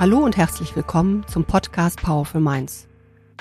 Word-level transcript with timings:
Hallo 0.00 0.18
und 0.20 0.36
herzlich 0.36 0.76
willkommen 0.76 1.26
zum 1.26 1.44
Podcast 1.44 2.00
Powerful 2.00 2.40
Minds, 2.40 2.86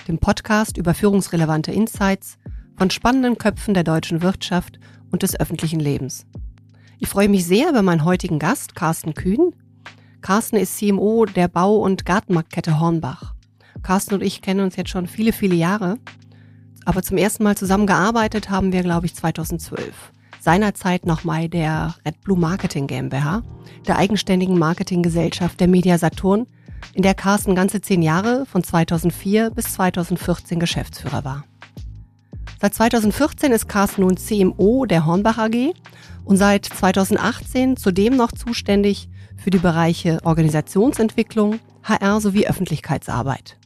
dem 0.07 0.17
Podcast 0.17 0.77
über 0.77 0.95
führungsrelevante 0.95 1.71
Insights 1.71 2.39
von 2.75 2.89
spannenden 2.89 3.37
Köpfen 3.37 3.75
der 3.75 3.83
deutschen 3.83 4.23
Wirtschaft 4.23 4.79
und 5.11 5.21
des 5.21 5.39
öffentlichen 5.39 5.79
Lebens. 5.79 6.25
Ich 6.97 7.09
freue 7.09 7.29
mich 7.29 7.45
sehr 7.45 7.69
über 7.69 7.83
meinen 7.83 8.03
heutigen 8.03 8.39
Gast, 8.39 8.73
Carsten 8.73 9.13
Kühn. 9.13 9.53
Carsten 10.21 10.55
ist 10.55 10.79
CMO 10.79 11.25
der 11.25 11.47
Bau- 11.47 11.77
und 11.77 12.07
Gartenmarktkette 12.07 12.79
Hornbach. 12.79 13.35
Carsten 13.83 14.15
und 14.15 14.23
ich 14.23 14.41
kennen 14.41 14.61
uns 14.61 14.77
jetzt 14.77 14.89
schon 14.89 15.05
viele, 15.05 15.33
viele 15.33 15.53
Jahre, 15.53 15.99
aber 16.85 17.03
zum 17.03 17.17
ersten 17.17 17.43
Mal 17.43 17.55
zusammengearbeitet 17.55 18.49
haben 18.49 18.73
wir, 18.73 18.81
glaube 18.81 19.05
ich, 19.05 19.13
2012 19.13 20.11
seinerzeit 20.47 21.05
noch 21.05 21.25
mal 21.25 21.49
der 21.49 21.95
Red 22.05 22.21
Blue 22.21 22.39
Marketing 22.39 22.87
GmbH, 22.87 23.43
der 23.85 23.97
eigenständigen 23.97 24.57
Marketinggesellschaft 24.57 25.59
der 25.59 25.67
Media 25.67 25.97
Saturn, 25.97 26.47
in 26.93 27.03
der 27.03 27.15
Carsten 27.15 27.53
ganze 27.53 27.81
zehn 27.81 28.01
Jahre 28.01 28.45
von 28.45 28.63
2004 28.63 29.49
bis 29.49 29.73
2014 29.73 30.57
Geschäftsführer 30.57 31.25
war. 31.25 31.43
Seit 32.61 32.73
2014 32.75 33.51
ist 33.51 33.67
Carsten 33.67 34.03
nun 34.03 34.15
CMO 34.15 34.85
der 34.85 35.05
Hornbach 35.05 35.37
AG 35.37 35.73
und 36.23 36.37
seit 36.37 36.63
2018 36.63 37.75
zudem 37.75 38.15
noch 38.15 38.31
zuständig 38.31 39.09
für 39.35 39.49
die 39.49 39.57
Bereiche 39.57 40.19
Organisationsentwicklung, 40.23 41.59
HR 41.83 42.21
sowie 42.21 42.47
Öffentlichkeitsarbeit. 42.47 43.57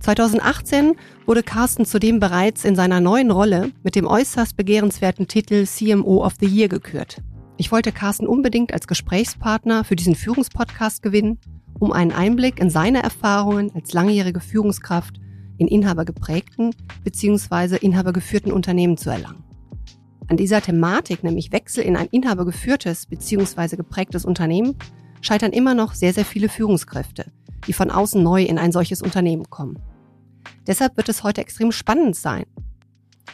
2018 0.00 0.94
wurde 1.26 1.42
Carsten 1.42 1.84
zudem 1.84 2.20
bereits 2.20 2.64
in 2.64 2.76
seiner 2.76 3.00
neuen 3.00 3.30
Rolle 3.30 3.72
mit 3.82 3.96
dem 3.96 4.06
äußerst 4.06 4.56
begehrenswerten 4.56 5.26
Titel 5.26 5.66
CMO 5.66 6.24
of 6.24 6.34
the 6.40 6.46
Year 6.46 6.68
gekürt. 6.68 7.18
Ich 7.56 7.72
wollte 7.72 7.90
Carsten 7.90 8.26
unbedingt 8.26 8.72
als 8.72 8.86
Gesprächspartner 8.86 9.82
für 9.82 9.96
diesen 9.96 10.14
Führungspodcast 10.14 11.02
gewinnen, 11.02 11.38
um 11.80 11.92
einen 11.92 12.12
Einblick 12.12 12.60
in 12.60 12.70
seine 12.70 13.02
Erfahrungen 13.02 13.72
als 13.74 13.92
langjährige 13.92 14.40
Führungskraft 14.40 15.20
in 15.58 15.66
inhabergeprägten 15.66 16.74
bzw. 17.02 17.76
inhabergeführten 17.76 18.52
Unternehmen 18.52 18.96
zu 18.96 19.10
erlangen. 19.10 19.42
An 20.28 20.36
dieser 20.36 20.60
Thematik, 20.60 21.24
nämlich 21.24 21.52
Wechsel 21.52 21.82
in 21.82 21.96
ein 21.96 22.06
inhabergeführtes 22.10 23.06
bzw. 23.06 23.76
geprägtes 23.76 24.24
Unternehmen, 24.24 24.76
scheitern 25.20 25.52
immer 25.52 25.74
noch 25.74 25.94
sehr, 25.94 26.12
sehr 26.12 26.24
viele 26.24 26.48
Führungskräfte, 26.48 27.32
die 27.66 27.72
von 27.72 27.90
außen 27.90 28.22
neu 28.22 28.44
in 28.44 28.58
ein 28.58 28.70
solches 28.70 29.02
Unternehmen 29.02 29.50
kommen. 29.50 29.78
Deshalb 30.66 30.96
wird 30.96 31.08
es 31.08 31.22
heute 31.22 31.40
extrem 31.40 31.72
spannend 31.72 32.16
sein, 32.16 32.44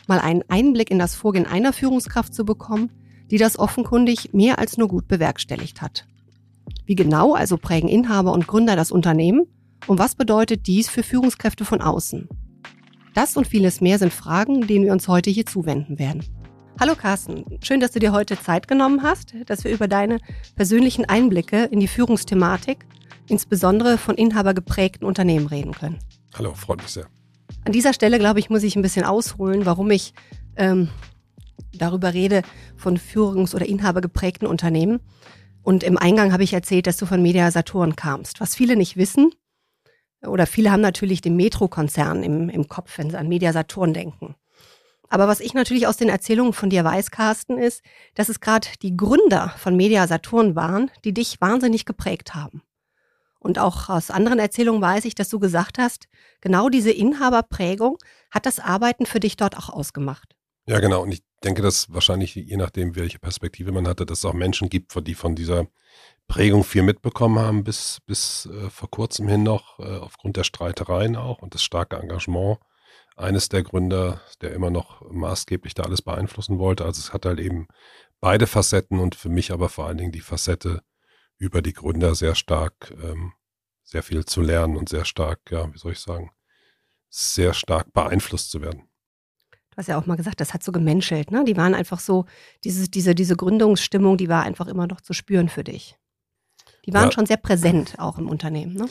mal 0.07 0.21
einen 0.21 0.43
Einblick 0.49 0.91
in 0.91 0.99
das 0.99 1.15
Vorgehen 1.15 1.47
einer 1.47 1.73
Führungskraft 1.73 2.35
zu 2.35 2.45
bekommen, 2.45 2.91
die 3.31 3.39
das 3.39 3.59
offenkundig 3.59 4.33
mehr 4.33 4.59
als 4.59 4.77
nur 4.77 4.89
gut 4.89 5.09
bewerkstelligt 5.09 5.83
hat. 5.83 6.07
Wie 6.87 6.95
genau 6.95 7.35
also 7.35 7.57
prägen 7.57 7.89
Inhaber 7.89 8.33
und 8.33 8.47
Gründer 8.47 8.77
das 8.77 8.93
Unternehmen 8.93 9.47
und 9.87 9.99
was 9.99 10.15
bedeutet 10.15 10.67
dies 10.67 10.89
für 10.89 11.03
Führungskräfte 11.03 11.65
von 11.65 11.81
außen? 11.81 12.29
Das 13.15 13.37
und 13.37 13.47
vieles 13.47 13.81
mehr 13.81 13.99
sind 13.99 14.13
Fragen, 14.13 14.67
denen 14.67 14.85
wir 14.85 14.93
uns 14.93 15.09
heute 15.09 15.31
hier 15.31 15.47
zuwenden 15.47 15.99
werden. 15.99 16.25
Hallo 16.81 16.97
Carsten, 16.97 17.45
schön, 17.63 17.79
dass 17.79 17.93
du 17.93 18.01
dir 18.01 18.13
heute 18.13 18.39
Zeit 18.39 18.67
genommen 18.67 19.03
hast, 19.03 19.35
dass 19.47 19.63
wir 19.63 19.73
über 19.73 19.87
deine 19.87 20.19
persönlichen 20.57 21.05
Einblicke 21.05 21.65
in 21.67 21.79
die 21.79 21.87
Führungsthematik 21.87 22.85
insbesondere 23.29 23.97
von 23.97 24.17
inhabergeprägten 24.17 25.07
Unternehmen 25.07 25.47
reden 25.47 25.73
können. 25.73 25.99
Hallo, 26.37 26.53
freut 26.55 26.83
mich 26.83 26.91
sehr. 26.91 27.07
An 27.65 27.73
dieser 27.73 27.93
Stelle, 27.93 28.19
glaube 28.19 28.41
ich, 28.41 28.51
muss 28.51 28.63
ich 28.63 28.77
ein 28.77 28.83
bisschen 28.83 29.05
ausholen, 29.05 29.67
warum 29.67 29.91
ich 29.91 30.15
ähm, 30.57 30.89
darüber 31.73 32.13
rede 32.13 32.43
von 32.77 32.99
führungs- 32.99 33.55
oder 33.55 33.67
inhabergeprägten 33.67 34.47
Unternehmen. 34.47 35.01
Und 35.63 35.83
im 35.83 35.97
Eingang 35.97 36.33
habe 36.33 36.43
ich 36.43 36.53
erzählt, 36.53 36.87
dass 36.87 36.97
du 36.97 37.07
von 37.07 37.23
Media 37.23 37.51
Saturn 37.51 37.97
kamst. 37.97 38.41
Was 38.41 38.55
viele 38.55 38.77
nicht 38.77 38.97
wissen, 38.97 39.31
oder 40.27 40.47
viele 40.47 40.71
haben 40.71 40.81
natürlich 40.81 41.21
den 41.21 41.37
Metro-Konzern 41.37 42.23
im, 42.23 42.49
im 42.49 42.69
Kopf, 42.69 42.99
wenn 42.99 43.11
sie 43.11 43.19
an 43.19 43.29
Media 43.29 43.53
Saturn 43.53 43.95
denken. 43.95 44.35
Aber 45.09 45.29
was 45.29 45.41
ich 45.41 45.55
natürlich 45.55 45.87
aus 45.87 45.97
den 45.97 46.09
Erzählungen 46.09 46.53
von 46.53 46.71
dir 46.71 46.83
weiß, 46.83 47.11
Carsten, 47.11 47.59
ist, 47.59 47.83
dass 48.15 48.29
es 48.29 48.41
gerade 48.41 48.69
die 48.83 48.97
Gründer 48.97 49.55
von 49.59 49.77
Media 49.77 50.07
Saturn 50.07 50.57
waren, 50.57 50.91
die 51.05 51.13
dich 51.13 51.41
wahnsinnig 51.41 51.85
geprägt 51.85 52.35
haben. 52.35 52.63
Und 53.45 53.59
auch 53.59 53.91
aus 53.91 54.11
anderen 54.11 54.39
Erzählungen 54.39 54.81
weiß 54.81 55.05
ich, 55.05 55.15
dass 55.15 55.29
du 55.29 55.39
gesagt 55.39 55.77
hast, 55.77 56.07
genau 56.41 56.71
diese 56.71 56.91
Inhaberprägung 56.91 57.99
hat 58.31 58.47
das 58.47 58.59
Arbeiten 58.59 59.05
für 59.05 59.21
dich 59.21 59.37
dort 59.37 59.59
auch 59.59 59.69
ausgemacht. 59.69 60.35
Ja, 60.67 60.81
genau. 60.81 61.03
Und 61.03 61.13
ich 61.13 61.23
denke, 61.45 61.61
dass 61.61 61.93
wahrscheinlich, 61.93 62.35
je 62.35 62.57
nachdem, 62.57 62.97
welche 62.97 63.19
Perspektive 63.19 63.71
man 63.71 63.87
hatte, 63.87 64.07
dass 64.07 64.21
es 64.21 64.25
auch 64.25 64.33
Menschen 64.33 64.71
gibt, 64.71 64.95
die 65.07 65.15
von 65.15 65.35
dieser 65.35 65.67
Prägung 66.27 66.65
viel 66.65 66.83
mitbekommen 66.83 67.39
haben, 67.39 67.65
bis, 67.65 67.99
bis 68.07 68.47
äh, 68.47 68.71
vor 68.71 68.91
kurzem 68.91 69.29
hin 69.29 69.43
noch, 69.43 69.79
äh, 69.79 69.99
aufgrund 69.99 70.39
der 70.39 70.45
Streitereien 70.45 71.15
auch 71.15 71.43
und 71.43 71.55
das 71.55 71.63
starke 71.63 71.97
Engagement 71.97 72.59
eines 73.15 73.51
der 73.51 73.63
Gründer, 73.63 74.23
der 74.41 74.55
immer 74.55 74.71
noch 74.71 75.03
maßgeblich 75.11 75.75
da 75.75 75.83
alles 75.83 76.01
beeinflussen 76.01 76.59
wollte. 76.59 76.87
Also 76.87 77.01
es 77.01 77.13
hat 77.13 77.27
halt 77.27 77.41
eben 77.41 77.69
beide 78.21 78.47
Facetten 78.47 79.01
und 79.01 79.15
für 79.15 79.29
mich 79.29 79.53
aber 79.53 79.69
vor 79.69 79.87
allen 79.87 79.99
Dingen 79.99 80.13
die 80.13 80.21
Facette 80.21 80.81
über 81.39 81.63
die 81.63 81.73
Gründer 81.73 82.15
sehr 82.15 82.35
stark, 82.35 82.95
ähm, 83.03 83.33
sehr 83.83 84.03
viel 84.03 84.25
zu 84.25 84.41
lernen 84.41 84.77
und 84.77 84.89
sehr 84.89 85.05
stark, 85.05 85.41
ja, 85.51 85.73
wie 85.73 85.79
soll 85.79 85.93
ich 85.93 86.01
sagen, 86.01 86.31
sehr 87.09 87.55
stark 87.55 87.93
beeinflusst 87.93 88.51
zu 88.51 88.61
werden. 88.61 88.89
Du 89.71 89.79
hast 89.79 89.89
ja 89.89 89.99
auch 89.99 90.07
mal 90.07 90.17
gesagt, 90.17 90.41
das 90.41 90.55
hat 90.55 90.63
so 90.63 90.71
gemenschelt, 90.71 91.33
ne? 91.33 91.45
Die 91.45 91.57
waren 91.57 91.75
einfach 91.75 91.99
so, 91.99 92.27
diese, 92.63 92.89
diese, 92.89 93.15
diese 93.15 93.37
Gründungsstimmung, 93.37 94.17
die 94.17 94.29
war 94.29 94.45
einfach 94.45 94.69
immer 94.69 94.87
noch 94.87 95.01
zu 95.01 95.13
spüren 95.13 95.49
für 95.49 95.65
dich. 95.65 95.97
Die 96.87 96.93
waren 96.93 97.07
ja. 97.07 97.13
schon 97.13 97.27
sehr 97.27 97.37
präsent 97.37 97.99
auch 97.99 98.19
im 98.19 98.29
Unternehmen, 98.29 98.75
ne? 98.75 98.89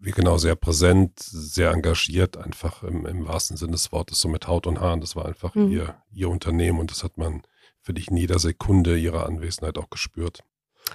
Genau, 0.00 0.38
sehr 0.38 0.54
präsent, 0.54 1.18
sehr 1.18 1.72
engagiert, 1.72 2.36
einfach 2.36 2.82
im, 2.84 3.04
im 3.04 3.26
wahrsten 3.26 3.56
Sinne 3.56 3.72
des 3.72 3.90
Wortes, 3.90 4.20
so 4.20 4.28
mit 4.28 4.46
Haut 4.46 4.66
und 4.66 4.80
Haaren. 4.80 5.00
Das 5.00 5.16
war 5.16 5.26
einfach 5.26 5.54
mhm. 5.54 5.72
ihr, 5.72 5.96
ihr 6.12 6.28
Unternehmen 6.28 6.78
und 6.78 6.90
das 6.90 7.02
hat 7.02 7.16
man 7.16 7.42
für 7.80 7.94
dich 7.94 8.08
in 8.08 8.16
jeder 8.16 8.38
Sekunde 8.38 8.96
ihrer 8.96 9.26
Anwesenheit 9.26 9.76
auch 9.78 9.90
gespürt. 9.90 10.44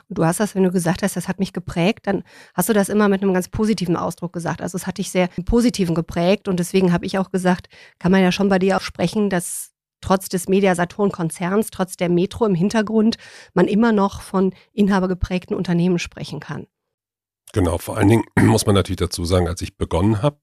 Du 0.10 0.26
hast 0.26 0.40
das, 0.40 0.56
wenn 0.56 0.64
du 0.64 0.72
gesagt 0.72 1.04
hast, 1.04 1.16
das 1.16 1.28
hat 1.28 1.40
mich 1.40 1.54
geprägt, 1.54 2.08
dann 2.08 2.24
hast 2.54 2.70
du 2.70 2.74
das 2.74 2.90
immer 2.90 3.10
mit 3.10 3.22
einem 3.22 3.34
ganz 3.34 3.50
positiven 3.50 3.96
Ausdruck 3.96 4.34
gesagt. 4.34 4.62
Also 4.62 4.76
es 4.78 4.88
hat 4.88 4.98
dich 4.98 5.12
sehr 5.12 5.30
im 5.36 5.46
Positiven 5.46 5.96
geprägt 5.96 6.48
und 6.48 6.60
deswegen 6.60 6.94
habe 6.94 7.06
ich 7.06 7.18
auch 7.18 7.32
gesagt, 7.32 7.70
kann 8.00 8.12
man 8.12 8.22
ja 8.22 8.32
schon 8.32 8.50
bei 8.50 8.60
dir 8.60 8.78
auch 8.78 8.82
sprechen, 8.82 9.30
dass 9.30 9.72
trotz 10.02 10.30
des 10.30 10.48
Media-Saturn-Konzerns, 10.48 11.72
trotz 11.72 11.98
der 11.98 12.10
Metro 12.10 12.46
im 12.46 12.56
Hintergrund, 12.56 13.18
man 13.54 13.68
immer 13.68 13.92
noch 13.92 14.22
von 14.22 14.54
inhabergeprägten 14.74 15.56
Unternehmen 15.56 16.00
sprechen 16.00 16.40
kann. 16.40 16.68
Genau, 17.54 17.78
vor 17.78 17.98
allen 17.98 18.10
Dingen 18.10 18.24
muss 18.40 18.66
man 18.66 18.76
natürlich 18.76 18.98
dazu 18.98 19.26
sagen, 19.26 19.48
als 19.48 19.62
ich 19.62 19.78
begonnen 19.78 20.22
habe, 20.22 20.40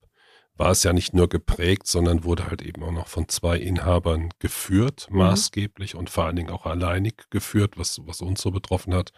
war 0.57 0.71
es 0.71 0.83
ja 0.83 0.91
nicht 0.91 1.13
nur 1.13 1.29
geprägt, 1.29 1.87
sondern 1.87 2.23
wurde 2.23 2.47
halt 2.47 2.61
eben 2.61 2.83
auch 2.83 2.91
noch 2.91 3.07
von 3.07 3.29
zwei 3.29 3.57
Inhabern 3.57 4.29
geführt, 4.39 5.07
mhm. 5.09 5.19
maßgeblich 5.19 5.95
und 5.95 6.09
vor 6.09 6.25
allen 6.25 6.35
Dingen 6.35 6.49
auch 6.49 6.65
alleinig 6.65 7.29
geführt, 7.29 7.77
was, 7.77 8.01
was 8.05 8.21
uns 8.21 8.41
so 8.41 8.51
betroffen 8.51 8.93
hat. 8.93 9.13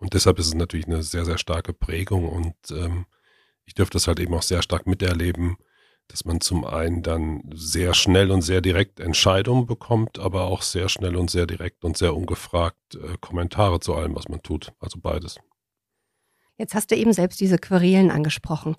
Und 0.00 0.14
deshalb 0.14 0.38
ist 0.38 0.46
es 0.46 0.54
natürlich 0.54 0.86
eine 0.86 1.02
sehr, 1.02 1.24
sehr 1.24 1.38
starke 1.38 1.72
Prägung 1.72 2.28
und 2.28 2.54
ähm, 2.70 3.06
ich 3.64 3.74
dürfte 3.74 3.96
das 3.96 4.06
halt 4.06 4.20
eben 4.20 4.32
auch 4.34 4.42
sehr 4.42 4.62
stark 4.62 4.86
miterleben, 4.86 5.56
dass 6.06 6.24
man 6.24 6.40
zum 6.40 6.64
einen 6.64 7.02
dann 7.02 7.42
sehr 7.52 7.92
schnell 7.92 8.30
und 8.30 8.40
sehr 8.40 8.62
direkt 8.62 9.00
Entscheidungen 9.00 9.66
bekommt, 9.66 10.18
aber 10.18 10.44
auch 10.44 10.62
sehr 10.62 10.88
schnell 10.88 11.16
und 11.16 11.30
sehr 11.30 11.46
direkt 11.46 11.84
und 11.84 11.98
sehr 11.98 12.16
ungefragt 12.16 12.94
äh, 12.94 13.18
Kommentare 13.20 13.80
zu 13.80 13.94
allem, 13.94 14.14
was 14.14 14.28
man 14.28 14.42
tut. 14.42 14.72
Also 14.80 14.98
beides. 15.00 15.38
Jetzt 16.56 16.74
hast 16.74 16.90
du 16.90 16.96
eben 16.96 17.12
selbst 17.12 17.40
diese 17.40 17.58
Querelen 17.58 18.10
angesprochen 18.10 18.76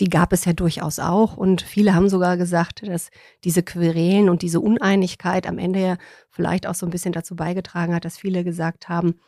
die 0.00 0.08
gab 0.08 0.32
es 0.32 0.44
ja 0.44 0.52
durchaus 0.52 0.98
auch. 0.98 1.36
Und 1.36 1.62
viele 1.62 1.94
haben 1.94 2.08
sogar 2.08 2.36
gesagt, 2.36 2.86
dass 2.86 3.10
diese 3.44 3.62
Querelen 3.62 4.28
und 4.28 4.42
diese 4.42 4.60
Uneinigkeit 4.60 5.46
am 5.46 5.58
Ende 5.58 5.80
ja 5.80 5.96
vielleicht 6.30 6.66
auch 6.66 6.74
so 6.74 6.86
ein 6.86 6.90
bisschen 6.90 7.12
dazu 7.12 7.36
beigetragen 7.36 7.94
hat, 7.94 8.04
dass 8.04 8.18
viele 8.18 8.44
gesagt 8.44 8.88
haben, 8.88 9.20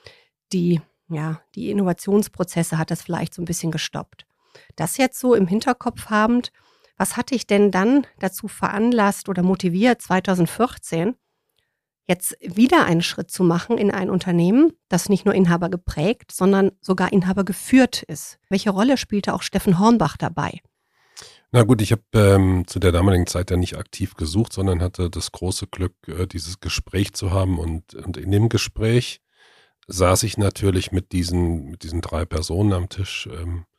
die, 0.52 0.80
ja, 1.08 1.40
die 1.54 1.70
Innovationsprozesse 1.70 2.78
hat 2.78 2.90
das 2.90 3.02
vielleicht 3.02 3.34
so 3.34 3.42
ein 3.42 3.46
bisschen 3.46 3.70
gestoppt. 3.70 4.26
Das 4.76 4.96
jetzt 4.96 5.18
so 5.20 5.34
im 5.34 5.46
Hinterkopf 5.46 6.06
habend, 6.06 6.52
was 6.96 7.16
hat 7.16 7.30
dich 7.30 7.46
denn 7.46 7.70
dann 7.70 8.06
dazu 8.18 8.48
veranlasst 8.48 9.28
oder 9.28 9.42
motiviert, 9.42 10.02
2014 10.02 11.14
jetzt 12.08 12.36
wieder 12.40 12.84
einen 12.84 13.02
Schritt 13.02 13.30
zu 13.30 13.44
machen 13.44 13.78
in 13.78 13.90
ein 13.90 14.10
Unternehmen, 14.10 14.72
das 14.88 15.08
nicht 15.08 15.26
nur 15.26 15.34
Inhaber 15.34 15.68
geprägt, 15.68 16.32
sondern 16.32 16.72
sogar 16.80 17.12
Inhaber 17.12 17.44
geführt 17.44 18.02
ist. 18.02 18.38
Welche 18.48 18.70
Rolle 18.70 18.96
spielte 18.96 19.34
auch 19.34 19.42
Steffen 19.42 19.78
Hornbach 19.78 20.16
dabei? 20.16 20.60
Na 21.50 21.62
gut, 21.62 21.80
ich 21.80 21.92
habe 21.92 22.02
ähm, 22.12 22.66
zu 22.66 22.78
der 22.78 22.92
damaligen 22.92 23.26
Zeit 23.26 23.50
ja 23.50 23.56
nicht 23.56 23.76
aktiv 23.76 24.14
gesucht, 24.14 24.52
sondern 24.52 24.82
hatte 24.82 25.08
das 25.08 25.32
große 25.32 25.66
Glück, 25.68 25.94
äh, 26.06 26.26
dieses 26.26 26.60
Gespräch 26.60 27.14
zu 27.14 27.30
haben. 27.30 27.58
Und, 27.58 27.94
und 27.94 28.16
in 28.16 28.30
dem 28.30 28.48
Gespräch 28.48 29.20
saß 29.86 30.24
ich 30.24 30.36
natürlich 30.36 30.92
mit 30.92 31.12
diesen, 31.12 31.70
mit 31.70 31.82
diesen 31.82 32.02
drei 32.02 32.26
Personen 32.26 32.74
am 32.74 32.88
Tisch. 32.90 33.28
Ähm, 33.32 33.64
äh, 33.64 33.77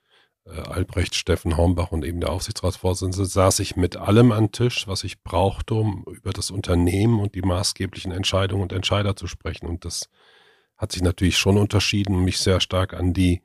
Albrecht, 0.51 1.15
Steffen 1.15 1.57
Hornbach 1.57 1.91
und 1.91 2.03
eben 2.03 2.19
der 2.19 2.31
Aufsichtsratsvorsitzende, 2.31 3.25
saß 3.25 3.59
ich 3.59 3.75
mit 3.75 3.97
allem 3.97 4.31
an 4.31 4.51
Tisch, 4.51 4.87
was 4.87 5.03
ich 5.03 5.23
brauchte, 5.23 5.75
um 5.75 6.05
über 6.11 6.31
das 6.31 6.51
Unternehmen 6.51 7.19
und 7.19 7.35
die 7.35 7.41
maßgeblichen 7.41 8.11
Entscheidungen 8.11 8.63
und 8.63 8.73
Entscheider 8.73 9.15
zu 9.15 9.27
sprechen. 9.27 9.67
Und 9.67 9.85
das 9.85 10.09
hat 10.77 10.91
sich 10.91 11.01
natürlich 11.01 11.37
schon 11.37 11.57
unterschieden 11.57 12.15
und 12.15 12.23
mich 12.23 12.39
sehr 12.39 12.61
stark 12.61 12.93
an 12.93 13.13
die, 13.13 13.41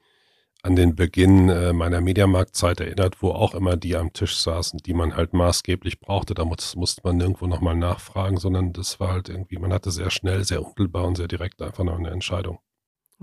an 0.63 0.77
den 0.77 0.95
Beginn 0.95 1.49
äh, 1.51 1.73
meiner 1.73 2.01
Mediamarktzeit 2.01 2.81
erinnert, 2.81 3.21
wo 3.23 3.33
auch 3.33 3.55
immer 3.55 3.77
die 3.77 3.97
am 3.97 4.13
Tisch 4.13 4.37
saßen, 4.37 4.79
die 4.79 4.95
man 4.95 5.17
halt 5.17 5.35
maßgeblich 5.35 6.01
brauchte. 6.01 6.35
Da 6.35 6.45
muss, 6.45 6.75
musste 6.77 7.03
man 7.05 7.19
nirgendwo 7.19 7.47
nochmal 7.47 7.77
nachfragen, 7.77 8.39
sondern 8.39 8.73
das 8.73 8.99
war 9.01 9.13
halt 9.13 9.29
irgendwie, 9.29 9.59
man 9.59 9.73
hatte 9.73 9.91
sehr 9.91 10.11
schnell, 10.11 10.45
sehr 10.45 10.63
unmittelbar 10.63 11.05
und 11.05 11.17
sehr 11.17 11.29
direkt 11.29 11.61
einfach 11.61 11.85
noch 11.85 11.99
eine 11.99 12.11
Entscheidung. 12.11 12.61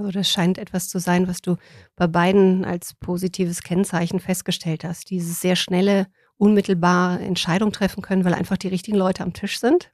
Also 0.01 0.19
das 0.19 0.29
scheint 0.29 0.57
etwas 0.57 0.89
zu 0.89 0.99
sein, 0.99 1.27
was 1.27 1.41
du 1.41 1.57
bei 1.95 2.07
beiden 2.07 2.65
als 2.65 2.93
positives 2.95 3.61
Kennzeichen 3.61 4.19
festgestellt 4.19 4.83
hast. 4.83 5.09
Dieses 5.09 5.41
sehr 5.41 5.55
schnelle, 5.55 6.07
unmittelbar 6.37 7.19
Entscheidung 7.21 7.71
treffen 7.71 8.01
können, 8.01 8.25
weil 8.25 8.33
einfach 8.33 8.57
die 8.57 8.67
richtigen 8.67 8.97
Leute 8.97 9.23
am 9.23 9.33
Tisch 9.33 9.59
sind. 9.59 9.91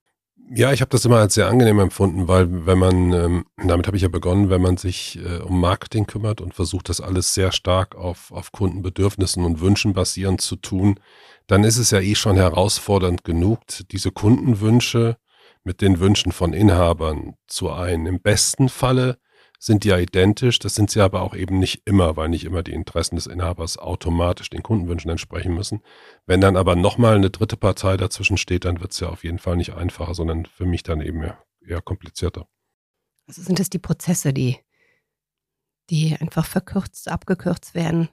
Ja, 0.50 0.72
ich 0.72 0.80
habe 0.80 0.90
das 0.90 1.04
immer 1.04 1.18
als 1.18 1.34
sehr 1.34 1.50
angenehm 1.50 1.80
empfunden, 1.80 2.30
weil 2.30 2.66
wenn 2.66 2.80
man, 2.80 3.12
ähm, 3.12 3.46
damit 3.58 3.86
habe 3.86 3.98
ich 3.98 4.04
ja 4.04 4.08
begonnen, 4.08 4.50
wenn 4.50 4.62
man 4.62 4.78
sich 4.78 5.20
äh, 5.20 5.40
um 5.40 5.60
Marketing 5.60 6.08
kümmert 6.08 6.40
und 6.40 6.54
versucht, 6.54 6.88
das 6.88 7.02
alles 7.02 7.34
sehr 7.34 7.52
stark 7.52 7.96
auf, 7.96 8.32
auf 8.32 8.54
Kundenbedürfnissen 8.54 9.44
und 9.44 9.60
Wünschen 9.60 9.92
basierend 9.92 10.40
zu 10.40 10.56
tun, 10.56 11.02
dann 11.48 11.66
ist 11.66 11.78
es 11.78 11.92
ja 11.92 12.00
eh 12.00 12.16
schon 12.16 12.38
herausfordernd 12.38 13.26
genug, 13.26 13.60
diese 13.92 14.12
Kundenwünsche 14.12 15.18
mit 15.66 15.82
den 15.82 16.00
Wünschen 16.00 16.32
von 16.32 16.54
Inhabern 16.54 17.36
zu 17.48 17.70
ein. 17.70 18.06
Im 18.06 18.22
besten 18.22 18.70
Falle 18.70 19.18
sind 19.60 19.84
die 19.84 19.90
ja 19.90 19.98
identisch, 19.98 20.60
das 20.60 20.76
sind 20.76 20.92
sie 20.92 21.02
aber 21.02 21.22
auch 21.22 21.34
eben 21.34 21.58
nicht 21.58 21.82
immer, 21.86 22.16
weil 22.16 22.30
nicht 22.30 22.46
immer 22.46 22.62
die 22.62 22.74
Interessen 22.74 23.16
des 23.16 23.26
Inhabers 23.26 23.78
automatisch 23.78 24.50
den 24.50 24.62
Kundenwünschen 24.62 25.10
entsprechen 25.10 25.54
müssen. 25.54 25.82
Wenn 26.26 26.42
dann 26.42 26.56
aber 26.56 26.76
nochmal 26.76 27.16
eine 27.16 27.32
dritte 27.32 27.58
Partei 27.58 27.98
dazwischen 27.98 28.38
steht, 28.38 28.66
dann 28.66 28.82
wird 28.82 28.92
es 28.92 29.00
ja 29.00 29.10
auf 29.10 29.24
jeden 29.24 29.40
Fall 29.40 29.58
nicht 29.58 29.74
einfacher, 29.74 30.14
sondern 30.14 30.46
für 30.46 30.66
mich 30.66 30.84
dann 30.84 31.02
eben 31.02 31.24
eher 31.66 31.82
komplizierter. 31.82 32.48
Also 33.28 33.42
sind 33.42 33.60
es 33.60 33.70
die 33.70 33.80
Prozesse, 33.80 34.32
die, 34.32 34.58
die 35.90 36.16
einfach 36.20 36.46
verkürzt, 36.46 37.10
abgekürzt 37.10 37.74
werden? 37.74 38.10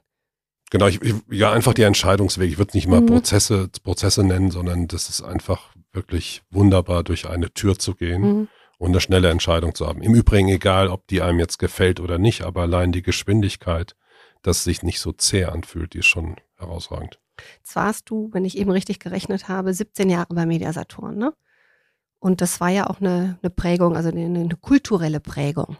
Genau, 0.71 0.87
ich, 0.87 0.99
ja, 1.29 1.51
einfach 1.51 1.75
die 1.75 1.83
Entscheidungswege. 1.83 2.51
Ich 2.51 2.57
würde 2.57 2.69
es 2.69 2.73
nicht 2.73 2.87
mal 2.87 3.01
mhm. 3.01 3.05
Prozesse, 3.05 3.69
Prozesse 3.83 4.23
nennen, 4.23 4.49
sondern 4.49 4.87
das 4.87 5.09
ist 5.09 5.21
einfach 5.21 5.75
wirklich 5.93 6.41
wunderbar, 6.49 7.03
durch 7.03 7.29
eine 7.29 7.53
Tür 7.53 7.77
zu 7.77 7.93
gehen. 7.93 8.21
Mhm 8.21 8.47
und 8.77 8.89
eine 8.89 9.01
schnelle 9.01 9.29
Entscheidung 9.29 9.75
zu 9.75 9.87
haben. 9.87 10.01
Im 10.01 10.13
Übrigen 10.13 10.49
egal, 10.49 10.89
ob 10.89 11.07
die 11.07 11.21
einem 11.21 11.39
jetzt 11.39 11.59
gefällt 11.59 11.99
oder 11.99 12.17
nicht, 12.17 12.43
aber 12.43 12.63
allein 12.63 12.91
die 12.91 13.01
Geschwindigkeit, 13.01 13.95
dass 14.41 14.63
sich 14.63 14.83
nicht 14.83 14.99
so 14.99 15.11
zäh 15.11 15.45
anfühlt, 15.45 15.93
die 15.93 15.99
ist 15.99 16.07
schon 16.07 16.35
herausragend. 16.57 17.19
Jetzt 17.57 17.75
warst 17.75 18.09
du, 18.09 18.29
wenn 18.31 18.45
ich 18.45 18.57
eben 18.57 18.71
richtig 18.71 18.99
gerechnet 18.99 19.47
habe, 19.47 19.73
17 19.73 20.09
Jahre 20.09 20.33
bei 20.33 20.45
Mediasaturn, 20.45 21.17
ne? 21.17 21.33
Und 22.19 22.41
das 22.41 22.59
war 22.59 22.69
ja 22.69 22.87
auch 22.87 23.01
eine, 23.01 23.37
eine 23.41 23.49
Prägung, 23.51 23.95
also 23.95 24.09
eine, 24.09 24.25
eine 24.25 24.55
kulturelle 24.59 25.19
Prägung. 25.19 25.77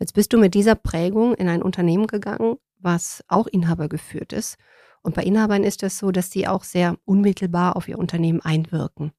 Jetzt 0.00 0.14
bist 0.14 0.32
du 0.32 0.38
mit 0.38 0.54
dieser 0.54 0.74
Prägung 0.74 1.34
in 1.34 1.48
ein 1.48 1.62
Unternehmen 1.62 2.06
gegangen, 2.06 2.56
was 2.78 3.22
auch 3.28 3.46
Inhaber 3.46 3.88
geführt 3.88 4.32
ist. 4.32 4.56
Und 5.02 5.14
bei 5.14 5.22
Inhabern 5.22 5.62
ist 5.62 5.82
es 5.82 5.98
so, 5.98 6.10
dass 6.10 6.30
sie 6.30 6.48
auch 6.48 6.64
sehr 6.64 6.96
unmittelbar 7.04 7.76
auf 7.76 7.86
ihr 7.86 7.98
Unternehmen 7.98 8.40
einwirken. 8.40 9.12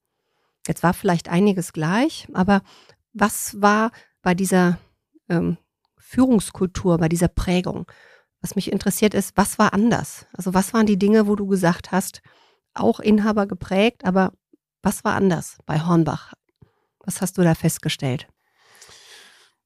Jetzt 0.66 0.82
war 0.82 0.94
vielleicht 0.94 1.28
einiges 1.28 1.72
gleich, 1.72 2.28
aber 2.32 2.62
was 3.12 3.60
war 3.60 3.90
bei 4.22 4.34
dieser 4.34 4.78
ähm, 5.28 5.56
Führungskultur, 5.98 6.98
bei 6.98 7.08
dieser 7.08 7.28
Prägung? 7.28 7.90
Was 8.40 8.54
mich 8.54 8.72
interessiert 8.72 9.14
ist, 9.14 9.36
was 9.36 9.58
war 9.58 9.72
anders? 9.72 10.26
Also 10.32 10.54
was 10.54 10.72
waren 10.72 10.86
die 10.86 10.98
Dinge, 10.98 11.26
wo 11.26 11.36
du 11.36 11.46
gesagt 11.46 11.92
hast, 11.92 12.22
auch 12.74 13.00
Inhaber 13.00 13.46
geprägt, 13.46 14.04
aber 14.04 14.32
was 14.82 15.04
war 15.04 15.14
anders 15.14 15.58
bei 15.66 15.80
Hornbach? 15.80 16.32
Was 17.00 17.20
hast 17.20 17.38
du 17.38 17.42
da 17.42 17.54
festgestellt? 17.54 18.28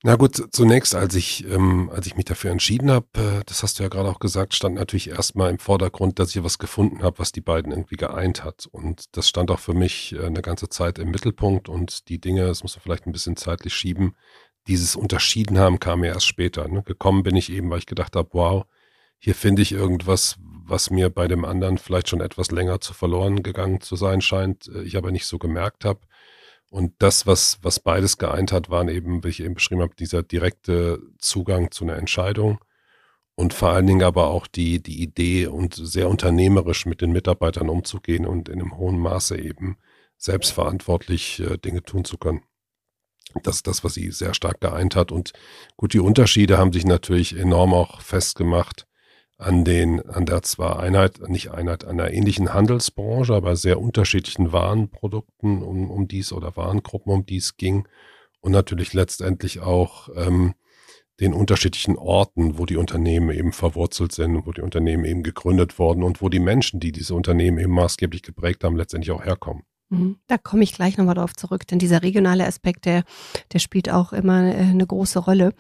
Na 0.06 0.14
gut, 0.14 0.41
zunächst, 0.53 0.94
als 0.94 1.17
ich, 1.17 1.44
ähm, 1.50 1.91
als 1.93 2.06
ich 2.06 2.14
mich 2.14 2.26
dafür 2.26 2.53
entschieden 2.53 2.93
habe, 2.93 3.08
äh, 3.14 3.43
das 3.44 3.64
hast 3.64 3.81
du 3.81 3.82
ja 3.82 3.88
gerade 3.88 4.08
auch 4.08 4.20
gesagt, 4.20 4.55
stand 4.55 4.76
natürlich 4.76 5.11
erstmal 5.11 5.50
im 5.50 5.58
Vordergrund, 5.58 6.20
dass 6.20 6.31
ich 6.31 6.44
was 6.44 6.58
gefunden 6.58 7.03
habe, 7.03 7.19
was 7.19 7.32
die 7.32 7.41
beiden 7.41 7.73
irgendwie 7.73 7.97
geeint 7.97 8.44
hat. 8.44 8.69
Und 8.70 9.17
das 9.17 9.29
stand 9.29 9.50
auch 9.50 9.58
für 9.58 9.75
mich 9.75 10.14
äh, 10.14 10.25
eine 10.25 10.43
ganze 10.43 10.69
Zeit 10.69 11.00
im 11.00 11.11
Mittelpunkt 11.11 11.69
und 11.69 12.08
die 12.08 12.20
Dinge, 12.20 12.47
das 12.47 12.62
muss 12.62 12.76
man 12.76 12.85
vielleicht 12.85 13.08
ein 13.08 13.12
bisschen 13.12 13.37
zeitlich 13.37 13.75
schieben, 13.75 14.14
dieses 14.69 14.94
Unterschieden 14.94 15.58
haben 15.58 15.81
kam 15.81 16.05
ja 16.05 16.12
erst 16.12 16.29
später. 16.29 16.69
Ne? 16.69 16.85
Gekommen 16.85 17.25
bin 17.25 17.35
ich 17.35 17.50
eben, 17.50 17.69
weil 17.69 17.81
ich 17.81 17.87
gedacht 17.87 18.14
habe, 18.14 18.29
wow, 18.31 18.64
hier 19.19 19.35
finde 19.35 19.62
ich 19.62 19.73
irgendwas, 19.73 20.37
was 20.41 20.88
mir 20.88 21.11
bei 21.11 21.26
dem 21.26 21.44
anderen 21.44 21.79
vielleicht 21.79 22.08
schon 22.08 22.20
etwas 22.20 22.53
länger 22.53 22.81
zu 22.81 22.94
verloren 22.94 23.43
gegangen 23.43 23.81
zu 23.81 23.97
sein 23.97 24.20
scheint, 24.20 24.69
äh, 24.69 24.82
ich 24.82 24.97
aber 24.97 25.11
nicht 25.11 25.26
so 25.26 25.38
gemerkt 25.38 25.85
habe. 25.85 25.99
Und 26.70 26.94
das, 26.98 27.26
was, 27.26 27.58
was 27.62 27.80
beides 27.80 28.18
geeint 28.18 28.52
hat, 28.52 28.70
waren 28.70 28.88
eben, 28.88 29.22
wie 29.24 29.28
ich 29.28 29.40
eben 29.40 29.54
beschrieben 29.54 29.82
habe, 29.82 29.94
dieser 29.94 30.22
direkte 30.22 31.00
Zugang 31.18 31.70
zu 31.70 31.84
einer 31.84 31.96
Entscheidung 31.96 32.58
und 33.36 33.54
vor 33.54 33.70
allen 33.70 33.86
Dingen 33.86 34.02
aber 34.02 34.28
auch 34.28 34.46
die, 34.46 34.82
die 34.82 35.02
Idee 35.02 35.46
und 35.46 35.74
sehr 35.74 36.08
unternehmerisch 36.08 36.86
mit 36.86 37.02
den 37.02 37.12
Mitarbeitern 37.12 37.68
umzugehen 37.68 38.26
und 38.26 38.48
in 38.48 38.60
einem 38.60 38.76
hohen 38.76 38.98
Maße 38.98 39.38
eben 39.38 39.76
selbstverantwortlich 40.16 41.40
äh, 41.40 41.58
Dinge 41.58 41.82
tun 41.82 42.04
zu 42.04 42.16
können. 42.16 42.42
Das 43.42 43.56
ist 43.56 43.66
das, 43.66 43.84
was 43.84 43.94
sie 43.94 44.10
sehr 44.10 44.32
stark 44.32 44.60
geeint 44.60 44.96
hat. 44.96 45.12
Und 45.12 45.34
gut, 45.76 45.92
die 45.92 46.00
Unterschiede 46.00 46.56
haben 46.56 46.72
sich 46.72 46.86
natürlich 46.86 47.36
enorm 47.36 47.74
auch 47.74 48.00
festgemacht 48.00 48.85
an 49.38 49.64
den, 49.64 50.00
an 50.08 50.24
der 50.24 50.42
zwar 50.42 50.80
Einheit, 50.80 51.20
nicht 51.28 51.50
Einheit, 51.50 51.84
einer 51.84 52.10
ähnlichen 52.10 52.54
Handelsbranche, 52.54 53.34
aber 53.34 53.56
sehr 53.56 53.80
unterschiedlichen 53.80 54.52
Warenprodukten, 54.52 55.62
um, 55.62 55.90
um 55.90 56.08
dies 56.08 56.32
oder 56.32 56.56
Warengruppen, 56.56 57.12
um 57.12 57.26
dies 57.26 57.56
ging. 57.56 57.86
Und 58.40 58.52
natürlich 58.52 58.94
letztendlich 58.94 59.60
auch 59.60 60.08
ähm, 60.14 60.54
den 61.20 61.32
unterschiedlichen 61.32 61.96
Orten, 61.96 62.58
wo 62.58 62.66
die 62.66 62.76
Unternehmen 62.76 63.30
eben 63.30 63.52
verwurzelt 63.52 64.12
sind, 64.12 64.46
wo 64.46 64.52
die 64.52 64.60
Unternehmen 64.60 65.04
eben 65.04 65.22
gegründet 65.22 65.78
wurden 65.78 66.02
und 66.02 66.22
wo 66.22 66.28
die 66.28 66.38
Menschen, 66.38 66.80
die 66.80 66.92
diese 66.92 67.14
Unternehmen 67.14 67.58
eben 67.58 67.72
maßgeblich 67.72 68.22
geprägt 68.22 68.64
haben, 68.64 68.76
letztendlich 68.76 69.10
auch 69.10 69.24
herkommen. 69.24 69.64
Mhm. 69.88 70.16
Da 70.26 70.36
komme 70.36 70.64
ich 70.64 70.74
gleich 70.74 70.98
nochmal 70.98 71.14
drauf 71.14 71.34
zurück, 71.34 71.66
denn 71.66 71.78
dieser 71.78 72.02
regionale 72.02 72.46
Aspekt, 72.46 72.86
der, 72.86 73.04
der 73.52 73.58
spielt 73.60 73.90
auch 73.90 74.12
immer 74.12 74.42
äh, 74.44 74.56
eine 74.56 74.86
große 74.86 75.20
Rolle. 75.20 75.54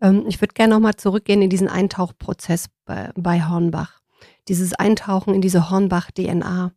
Ähm, 0.00 0.24
ich 0.26 0.40
würde 0.40 0.54
gerne 0.54 0.74
nochmal 0.74 0.96
zurückgehen 0.96 1.42
in 1.42 1.50
diesen 1.50 1.68
Eintauchprozess 1.68 2.66
bei, 2.84 3.12
bei 3.14 3.44
Hornbach. 3.44 4.00
Dieses 4.48 4.74
Eintauchen 4.74 5.34
in 5.34 5.40
diese 5.40 5.70
Hornbach-DNA. 5.70 6.72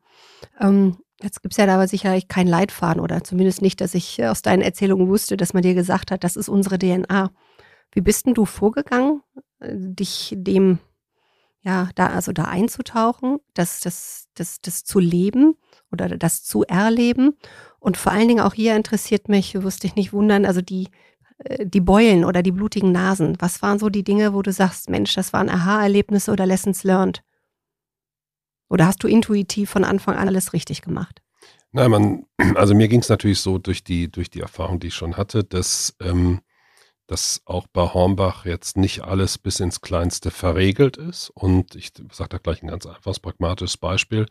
Ähm, 0.59 0.97
jetzt 1.21 1.41
gibt 1.41 1.53
es 1.53 1.57
ja 1.57 1.65
da 1.65 1.75
aber 1.75 1.87
sicherlich 1.87 2.27
keinen 2.27 2.47
Leitfaden 2.47 3.01
oder 3.01 3.23
zumindest 3.23 3.61
nicht, 3.61 3.81
dass 3.81 3.95
ich 3.95 4.23
aus 4.23 4.41
deinen 4.41 4.61
Erzählungen 4.61 5.07
wusste, 5.07 5.37
dass 5.37 5.53
man 5.53 5.63
dir 5.63 5.73
gesagt 5.73 6.11
hat, 6.11 6.23
das 6.23 6.35
ist 6.35 6.49
unsere 6.49 6.77
DNA. 6.77 7.31
Wie 7.93 8.01
bist 8.01 8.27
denn 8.27 8.35
du 8.35 8.45
vorgegangen, 8.45 9.23
äh, 9.59 9.73
dich 9.73 10.35
dem, 10.37 10.77
ja, 11.61 11.89
da, 11.95 12.07
also 12.07 12.31
da 12.31 12.43
einzutauchen, 12.43 13.39
das, 13.55 13.79
das, 13.79 14.27
das, 14.35 14.61
das 14.61 14.83
zu 14.83 14.99
leben? 14.99 15.55
Oder 15.91 16.09
das 16.09 16.43
zu 16.43 16.63
erleben. 16.63 17.37
Und 17.79 17.97
vor 17.97 18.11
allen 18.11 18.27
Dingen 18.27 18.41
auch 18.41 18.53
hier 18.53 18.75
interessiert 18.75 19.29
mich, 19.29 19.53
du 19.53 19.63
wirst 19.63 19.83
dich 19.83 19.95
nicht 19.95 20.13
wundern, 20.13 20.45
also 20.45 20.61
die, 20.61 20.89
äh, 21.39 21.65
die 21.65 21.81
Beulen 21.81 22.25
oder 22.25 22.43
die 22.43 22.51
blutigen 22.51 22.91
Nasen. 22.91 23.35
Was 23.39 23.61
waren 23.61 23.79
so 23.79 23.89
die 23.89 24.03
Dinge, 24.03 24.33
wo 24.33 24.41
du 24.41 24.51
sagst, 24.51 24.89
Mensch, 24.89 25.13
das 25.15 25.33
waren 25.33 25.49
Aha-Erlebnisse 25.49 26.31
oder 26.31 26.45
Lessons 26.45 26.83
learned? 26.83 27.23
Oder 28.69 28.87
hast 28.87 29.03
du 29.03 29.07
intuitiv 29.07 29.69
von 29.69 29.83
Anfang 29.83 30.15
an 30.15 30.27
alles 30.27 30.53
richtig 30.53 30.81
gemacht? 30.81 31.21
Nein, 31.73 31.91
man, 31.91 32.25
also 32.55 32.75
mir 32.75 32.87
ging 32.87 33.01
es 33.01 33.09
natürlich 33.09 33.39
so 33.39 33.57
durch 33.57 33.83
die, 33.83 34.11
durch 34.11 34.29
die 34.29 34.41
Erfahrung, 34.41 34.79
die 34.79 34.87
ich 34.87 34.95
schon 34.95 35.17
hatte, 35.17 35.43
dass, 35.43 35.95
ähm, 36.01 36.41
dass 37.11 37.41
auch 37.43 37.67
bei 37.67 37.81
Hornbach 37.81 38.45
jetzt 38.45 38.77
nicht 38.77 39.03
alles 39.03 39.37
bis 39.37 39.59
ins 39.59 39.81
Kleinste 39.81 40.31
verregelt 40.31 40.95
ist. 40.95 41.29
Und 41.31 41.75
ich 41.75 41.91
sage 42.09 42.29
da 42.29 42.37
gleich 42.37 42.63
ein 42.63 42.69
ganz 42.69 42.85
einfaches, 42.85 43.19
pragmatisches 43.19 43.75
Beispiel. 43.75 44.27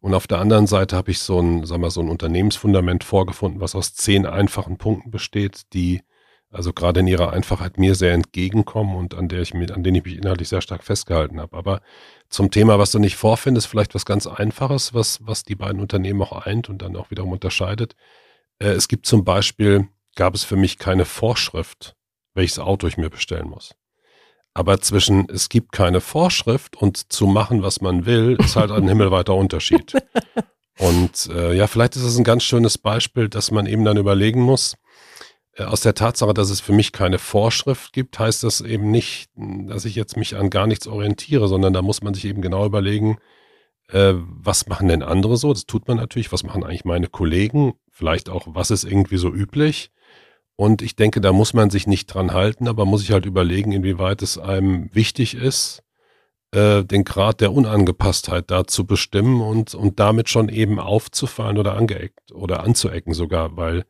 Und 0.00 0.12
auf 0.12 0.26
der 0.26 0.40
anderen 0.40 0.66
Seite 0.66 0.96
habe 0.96 1.12
ich 1.12 1.20
so 1.20 1.40
ein, 1.40 1.64
sagen 1.64 1.82
wir, 1.82 1.90
so 1.92 2.00
ein 2.00 2.08
Unternehmensfundament 2.08 3.04
vorgefunden, 3.04 3.60
was 3.60 3.76
aus 3.76 3.94
zehn 3.94 4.26
einfachen 4.26 4.76
Punkten 4.76 5.12
besteht, 5.12 5.72
die 5.72 6.02
also 6.50 6.72
gerade 6.72 6.98
in 6.98 7.06
ihrer 7.06 7.32
Einfachheit 7.32 7.78
mir 7.78 7.94
sehr 7.94 8.12
entgegenkommen 8.12 8.96
und 8.96 9.14
an 9.14 9.28
der 9.28 9.42
ich 9.42 9.54
an 9.54 9.84
denen 9.84 9.94
ich 9.94 10.04
mich 10.04 10.16
inhaltlich 10.16 10.48
sehr 10.48 10.62
stark 10.62 10.82
festgehalten 10.82 11.40
habe. 11.40 11.56
Aber 11.56 11.80
zum 12.28 12.50
Thema, 12.50 12.76
was 12.80 12.90
du 12.90 12.98
nicht 12.98 13.14
vorfindest, 13.14 13.68
vielleicht 13.68 13.94
was 13.94 14.04
ganz 14.04 14.26
Einfaches, 14.26 14.94
was, 14.94 15.24
was 15.24 15.44
die 15.44 15.54
beiden 15.54 15.80
Unternehmen 15.80 16.22
auch 16.22 16.32
eint 16.32 16.68
und 16.68 16.82
dann 16.82 16.96
auch 16.96 17.12
wiederum 17.12 17.30
unterscheidet. 17.30 17.94
Äh, 18.58 18.70
es 18.70 18.88
gibt 18.88 19.06
zum 19.06 19.24
Beispiel, 19.24 19.88
gab 20.16 20.34
es 20.34 20.42
für 20.42 20.56
mich 20.56 20.78
keine 20.78 21.04
Vorschrift, 21.04 21.95
welches 22.36 22.58
Auto 22.58 22.86
ich 22.86 22.96
mir 22.96 23.10
bestellen 23.10 23.48
muss. 23.48 23.74
Aber 24.54 24.80
zwischen 24.80 25.28
es 25.28 25.48
gibt 25.48 25.72
keine 25.72 26.00
Vorschrift 26.00 26.76
und 26.76 27.12
zu 27.12 27.26
machen, 27.26 27.62
was 27.62 27.80
man 27.80 28.06
will, 28.06 28.36
ist 28.40 28.56
halt 28.56 28.70
ein 28.70 28.88
himmelweiter 28.88 29.34
Unterschied. 29.34 29.92
Und 30.78 31.30
äh, 31.30 31.54
ja, 31.54 31.66
vielleicht 31.66 31.96
ist 31.96 32.02
es 32.02 32.18
ein 32.18 32.24
ganz 32.24 32.42
schönes 32.42 32.76
Beispiel, 32.76 33.28
dass 33.30 33.50
man 33.50 33.64
eben 33.64 33.84
dann 33.84 33.96
überlegen 33.96 34.42
muss, 34.42 34.76
äh, 35.54 35.64
aus 35.64 35.80
der 35.80 35.94
Tatsache, 35.94 36.34
dass 36.34 36.50
es 36.50 36.60
für 36.60 36.72
mich 36.72 36.92
keine 36.92 37.18
Vorschrift 37.18 37.92
gibt, 37.92 38.18
heißt 38.18 38.44
das 38.44 38.60
eben 38.60 38.90
nicht, 38.90 39.30
dass 39.34 39.84
ich 39.84 39.94
jetzt 39.94 40.16
mich 40.16 40.36
an 40.36 40.50
gar 40.50 40.66
nichts 40.66 40.86
orientiere, 40.86 41.48
sondern 41.48 41.72
da 41.72 41.82
muss 41.82 42.02
man 42.02 42.14
sich 42.14 42.26
eben 42.26 42.42
genau 42.42 42.66
überlegen, 42.66 43.18
äh, 43.88 44.14
was 44.16 44.66
machen 44.66 44.88
denn 44.88 45.02
andere 45.02 45.36
so? 45.36 45.52
Das 45.52 45.66
tut 45.66 45.88
man 45.88 45.96
natürlich. 45.96 46.32
Was 46.32 46.42
machen 46.42 46.64
eigentlich 46.64 46.84
meine 46.84 47.08
Kollegen? 47.08 47.74
Vielleicht 47.90 48.28
auch, 48.28 48.46
was 48.50 48.70
ist 48.70 48.84
irgendwie 48.84 49.16
so 49.16 49.32
üblich? 49.32 49.90
Und 50.56 50.82
ich 50.82 50.96
denke, 50.96 51.20
da 51.20 51.32
muss 51.32 51.52
man 51.52 51.70
sich 51.70 51.86
nicht 51.86 52.06
dran 52.06 52.32
halten, 52.32 52.66
aber 52.66 52.86
muss 52.86 53.02
ich 53.02 53.12
halt 53.12 53.26
überlegen, 53.26 53.72
inwieweit 53.72 54.22
es 54.22 54.38
einem 54.38 54.88
wichtig 54.94 55.34
ist 55.34 55.82
äh, 56.52 56.84
den 56.84 57.04
Grad 57.04 57.40
der 57.40 57.52
Unangepasstheit 57.52 58.50
da 58.50 58.66
zu 58.66 58.86
bestimmen 58.86 59.42
und, 59.42 59.74
und 59.74 60.00
damit 60.00 60.28
schon 60.28 60.48
eben 60.48 60.80
aufzufallen 60.80 61.58
oder 61.58 61.74
angeeckt 61.74 62.32
oder 62.32 62.62
anzuecken 62.62 63.14
sogar, 63.14 63.56
weil 63.56 63.84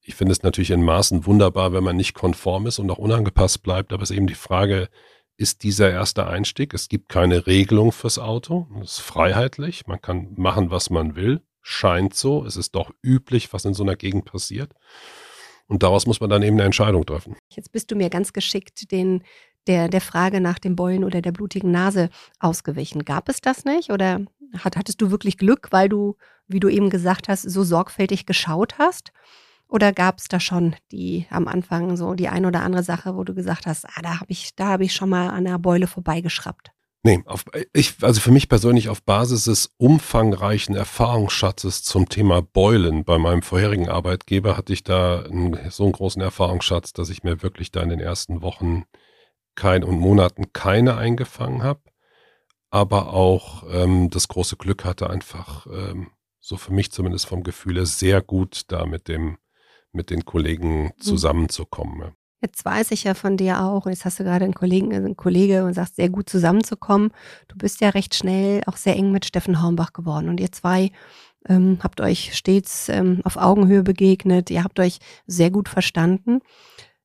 ich 0.00 0.14
finde 0.14 0.32
es 0.32 0.42
natürlich 0.42 0.70
in 0.70 0.82
Maßen 0.82 1.26
wunderbar, 1.26 1.72
wenn 1.72 1.84
man 1.84 1.96
nicht 1.96 2.14
konform 2.14 2.66
ist 2.66 2.78
und 2.78 2.90
auch 2.90 2.98
unangepasst 2.98 3.62
bleibt, 3.62 3.92
aber 3.92 4.02
es 4.02 4.10
ist 4.10 4.16
eben 4.16 4.26
die 4.26 4.34
Frage, 4.34 4.88
ist 5.36 5.62
dieser 5.62 5.90
erste 5.90 6.26
Einstieg. 6.26 6.74
Es 6.74 6.88
gibt 6.88 7.08
keine 7.08 7.46
Regelung 7.46 7.90
fürs 7.90 8.20
Auto. 8.20 8.68
Es 8.82 8.92
ist 8.92 9.00
freiheitlich. 9.00 9.86
Man 9.88 10.00
kann 10.00 10.32
machen, 10.36 10.70
was 10.70 10.90
man 10.90 11.16
will. 11.16 11.42
Scheint 11.60 12.14
so. 12.14 12.44
Es 12.44 12.56
ist 12.56 12.76
doch 12.76 12.92
üblich, 13.02 13.52
was 13.52 13.64
in 13.64 13.74
so 13.74 13.82
einer 13.82 13.96
Gegend 13.96 14.26
passiert. 14.26 14.74
Und 15.66 15.82
daraus 15.82 16.06
muss 16.06 16.20
man 16.20 16.30
dann 16.30 16.42
eben 16.42 16.56
eine 16.56 16.64
Entscheidung 16.64 17.06
treffen. 17.06 17.36
Jetzt 17.48 17.72
bist 17.72 17.90
du 17.90 17.96
mir 17.96 18.10
ganz 18.10 18.32
geschickt 18.32 18.90
den, 18.92 19.22
der, 19.66 19.88
der 19.88 20.00
Frage 20.00 20.40
nach 20.40 20.58
dem 20.58 20.76
Beulen 20.76 21.04
oder 21.04 21.22
der 21.22 21.32
blutigen 21.32 21.70
Nase 21.70 22.10
ausgewichen. 22.38 23.04
Gab 23.04 23.28
es 23.28 23.40
das 23.40 23.64
nicht? 23.64 23.90
Oder 23.90 24.20
hat, 24.58 24.76
hattest 24.76 25.00
du 25.00 25.10
wirklich 25.10 25.38
Glück, 25.38 25.68
weil 25.70 25.88
du, 25.88 26.16
wie 26.46 26.60
du 26.60 26.68
eben 26.68 26.90
gesagt 26.90 27.28
hast, 27.28 27.42
so 27.42 27.64
sorgfältig 27.64 28.26
geschaut 28.26 28.78
hast? 28.78 29.12
Oder 29.68 29.92
gab 29.92 30.18
es 30.18 30.28
da 30.28 30.38
schon 30.38 30.76
die 30.92 31.26
am 31.30 31.48
Anfang 31.48 31.96
so 31.96 32.14
die 32.14 32.28
ein 32.28 32.44
oder 32.44 32.62
andere 32.62 32.82
Sache, 32.82 33.16
wo 33.16 33.24
du 33.24 33.34
gesagt 33.34 33.66
hast, 33.66 33.86
ah, 33.86 34.02
da 34.02 34.20
habe 34.20 34.30
ich, 34.30 34.54
da 34.54 34.78
ich 34.78 34.94
schon 34.94 35.08
mal 35.08 35.30
an 35.30 35.46
der 35.46 35.58
Beule 35.58 35.86
vorbeigeschraubt? 35.86 36.73
Nee, 37.06 37.22
auf, 37.26 37.44
ich, 37.74 37.96
also 38.00 38.18
für 38.18 38.30
mich 38.30 38.48
persönlich 38.48 38.88
auf 38.88 39.02
Basis 39.02 39.44
des 39.44 39.74
umfangreichen 39.76 40.74
Erfahrungsschatzes 40.74 41.82
zum 41.82 42.08
Thema 42.08 42.40
Beulen 42.40 43.04
bei 43.04 43.18
meinem 43.18 43.42
vorherigen 43.42 43.90
Arbeitgeber 43.90 44.56
hatte 44.56 44.72
ich 44.72 44.84
da 44.84 45.20
einen, 45.20 45.70
so 45.70 45.84
einen 45.84 45.92
großen 45.92 46.22
Erfahrungsschatz, 46.22 46.94
dass 46.94 47.10
ich 47.10 47.22
mir 47.22 47.42
wirklich 47.42 47.70
da 47.70 47.82
in 47.82 47.90
den 47.90 48.00
ersten 48.00 48.40
Wochen 48.40 48.84
kein 49.54 49.84
und 49.84 49.98
Monaten 49.98 50.54
keine 50.54 50.96
eingefangen 50.96 51.62
habe, 51.62 51.82
aber 52.70 53.12
auch 53.12 53.64
ähm, 53.70 54.08
das 54.08 54.28
große 54.28 54.56
Glück 54.56 54.86
hatte 54.86 55.10
einfach 55.10 55.66
ähm, 55.66 56.10
so 56.40 56.56
für 56.56 56.72
mich 56.72 56.90
zumindest 56.90 57.26
vom 57.26 57.42
Gefühl 57.42 57.84
sehr 57.84 58.22
gut 58.22 58.62
da 58.68 58.86
mit 58.86 59.08
dem 59.08 59.36
mit 59.92 60.08
den 60.08 60.24
Kollegen 60.24 60.84
mhm. 60.84 61.00
zusammenzukommen. 61.00 62.16
Jetzt 62.44 62.62
weiß 62.62 62.90
ich 62.90 63.04
ja 63.04 63.14
von 63.14 63.38
dir 63.38 63.62
auch, 63.62 63.86
und 63.86 63.92
jetzt 63.92 64.04
hast 64.04 64.20
du 64.20 64.22
gerade 64.22 64.44
einen 64.44 64.52
Kollegen, 64.52 64.92
einen 64.92 65.16
Kollege 65.16 65.64
und 65.64 65.72
sagst, 65.72 65.96
sehr 65.96 66.10
gut 66.10 66.28
zusammenzukommen. 66.28 67.10
Du 67.48 67.56
bist 67.56 67.80
ja 67.80 67.88
recht 67.88 68.14
schnell 68.14 68.60
auch 68.66 68.76
sehr 68.76 68.96
eng 68.96 69.12
mit 69.12 69.24
Steffen 69.24 69.62
Hornbach 69.62 69.94
geworden. 69.94 70.28
Und 70.28 70.40
ihr 70.40 70.52
zwei 70.52 70.90
ähm, 71.48 71.78
habt 71.82 72.02
euch 72.02 72.36
stets 72.36 72.90
ähm, 72.90 73.22
auf 73.24 73.38
Augenhöhe 73.38 73.82
begegnet. 73.82 74.50
Ihr 74.50 74.62
habt 74.62 74.78
euch 74.78 74.98
sehr 75.26 75.50
gut 75.50 75.70
verstanden. 75.70 76.40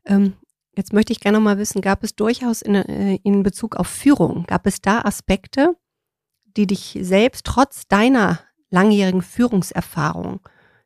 Ähm, 0.04 0.34
jetzt 0.76 0.92
möchte 0.92 1.14
ich 1.14 1.22
gerne 1.22 1.38
noch 1.38 1.46
mal 1.46 1.58
wissen, 1.58 1.80
gab 1.80 2.04
es 2.04 2.18
durchaus 2.18 2.62
in, 2.62 2.76
äh, 2.76 3.20
in 3.24 3.42
Bezug 3.42 3.78
auf 3.78 3.88
Führung, 3.88 4.44
gab 4.46 4.68
es 4.68 4.82
da 4.82 5.04
Aspekte, 5.04 5.78
die 6.58 6.68
dich 6.68 6.98
selbst 7.00 7.46
trotz 7.46 7.88
deiner 7.88 8.42
langjährigen 8.72 9.22
Führungserfahrung, 9.22 10.42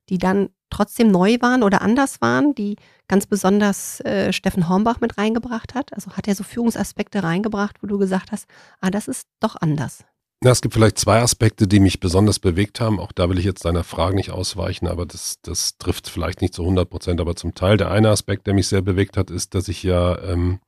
die 0.10 0.19
dann 0.19 0.50
trotzdem 0.73 1.11
neu 1.11 1.37
waren 1.39 1.63
oder 1.63 1.81
anders 1.81 2.21
waren, 2.21 2.53
die 2.55 2.75
ganz 3.07 3.25
besonders 3.25 3.99
äh, 4.01 4.33
Steffen 4.33 4.67
Hornbach 4.67 4.99
mit 4.99 5.17
reingebracht 5.17 5.75
hat? 5.75 5.93
Also 5.93 6.11
hat 6.11 6.27
er 6.27 6.35
so 6.35 6.43
Führungsaspekte 6.43 7.23
reingebracht, 7.23 7.77
wo 7.81 7.87
du 7.87 7.97
gesagt 7.97 8.31
hast, 8.31 8.47
ah, 8.81 8.89
das 8.89 9.07
ist 9.07 9.27
doch 9.39 9.55
anders. 9.59 10.03
Ja, 10.43 10.51
es 10.51 10.61
gibt 10.61 10.73
vielleicht 10.73 10.97
zwei 10.97 11.21
Aspekte, 11.21 11.67
die 11.67 11.79
mich 11.79 12.01
besonders 12.01 12.37
bewegt 12.37 12.81
haben. 12.81 12.99
Auch 12.99 13.13
da 13.13 13.29
will 13.29 13.39
ich 13.39 13.45
jetzt 13.45 13.63
deiner 13.63 13.85
Frage 13.85 14.15
nicht 14.17 14.31
ausweichen, 14.31 14.87
aber 14.87 15.05
das, 15.05 15.37
das 15.41 15.77
trifft 15.77 16.09
vielleicht 16.09 16.41
nicht 16.41 16.53
zu 16.53 16.63
100 16.63 16.89
Prozent, 16.89 17.21
aber 17.21 17.37
zum 17.37 17.55
Teil. 17.55 17.77
Der 17.77 17.91
eine 17.91 18.09
Aspekt, 18.09 18.45
der 18.45 18.53
mich 18.53 18.67
sehr 18.67 18.81
bewegt 18.81 19.15
hat, 19.15 19.31
ist, 19.31 19.55
dass 19.55 19.69
ich 19.69 19.83
ja 19.83 20.21
ähm, 20.21 20.59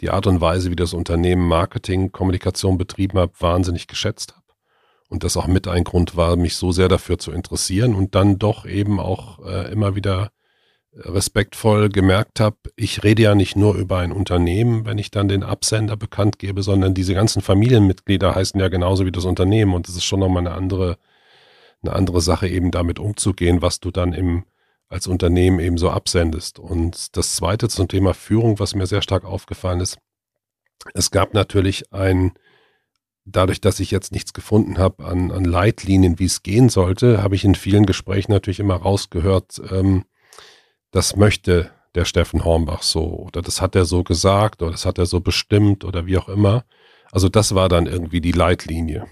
die 0.00 0.08
Art 0.08 0.26
und 0.26 0.40
Weise, 0.40 0.70
wie 0.70 0.76
das 0.76 0.94
Unternehmen 0.94 1.46
Marketing, 1.46 2.12
Kommunikation 2.12 2.78
betrieben 2.78 3.18
hat, 3.18 3.42
wahnsinnig 3.42 3.88
geschätzt 3.88 4.32
habe 4.32 4.43
und 5.08 5.24
das 5.24 5.36
auch 5.36 5.46
mit 5.46 5.68
ein 5.68 5.84
Grund 5.84 6.16
war, 6.16 6.36
mich 6.36 6.56
so 6.56 6.72
sehr 6.72 6.88
dafür 6.88 7.18
zu 7.18 7.32
interessieren 7.32 7.94
und 7.94 8.14
dann 8.14 8.38
doch 8.38 8.66
eben 8.66 9.00
auch 9.00 9.44
äh, 9.44 9.70
immer 9.70 9.94
wieder 9.94 10.30
respektvoll 10.96 11.88
gemerkt 11.88 12.40
habe, 12.40 12.56
ich 12.76 13.02
rede 13.02 13.22
ja 13.22 13.34
nicht 13.34 13.56
nur 13.56 13.74
über 13.74 13.98
ein 13.98 14.12
Unternehmen, 14.12 14.86
wenn 14.86 14.98
ich 14.98 15.10
dann 15.10 15.28
den 15.28 15.42
Absender 15.42 15.96
bekannt 15.96 16.38
gebe, 16.38 16.62
sondern 16.62 16.94
diese 16.94 17.14
ganzen 17.14 17.42
Familienmitglieder 17.42 18.34
heißen 18.34 18.60
ja 18.60 18.68
genauso 18.68 19.04
wie 19.04 19.12
das 19.12 19.24
Unternehmen 19.24 19.74
und 19.74 19.88
es 19.88 19.96
ist 19.96 20.04
schon 20.04 20.20
nochmal 20.20 20.46
eine 20.46 20.56
andere, 20.56 20.98
eine 21.82 21.94
andere 21.94 22.20
Sache 22.20 22.48
eben 22.48 22.70
damit 22.70 22.98
umzugehen, 22.98 23.60
was 23.60 23.80
du 23.80 23.90
dann 23.90 24.12
im, 24.12 24.44
als 24.88 25.08
Unternehmen 25.08 25.58
eben 25.58 25.78
so 25.78 25.90
absendest. 25.90 26.60
Und 26.60 27.16
das 27.16 27.34
zweite 27.34 27.68
zum 27.68 27.88
Thema 27.88 28.14
Führung, 28.14 28.60
was 28.60 28.76
mir 28.76 28.86
sehr 28.86 29.02
stark 29.02 29.24
aufgefallen 29.24 29.80
ist, 29.80 29.98
es 30.92 31.10
gab 31.10 31.34
natürlich 31.34 31.92
ein 31.92 32.32
dadurch, 33.24 33.60
dass 33.60 33.80
ich 33.80 33.90
jetzt 33.90 34.12
nichts 34.12 34.32
gefunden 34.32 34.78
habe 34.78 35.04
an, 35.04 35.30
an 35.30 35.44
Leitlinien, 35.44 36.18
wie 36.18 36.26
es 36.26 36.42
gehen 36.42 36.68
sollte, 36.68 37.22
habe 37.22 37.34
ich 37.34 37.44
in 37.44 37.54
vielen 37.54 37.86
Gesprächen 37.86 38.32
natürlich 38.32 38.60
immer 38.60 38.76
rausgehört, 38.76 39.60
ähm, 39.70 40.04
das 40.90 41.16
möchte 41.16 41.70
der 41.94 42.04
Steffen 42.04 42.44
Hornbach 42.44 42.82
so 42.82 43.04
oder 43.04 43.42
das 43.42 43.60
hat 43.60 43.76
er 43.76 43.84
so 43.84 44.02
gesagt 44.02 44.62
oder 44.62 44.72
das 44.72 44.84
hat 44.84 44.98
er 44.98 45.06
so 45.06 45.20
bestimmt 45.20 45.84
oder 45.84 46.06
wie 46.06 46.18
auch 46.18 46.28
immer. 46.28 46.64
Also 47.12 47.28
das 47.28 47.54
war 47.54 47.68
dann 47.68 47.86
irgendwie 47.86 48.20
die 48.20 48.32
Leitlinie. 48.32 49.06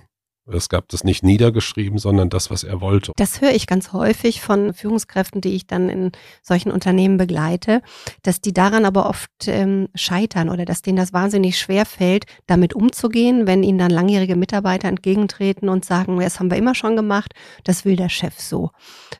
Es 0.46 0.68
gab 0.68 0.88
das 0.88 1.04
nicht 1.04 1.22
niedergeschrieben, 1.22 1.98
sondern 1.98 2.28
das, 2.28 2.50
was 2.50 2.64
er 2.64 2.80
wollte. 2.80 3.12
Das 3.16 3.40
höre 3.40 3.52
ich 3.52 3.66
ganz 3.66 3.92
häufig 3.92 4.40
von 4.40 4.74
Führungskräften, 4.74 5.40
die 5.40 5.54
ich 5.54 5.66
dann 5.66 5.88
in 5.88 6.12
solchen 6.42 6.72
Unternehmen 6.72 7.16
begleite, 7.16 7.80
dass 8.22 8.40
die 8.40 8.52
daran 8.52 8.84
aber 8.84 9.08
oft 9.08 9.30
ähm, 9.46 9.88
scheitern 9.94 10.48
oder 10.48 10.64
dass 10.64 10.82
denen 10.82 10.96
das 10.96 11.12
wahnsinnig 11.12 11.58
schwer 11.58 11.86
fällt, 11.86 12.24
damit 12.46 12.74
umzugehen, 12.74 13.46
wenn 13.46 13.62
ihnen 13.62 13.78
dann 13.78 13.90
langjährige 13.90 14.34
Mitarbeiter 14.34 14.88
entgegentreten 14.88 15.68
und 15.68 15.84
sagen, 15.84 16.18
das 16.18 16.40
haben 16.40 16.50
wir 16.50 16.58
immer 16.58 16.74
schon 16.74 16.96
gemacht, 16.96 17.34
das 17.62 17.84
will 17.84 17.96
der 17.96 18.08
Chef 18.08 18.40
so. 18.40 18.70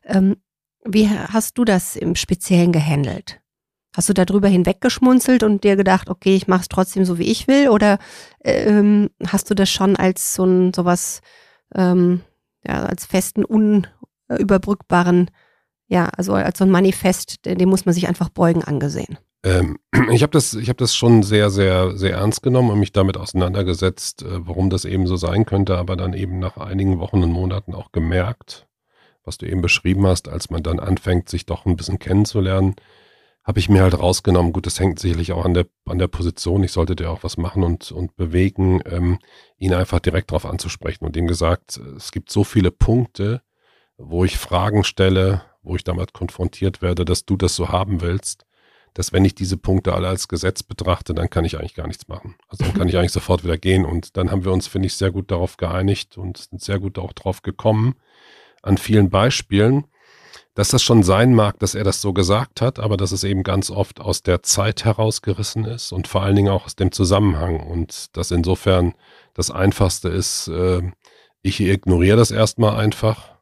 Ähm, 0.05 0.37
wie 0.85 1.09
hast 1.09 1.57
du 1.59 1.65
das 1.65 1.95
im 1.95 2.17
Speziellen 2.17 2.73
gehandelt? 2.73 3.42
Hast 3.95 4.09
du 4.09 4.15
darüber 4.15 4.49
hinweggeschmunzelt 4.49 5.43
und 5.43 5.65
dir 5.65 5.77
gedacht, 5.77 6.09
okay, 6.09 6.35
ich 6.35 6.49
mache 6.49 6.63
es 6.63 6.69
trotzdem 6.69 7.05
so, 7.05 7.19
wie 7.19 7.31
ich 7.31 7.47
will? 7.47 7.69
Oder 7.69 7.99
ähm, 8.43 9.11
hast 9.27 9.51
du 9.51 9.55
das 9.55 9.69
schon 9.69 9.97
als 9.97 10.35
so 10.35 10.45
ein 10.45 10.73
sowas, 10.73 11.21
ähm, 11.75 12.23
ja, 12.65 12.85
als 12.85 13.05
festen, 13.05 13.45
unüberbrückbaren, 13.45 15.31
ja, 15.89 16.07
also 16.17 16.33
als 16.33 16.59
so 16.59 16.65
ein 16.65 16.71
Manifest, 16.71 17.45
dem 17.45 17.69
muss 17.69 17.85
man 17.85 17.95
sich 17.95 18.09
einfach 18.09 18.31
beugen 18.31 18.65
angesehen? 18.65 19.19
Ähm, 19.45 19.79
ich 20.11 20.23
habe 20.23 20.33
das, 20.33 20.55
habe 20.55 20.75
das 20.75 20.95
schon 20.95 21.23
sehr, 21.23 21.51
sehr, 21.51 21.97
sehr 21.97 22.13
ernst 22.13 22.43
genommen 22.43 22.71
und 22.71 22.79
mich 22.79 22.93
damit 22.93 23.17
auseinandergesetzt, 23.17 24.23
äh, 24.23 24.47
warum 24.47 24.71
das 24.71 24.85
eben 24.85 25.07
so 25.07 25.17
sein 25.17 25.45
könnte, 25.45 25.77
aber 25.77 25.97
dann 25.97 26.15
eben 26.15 26.39
nach 26.39 26.57
einigen 26.57 26.99
Wochen 26.99 27.23
und 27.23 27.33
Monaten 27.33 27.75
auch 27.75 27.93
gemerkt, 27.93 28.67
was 29.25 29.39
du 29.39 29.47
eben 29.47 29.63
beschrieben 29.63 30.07
hast, 30.07 30.29
als 30.29 30.51
man 30.51 30.63
dann 30.63 30.81
anfängt, 30.81 31.29
sich 31.29 31.47
doch 31.47 31.67
ein 31.67 31.77
bisschen 31.77 31.99
kennenzulernen, 31.99 32.75
habe 33.45 33.59
ich 33.59 33.69
mir 33.69 33.83
halt 33.83 33.99
rausgenommen, 33.99 34.53
gut, 34.53 34.67
das 34.67 34.79
hängt 34.79 34.99
sicherlich 34.99 35.33
auch 35.33 35.45
an 35.45 35.55
der, 35.55 35.67
an 35.87 35.99
der 35.99 36.09
Position, 36.09 36.63
ich 36.63 36.73
sollte 36.73 36.95
dir 36.95 37.11
auch 37.11 37.25
was 37.25 37.37
machen 37.37 37.65
und, 37.65 37.91
und 37.91 38.17
bewegen, 38.17 38.81
ähm, 38.87 39.19
ihn 39.59 39.75
einfach 39.75 39.99
direkt 39.99 40.31
darauf 40.31 40.47
anzusprechen 40.47 41.05
und 41.05 41.17
ihm 41.17 41.27
gesagt, 41.27 41.79
es 41.97 42.13
gibt 42.13 42.31
so 42.31 42.45
viele 42.45 42.71
Punkte, 42.71 43.43
wo 43.97 44.25
ich 44.25 44.39
Fragen 44.39 44.85
stelle, 44.85 45.43
wo 45.63 45.77
ich 45.77 45.85
damit 45.85 46.13
konfrontiert 46.13 46.83
werde, 46.83 47.05
dass 47.05 47.25
du 47.25 47.37
das 47.37 47.57
so 47.57 47.69
haben 47.69 48.01
willst, 48.01 48.47
dass 48.95 49.13
wenn 49.13 49.25
ich 49.25 49.35
diese 49.35 49.57
Punkte 49.57 49.95
alle 49.95 50.09
als 50.09 50.29
Gesetz 50.29 50.63
betrachte, 50.63 51.15
dann 51.15 51.31
kann 51.31 51.45
ich 51.45 51.59
eigentlich 51.59 51.75
gar 51.75 51.87
nichts 51.87 52.09
machen. 52.09 52.37
Also 52.49 52.65
dann 52.65 52.75
kann 52.75 52.89
ich 52.89 52.97
eigentlich 52.99 53.13
sofort 53.13 53.43
wieder 53.43 53.57
gehen. 53.57 53.85
Und 53.85 54.17
dann 54.17 54.31
haben 54.31 54.45
wir 54.45 54.53
uns, 54.53 54.67
finde 54.67 54.87
ich, 54.87 54.95
sehr 54.95 55.11
gut 55.11 55.31
darauf 55.31 55.57
geeinigt 55.57 56.19
und 56.19 56.37
sind 56.37 56.61
sehr 56.61 56.79
gut 56.79 56.99
auch 56.99 57.13
drauf 57.13 57.43
gekommen 57.43 57.95
an 58.63 58.79
vielen 58.79 59.11
Beispielen, 59.11 59.85
dass 60.55 60.69
das 60.69 60.83
schon 60.83 61.03
sein 61.03 61.35
mag, 61.35 61.59
dass 61.59 61.75
er 61.75 61.85
das 61.85 62.01
so 62.01 62.13
gesagt 62.13 62.61
hat, 62.61 62.79
aber 62.79 62.97
dass 62.97 63.13
es 63.13 63.25
eben 63.25 63.43
ganz 63.43 63.71
oft 63.71 64.01
aus 64.01 64.23
der 64.23 64.43
Zeit 64.43 64.85
herausgerissen 64.85 65.65
ist 65.65 65.93
und 65.93 66.09
vor 66.09 66.23
allen 66.23 66.37
Dingen 66.37 66.53
auch 66.53 66.67
aus 66.67 66.77
dem 66.77 66.93
Zusammenhang 66.93 67.61
und 67.61 68.17
dass 68.17 68.31
insofern 68.31 68.95
das 69.35 69.51
Einfachste 69.51 70.09
ist, 70.09 70.49
äh, 70.49 70.83
ich 71.43 71.61
ignoriere 71.61 72.17
das 72.17 72.31
erstmal 72.31 72.77
einfach 72.77 73.33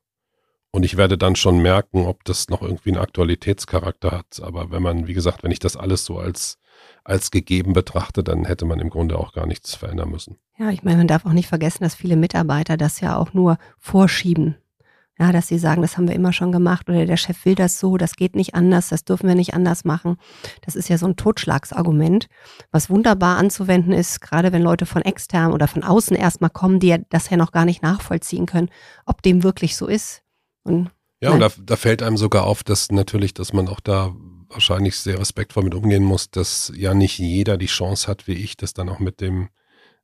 und 0.70 0.84
ich 0.84 0.96
werde 0.96 1.18
dann 1.18 1.36
schon 1.36 1.60
merken, 1.60 2.06
ob 2.06 2.24
das 2.24 2.48
noch 2.48 2.62
irgendwie 2.62 2.90
einen 2.90 3.02
Aktualitätscharakter 3.02 4.12
hat. 4.12 4.40
Aber 4.40 4.70
wenn 4.70 4.82
man, 4.82 5.08
wie 5.08 5.14
gesagt, 5.14 5.42
wenn 5.42 5.50
ich 5.50 5.58
das 5.58 5.76
alles 5.76 6.04
so 6.04 6.18
als 6.18 6.58
als 7.04 7.30
gegeben 7.30 7.72
betrachte, 7.72 8.22
dann 8.22 8.44
hätte 8.44 8.64
man 8.64 8.78
im 8.78 8.90
Grunde 8.90 9.18
auch 9.18 9.32
gar 9.32 9.46
nichts 9.46 9.74
verändern 9.74 10.10
müssen. 10.10 10.38
Ja, 10.58 10.70
ich 10.70 10.82
meine, 10.82 10.98
man 10.98 11.08
darf 11.08 11.26
auch 11.26 11.32
nicht 11.32 11.48
vergessen, 11.48 11.82
dass 11.82 11.94
viele 11.94 12.16
Mitarbeiter 12.16 12.76
das 12.76 13.00
ja 13.00 13.16
auch 13.16 13.32
nur 13.32 13.58
vorschieben. 13.78 14.56
Ja, 15.20 15.32
dass 15.32 15.48
sie 15.48 15.58
sagen, 15.58 15.82
das 15.82 15.98
haben 15.98 16.08
wir 16.08 16.14
immer 16.14 16.32
schon 16.32 16.50
gemacht 16.50 16.88
oder 16.88 17.04
der 17.04 17.18
Chef 17.18 17.44
will 17.44 17.54
das 17.54 17.78
so, 17.78 17.98
das 17.98 18.16
geht 18.16 18.34
nicht 18.34 18.54
anders, 18.54 18.88
das 18.88 19.04
dürfen 19.04 19.28
wir 19.28 19.34
nicht 19.34 19.52
anders 19.52 19.84
machen. 19.84 20.16
Das 20.62 20.76
ist 20.76 20.88
ja 20.88 20.96
so 20.96 21.06
ein 21.06 21.16
Totschlagsargument, 21.16 22.28
was 22.70 22.88
wunderbar 22.88 23.36
anzuwenden 23.36 23.92
ist, 23.92 24.22
gerade 24.22 24.50
wenn 24.50 24.62
Leute 24.62 24.86
von 24.86 25.02
extern 25.02 25.52
oder 25.52 25.68
von 25.68 25.84
außen 25.84 26.16
erstmal 26.16 26.48
kommen, 26.48 26.80
die 26.80 26.96
das 27.10 27.28
ja 27.28 27.36
noch 27.36 27.52
gar 27.52 27.66
nicht 27.66 27.82
nachvollziehen 27.82 28.46
können, 28.46 28.70
ob 29.04 29.20
dem 29.20 29.42
wirklich 29.42 29.76
so 29.76 29.86
ist. 29.86 30.22
Und, 30.62 30.90
ja, 31.20 31.32
und 31.32 31.40
da, 31.40 31.50
da 31.62 31.76
fällt 31.76 32.02
einem 32.02 32.16
sogar 32.16 32.44
auf, 32.44 32.64
dass 32.64 32.90
natürlich, 32.90 33.34
dass 33.34 33.52
man 33.52 33.68
auch 33.68 33.80
da 33.80 34.14
wahrscheinlich 34.48 34.98
sehr 34.98 35.18
respektvoll 35.18 35.64
mit 35.64 35.74
umgehen 35.74 36.02
muss, 36.02 36.30
dass 36.30 36.72
ja 36.74 36.94
nicht 36.94 37.18
jeder 37.18 37.58
die 37.58 37.66
Chance 37.66 38.08
hat, 38.08 38.26
wie 38.26 38.32
ich, 38.32 38.56
das 38.56 38.72
dann 38.72 38.88
auch 38.88 39.00
mit 39.00 39.20
dem 39.20 39.50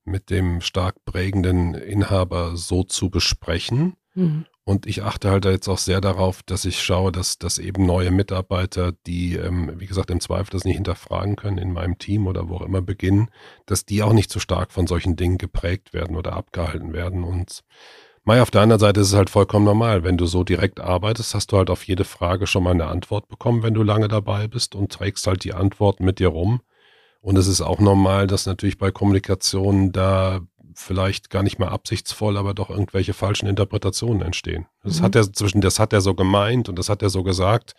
mit 0.04 0.30
dem 0.30 0.61
stark 0.61 1.04
prägenden 1.04 1.75
Inhaber 1.75 2.56
so 2.56 2.85
zu 2.85 3.11
besprechen. 3.11 3.96
Mhm. 4.14 4.46
Und 4.68 4.85
ich 4.87 5.04
achte 5.04 5.30
halt 5.30 5.44
jetzt 5.44 5.68
auch 5.68 5.78
sehr 5.78 6.00
darauf, 6.00 6.42
dass 6.42 6.64
ich 6.64 6.82
schaue, 6.82 7.12
dass, 7.12 7.38
dass 7.38 7.58
eben 7.58 7.87
neue 7.87 8.11
Mitarbeiter, 8.11 8.90
die, 9.06 9.37
ähm, 9.37 9.73
wie 9.78 9.87
gesagt, 9.87 10.11
im 10.11 10.18
Zweifel 10.18 10.50
das 10.50 10.64
nicht 10.64 10.75
hinterfragen 10.75 11.37
können 11.37 11.58
in 11.58 11.73
meinem 11.73 11.99
Team 11.99 12.26
oder 12.26 12.49
wo 12.49 12.56
auch 12.56 12.62
immer 12.62 12.82
beginnen, 12.82 13.30
dass 13.66 13.85
die 13.85 14.02
auch 14.02 14.12
nicht 14.12 14.28
zu 14.28 14.38
so 14.38 14.42
stark 14.42 14.73
von 14.73 14.88
solchen 14.88 15.14
Dingen 15.14 15.38
geprägt 15.38 15.94
werden 15.94 16.16
oder 16.16 16.32
abgehalten 16.32 16.92
werden. 16.92 17.23
Und 17.23 17.62
Mai, 18.25 18.42
auf 18.42 18.50
der 18.50 18.62
anderen 18.62 18.80
Seite 18.80 19.02
ist 19.02 19.11
es 19.11 19.14
halt 19.14 19.30
vollkommen 19.30 19.64
normal. 19.64 20.02
Wenn 20.02 20.16
du 20.16 20.26
so 20.26 20.42
direkt 20.42 20.80
arbeitest, 20.80 21.37
hast 21.37 21.52
du 21.52 21.58
halt 21.58 21.70
auf 21.70 21.85
jede 21.85 22.02
Frage 22.04 22.49
schon 22.49 22.64
mal 22.64 22.73
eine 22.73 22.87
Antwort 22.87 23.28
bekommen, 23.28 23.62
wenn 23.62 23.75
du 23.75 23.85
lange 23.85 24.08
dabei 24.08 24.49
bist 24.49 24.75
und 24.75 24.90
trägst 24.90 25.28
halt 25.28 25.44
die 25.44 25.54
Antwort 25.54 26.00
mit 26.00 26.18
dir 26.18 26.28
rum. 26.28 26.61
Und 27.20 27.37
es 27.38 27.46
ist 27.46 27.61
auch 27.61 27.78
normal, 27.78 28.26
dass 28.26 28.46
natürlich 28.46 28.78
bei 28.78 28.90
Kommunikation 28.90 29.92
da 29.92 30.40
vielleicht 30.78 31.30
gar 31.30 31.42
nicht 31.42 31.59
mehr 31.59 31.73
absichtsvoll, 31.73 32.37
aber 32.37 32.54
doch 32.54 32.71
irgendwelche 32.71 33.14
falschen 33.14 33.47
Interpretationen 33.47 34.23
entstehen. 34.23 34.66
Das 34.83 35.00
mhm. 35.00 35.04
hat 35.04 35.14
er 35.14 35.33
zwischen, 35.33 35.61
das 35.61 35.78
hat 35.78 35.92
er 35.92 36.00
so 36.00 36.14
gemeint 36.14 36.68
und 36.68 36.78
das 36.78 36.88
hat 36.88 37.02
er 37.02 37.11
so 37.11 37.23
gesagt. 37.23 37.75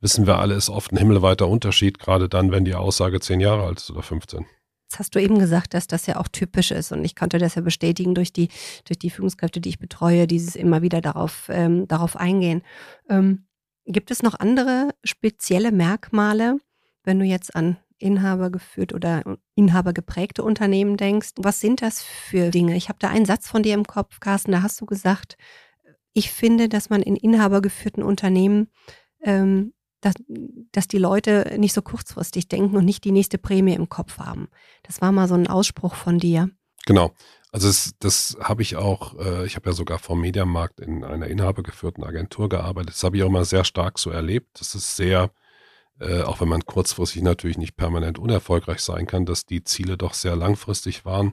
Wissen 0.00 0.26
wir 0.26 0.38
alle, 0.38 0.54
ist 0.54 0.68
oft 0.68 0.92
ein 0.92 0.98
himmelweiter 0.98 1.48
Unterschied, 1.48 1.98
gerade 1.98 2.28
dann, 2.28 2.50
wenn 2.50 2.64
die 2.64 2.74
Aussage 2.74 3.20
zehn 3.20 3.40
Jahre 3.40 3.64
alt 3.64 3.78
ist 3.78 3.90
oder 3.90 4.02
15. 4.02 4.44
Jetzt 4.90 4.98
hast 4.98 5.14
du 5.14 5.20
eben 5.20 5.38
gesagt, 5.38 5.74
dass 5.74 5.86
das 5.86 6.06
ja 6.06 6.16
auch 6.16 6.28
typisch 6.28 6.70
ist 6.70 6.92
und 6.92 7.04
ich 7.04 7.16
konnte 7.16 7.38
das 7.38 7.54
ja 7.54 7.62
bestätigen 7.62 8.14
durch 8.14 8.32
die, 8.32 8.48
durch 8.84 8.98
die 8.98 9.10
Führungskräfte, 9.10 9.60
die 9.60 9.70
ich 9.70 9.78
betreue, 9.78 10.26
dieses 10.26 10.56
immer 10.56 10.82
wieder 10.82 11.00
darauf, 11.00 11.48
ähm, 11.48 11.88
darauf 11.88 12.16
eingehen. 12.16 12.62
Ähm, 13.08 13.46
gibt 13.86 14.10
es 14.10 14.22
noch 14.22 14.38
andere 14.38 14.90
spezielle 15.02 15.72
Merkmale, 15.72 16.58
wenn 17.02 17.18
du 17.18 17.24
jetzt 17.24 17.54
an 17.56 17.76
Inhaber 18.04 18.50
geführt 18.50 18.92
oder 18.92 19.22
Inhaber 19.54 19.92
geprägte 19.92 20.44
Unternehmen 20.44 20.96
denkst. 20.96 21.30
Was 21.38 21.60
sind 21.60 21.82
das 21.82 22.02
für 22.02 22.50
Dinge? 22.50 22.76
Ich 22.76 22.88
habe 22.88 22.98
da 23.00 23.08
einen 23.08 23.24
Satz 23.24 23.48
von 23.48 23.62
dir 23.62 23.74
im 23.74 23.86
Kopf, 23.86 24.20
Carsten, 24.20 24.52
da 24.52 24.62
hast 24.62 24.80
du 24.80 24.86
gesagt, 24.86 25.36
ich 26.12 26.30
finde, 26.30 26.68
dass 26.68 26.90
man 26.90 27.02
in 27.02 27.16
inhabergeführten 27.16 28.02
Unternehmen, 28.02 28.68
ähm, 29.22 29.72
dass, 30.00 30.14
dass 30.70 30.86
die 30.86 30.98
Leute 30.98 31.56
nicht 31.58 31.72
so 31.72 31.82
kurzfristig 31.82 32.48
denken 32.48 32.76
und 32.76 32.84
nicht 32.84 33.04
die 33.04 33.12
nächste 33.12 33.38
Prämie 33.38 33.74
im 33.74 33.88
Kopf 33.88 34.18
haben. 34.18 34.48
Das 34.82 35.00
war 35.00 35.10
mal 35.10 35.26
so 35.26 35.34
ein 35.34 35.46
Ausspruch 35.46 35.94
von 35.94 36.18
dir. 36.18 36.50
Genau. 36.86 37.12
Also 37.52 37.68
es, 37.68 37.94
das 38.00 38.36
habe 38.40 38.62
ich 38.62 38.76
auch, 38.76 39.18
äh, 39.18 39.46
ich 39.46 39.56
habe 39.56 39.70
ja 39.70 39.72
sogar 39.72 39.98
vom 39.98 40.20
Mediamarkt 40.20 40.80
in 40.80 41.04
einer 41.04 41.28
inhabergeführten 41.28 42.04
Agentur 42.04 42.48
gearbeitet. 42.48 42.90
Das 42.90 43.04
habe 43.04 43.16
ich 43.16 43.22
auch 43.22 43.30
mal 43.30 43.44
sehr 43.44 43.64
stark 43.64 43.98
so 43.98 44.10
erlebt. 44.10 44.60
Das 44.60 44.74
ist 44.74 44.96
sehr, 44.96 45.30
äh, 46.00 46.22
auch 46.22 46.40
wenn 46.40 46.48
man 46.48 46.64
kurzfristig 46.64 47.22
natürlich 47.22 47.58
nicht 47.58 47.76
permanent 47.76 48.18
unerfolgreich 48.18 48.80
sein 48.80 49.06
kann, 49.06 49.26
dass 49.26 49.46
die 49.46 49.64
Ziele 49.64 49.96
doch 49.96 50.14
sehr 50.14 50.36
langfristig 50.36 51.04
waren 51.04 51.32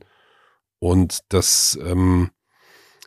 und 0.79 1.19
dass 1.29 1.79
ähm, 1.81 2.31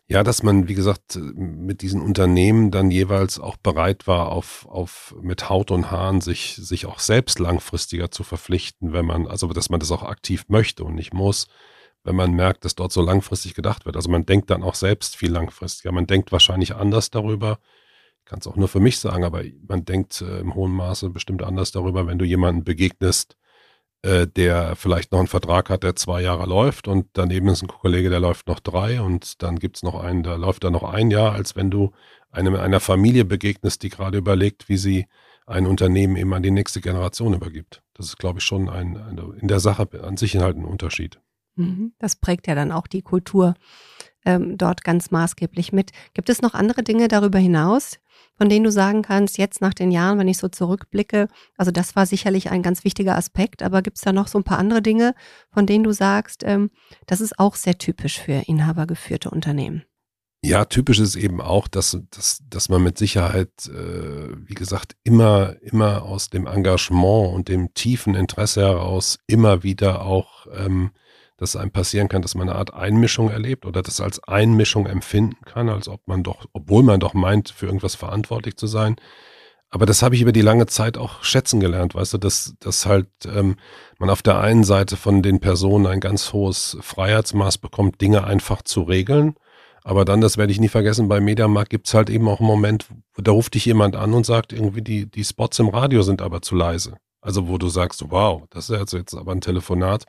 ja, 0.07 0.23
dass 0.23 0.43
man, 0.43 0.69
wie 0.69 0.75
gesagt, 0.75 1.17
mit 1.17 1.81
diesen 1.81 2.03
Unternehmen 2.03 2.71
dann 2.71 2.91
jeweils 2.91 3.41
auch 3.41 3.57
bereit 3.57 4.07
war, 4.07 4.33
auf, 4.33 4.67
auf 4.69 5.15
mit 5.23 5.49
Haut 5.49 5.71
und 5.71 5.91
Haaren 5.91 6.21
sich, 6.21 6.57
sich 6.57 6.85
auch 6.85 6.99
selbst 6.99 7.39
langfristiger 7.39 8.11
zu 8.11 8.23
verpflichten, 8.23 8.93
wenn 8.93 9.07
man, 9.07 9.27
also 9.27 9.49
dass 9.49 9.71
man 9.71 9.81
das 9.81 9.91
auch 9.91 10.03
aktiv 10.03 10.45
möchte 10.49 10.85
und 10.85 10.95
nicht 10.95 11.15
muss, 11.15 11.47
wenn 12.05 12.17
man 12.17 12.33
merkt, 12.33 12.67
dass 12.67 12.75
dort 12.75 12.93
so 12.93 13.01
langfristig 13.01 13.55
gedacht 13.55 13.87
wird. 13.87 13.97
Also 13.97 14.11
man 14.11 14.27
denkt 14.27 14.51
dann 14.51 14.63
auch 14.63 14.75
selbst 14.75 15.17
viel 15.17 15.31
langfristiger. 15.33 15.91
Man 15.91 16.07
denkt 16.07 16.33
wahrscheinlich 16.33 16.75
anders 16.75 17.11
darüber, 17.11 17.59
kann 18.25 18.39
es 18.41 18.47
auch 18.47 18.57
nur 18.57 18.69
für 18.69 18.81
mich 18.81 18.99
sagen, 18.99 19.25
aber 19.25 19.43
man 19.67 19.85
denkt 19.85 20.21
äh, 20.21 20.41
im 20.41 20.55
hohen 20.55 20.73
Maße 20.73 21.11
bestimmt 21.11 21.43
anders 21.43 21.73
darüber, 21.73 22.07
wenn 22.07 22.19
du 22.19 22.25
jemanden 22.25 22.65
begegnest, 22.65 23.37
äh, 24.03 24.27
der 24.27 24.77
vielleicht 24.77 25.13
noch 25.13 25.19
einen 25.19 25.29
Vertrag 25.29 25.71
hat, 25.71 25.83
der 25.83 25.97
zwei 25.97 26.23
Jahre 26.23 26.47
läuft 26.47 26.89
und 26.89 27.07
daneben 27.15 27.49
ist 27.49 27.63
ein 27.63 27.69
Kollege, 27.69 28.11
der 28.11 28.21
läuft 28.21 28.49
noch 28.49 28.61
drei 28.61 29.01
und 29.01 29.43
dann 29.43 29.59
gibt 29.59 29.77
es 29.77 29.83
noch 29.83 29.95
einen, 29.95 30.23
der 30.23 30.39
läuft 30.39 30.65
dann 30.65 30.73
noch 30.73 30.85
ein 30.85 31.11
Jahr, 31.11 31.33
als 31.33 31.57
wenn 31.57 31.71
du 31.71 31.93
einem, 32.31 32.55
einer 32.57 32.81
Familie 32.81 33.25
begegnest, 33.25 33.83
die 33.83 33.89
gerade 33.89 34.19
überlegt, 34.19 34.69
wie 34.69 34.77
sie 34.77 35.07
ein 35.47 35.67
Unternehmen 35.67 36.17
eben 36.17 36.33
an 36.35 36.43
die 36.43 36.51
nächste 36.51 36.81
Generation 36.81 37.35
übergibt. 37.35 37.83
Das 37.95 38.07
ist, 38.07 38.19
glaube 38.19 38.41
ich, 38.41 38.45
schon 38.45 38.69
ein, 38.69 38.97
ein 38.97 39.19
in 39.41 39.49
der 39.49 39.61
Sache 39.61 39.89
an 40.03 40.17
sich 40.17 40.37
halt 40.37 40.57
ein 40.57 40.65
Unterschied. 40.65 41.21
Mhm. 41.57 41.93
Das 41.99 42.17
prägt 42.17 42.47
ja 42.47 42.55
dann 42.55 42.73
auch 42.73 42.87
die 42.87 43.03
Kultur 43.03 43.55
ähm, 44.25 44.57
dort 44.57 44.85
ganz 44.85 45.11
maßgeblich 45.11 45.73
mit. 45.73 45.93
Gibt 46.15 46.29
es 46.29 46.43
noch 46.43 46.55
andere 46.55 46.83
Dinge 46.83 47.09
darüber 47.09 47.39
hinaus, 47.39 47.99
von 48.37 48.49
denen 48.49 48.65
du 48.65 48.73
sagen 48.73 49.03
kannst, 49.03 49.39
jetzt 49.39 49.61
nach 49.61 49.75
den 49.75 49.91
Jahren, 49.91 50.19
wenn 50.19 50.29
ich 50.29 50.39
so 50.39 50.49
zurückblicke, 50.49 51.29
also 51.57 51.71
das 51.71 51.97
war 51.97 52.07
sicherlich 52.07 52.51
ein 52.51 52.63
ganz 52.63 52.85
wichtiger 52.85 53.17
Aspekt, 53.17 53.63
aber 53.63 53.83
gibt 53.83 53.97
es 53.97 54.03
da 54.03 54.13
noch 54.13 54.29
so 54.29 54.39
ein 54.39 54.45
paar 54.45 54.59
andere 54.59 54.83
Dinge, 54.83 55.15
von 55.51 55.67
denen 55.67 55.85
du 55.85 55.93
sagst, 55.93 56.43
ähm, 56.45 56.71
das 57.07 57.21
ist 57.21 57.39
auch 57.39 57.55
sehr 57.55 57.79
typisch 57.79 58.21
für 58.21 58.43
inhabergeführte 58.47 59.31
Unternehmen? 59.31 59.85
Ja, 60.47 60.67
typisch 60.67 60.99
ist 60.99 61.17
eben 61.17 61.41
auch, 61.41 61.69
dass, 61.69 61.99
dass, 62.11 62.43
dass 62.51 62.69
man 62.69 62.83
mit 62.83 62.99
Sicherheit, 62.99 63.49
äh, 63.67 64.29
wie 64.47 64.53
gesagt, 64.53 64.95
immer, 65.03 65.57
immer 65.63 66.03
aus 66.03 66.29
dem 66.29 66.47
Engagement 66.47 67.33
und 67.33 67.49
dem 67.49 67.73
tiefen 67.73 68.15
Interesse 68.15 68.61
heraus 68.61 69.19
immer 69.27 69.63
wieder 69.63 70.05
auch 70.05 70.47
ähm, 70.55 70.91
dass 71.37 71.57
einem 71.57 71.71
passieren 71.71 72.09
kann, 72.09 72.23
dass 72.23 72.35
man 72.35 72.49
eine 72.49 72.59
Art 72.59 72.75
Einmischung 72.75 73.31
erlebt 73.31 73.67
oder 73.67 73.83
das 73.83 74.01
als 74.01 74.23
Einmischung 74.25 74.87
empfinden 74.87 75.45
kann, 75.45 75.69
als 75.69 75.89
ob 75.89 76.07
man 76.07 76.23
doch, 76.23 76.47
obwohl 76.53 76.83
man 76.83 77.01
doch 77.01 77.15
meint, 77.15 77.51
für 77.51 77.67
irgendwas 77.67 77.95
verantwortlich 77.95 78.57
zu 78.57 78.67
sein. 78.67 78.97
Aber 79.71 79.87
das 79.87 80.03
habe 80.03 80.15
ich 80.15 80.23
über 80.23 80.31
die 80.31 80.41
lange 80.41 80.67
Zeit 80.67 80.97
auch 80.97 81.25
schätzen 81.25 81.59
gelernt, 81.59 81.97
weißt 81.97 82.15
du, 82.15 82.19
dass, 82.19 82.55
dass 82.61 82.87
halt 82.87 83.09
ähm, 83.27 83.57
man 83.99 84.09
auf 84.09 84.23
der 84.23 84.39
einen 84.39 84.63
Seite 84.63 84.97
von 84.97 85.21
den 85.21 85.41
Personen 85.41 85.87
ein 85.87 85.99
ganz 85.99 86.33
hohes 86.33 86.77
Freiheitsmaß 86.81 87.59
bekommt, 87.59 88.01
Dinge 88.01 88.23
einfach 88.23 88.63
zu 88.63 88.83
regeln. 88.83 89.35
Aber 89.83 90.05
dann, 90.05 90.21
das 90.21 90.39
werde 90.39 90.53
ich 90.53 90.61
nie 90.61 90.69
vergessen, 90.69 91.09
bei 91.09 91.21
Mediamarkt 91.21 91.71
gibt 91.71 91.89
es 91.89 91.95
halt 91.95 92.09
eben 92.09 92.29
auch 92.29 92.39
einen 92.39 92.47
Moment, 92.47 92.87
da 93.17 93.33
ruft 93.33 93.55
dich 93.55 93.67
jemand 93.67 93.97
an 93.97 94.15
und 94.15 94.25
sagt, 94.25 94.53
irgendwie 94.53 94.81
die, 94.81 95.11
die 95.11 95.25
Spots 95.25 95.59
im 95.59 95.69
Radio 95.69 96.03
sind 96.03 96.23
aber 96.23 96.41
zu 96.41 96.55
leise. 96.55 96.95
Also 97.21 97.49
wo 97.49 97.59
du 97.59 97.69
sagst, 97.69 98.05
wow, 98.11 98.45
das 98.51 98.71
ist 98.71 98.93
jetzt 98.93 99.15
aber 99.15 99.33
ein 99.33 99.41
Telefonat 99.41 100.05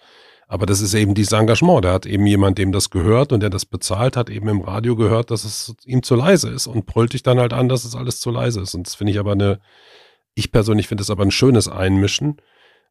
aber 0.47 0.65
das 0.65 0.81
ist 0.81 0.93
eben 0.93 1.15
dieses 1.15 1.31
Engagement. 1.31 1.85
Da 1.85 1.93
hat 1.93 2.05
eben 2.05 2.25
jemand, 2.25 2.57
dem 2.57 2.71
das 2.71 2.89
gehört 2.89 3.31
und 3.31 3.41
der 3.41 3.49
das 3.49 3.65
bezahlt, 3.65 4.15
hat 4.15 4.29
eben 4.29 4.47
im 4.47 4.61
Radio 4.61 4.95
gehört, 4.95 5.31
dass 5.31 5.43
es 5.43 5.75
ihm 5.85 6.03
zu 6.03 6.15
leise 6.15 6.49
ist 6.49 6.67
und 6.67 6.85
brüllt 6.85 7.13
dich 7.13 7.23
dann 7.23 7.39
halt 7.39 7.53
an, 7.53 7.69
dass 7.69 7.85
es 7.85 7.95
alles 7.95 8.19
zu 8.19 8.29
leise 8.29 8.61
ist. 8.61 8.75
Und 8.75 8.87
das 8.87 8.95
finde 8.95 9.11
ich 9.11 9.19
aber 9.19 9.31
eine, 9.31 9.59
ich 10.35 10.51
persönlich 10.51 10.87
finde 10.87 11.01
es 11.01 11.09
aber 11.09 11.23
ein 11.23 11.31
schönes 11.31 11.67
Einmischen, 11.67 12.37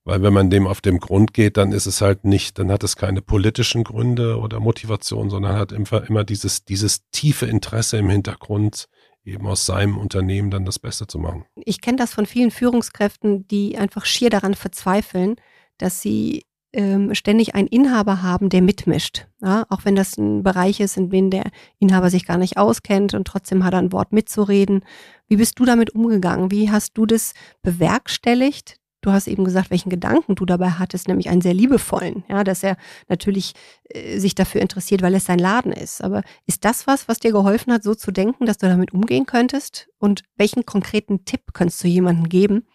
weil 0.04 0.22
wenn 0.22 0.32
man 0.32 0.50
dem 0.50 0.66
auf 0.66 0.80
dem 0.80 0.98
Grund 0.98 1.32
geht, 1.32 1.56
dann 1.56 1.72
ist 1.72 1.86
es 1.86 2.00
halt 2.00 2.24
nicht, 2.24 2.58
dann 2.58 2.70
hat 2.70 2.84
es 2.84 2.96
keine 2.96 3.22
politischen 3.22 3.84
Gründe 3.84 4.38
oder 4.38 4.60
Motivation, 4.60 5.30
sondern 5.30 5.56
hat 5.56 5.72
immer, 5.72 6.08
immer 6.08 6.24
dieses, 6.24 6.64
dieses 6.64 7.08
tiefe 7.10 7.46
Interesse 7.46 7.98
im 7.98 8.10
Hintergrund, 8.10 8.88
eben 9.24 9.46
aus 9.46 9.64
seinem 9.64 9.96
Unternehmen 9.96 10.50
dann 10.50 10.66
das 10.66 10.78
Beste 10.78 11.06
zu 11.06 11.18
machen. 11.18 11.46
Ich 11.56 11.80
kenne 11.80 11.96
das 11.96 12.12
von 12.12 12.26
vielen 12.26 12.50
Führungskräften, 12.50 13.48
die 13.48 13.78
einfach 13.78 14.04
schier 14.04 14.28
daran 14.28 14.54
verzweifeln, 14.54 15.36
dass 15.78 16.02
sie 16.02 16.44
ähm, 16.74 17.14
ständig 17.14 17.54
einen 17.54 17.68
Inhaber 17.68 18.22
haben, 18.22 18.48
der 18.48 18.62
mitmischt. 18.62 19.26
Ja? 19.40 19.64
Auch 19.68 19.84
wenn 19.84 19.94
das 19.94 20.18
ein 20.18 20.42
Bereich 20.42 20.80
ist, 20.80 20.96
in 20.96 21.10
dem 21.10 21.30
der 21.30 21.44
Inhaber 21.78 22.10
sich 22.10 22.26
gar 22.26 22.36
nicht 22.36 22.56
auskennt 22.56 23.14
und 23.14 23.26
trotzdem 23.26 23.64
hat 23.64 23.74
er 23.74 23.78
ein 23.78 23.92
Wort 23.92 24.12
mitzureden. 24.12 24.84
Wie 25.28 25.36
bist 25.36 25.58
du 25.58 25.64
damit 25.64 25.94
umgegangen? 25.94 26.50
Wie 26.50 26.70
hast 26.70 26.98
du 26.98 27.06
das 27.06 27.32
bewerkstelligt? 27.62 28.76
Du 29.00 29.12
hast 29.12 29.28
eben 29.28 29.44
gesagt, 29.44 29.70
welchen 29.70 29.90
Gedanken 29.90 30.34
du 30.34 30.46
dabei 30.46 30.70
hattest, 30.70 31.08
nämlich 31.08 31.28
einen 31.28 31.42
sehr 31.42 31.52
liebevollen, 31.52 32.24
ja, 32.26 32.42
dass 32.42 32.62
er 32.62 32.78
natürlich 33.06 33.52
äh, 33.90 34.18
sich 34.18 34.34
dafür 34.34 34.62
interessiert, 34.62 35.02
weil 35.02 35.14
es 35.14 35.26
sein 35.26 35.38
Laden 35.38 35.72
ist. 35.72 36.02
Aber 36.02 36.22
ist 36.46 36.64
das 36.64 36.86
was, 36.86 37.06
was 37.06 37.18
dir 37.18 37.30
geholfen 37.30 37.70
hat, 37.70 37.82
so 37.82 37.94
zu 37.94 38.12
denken, 38.12 38.46
dass 38.46 38.56
du 38.56 38.66
damit 38.66 38.94
umgehen 38.94 39.26
könntest? 39.26 39.88
Und 39.98 40.22
welchen 40.36 40.64
konkreten 40.64 41.26
Tipp 41.26 41.52
könntest 41.52 41.84
du 41.84 41.88
jemandem 41.88 42.30
geben, 42.30 42.66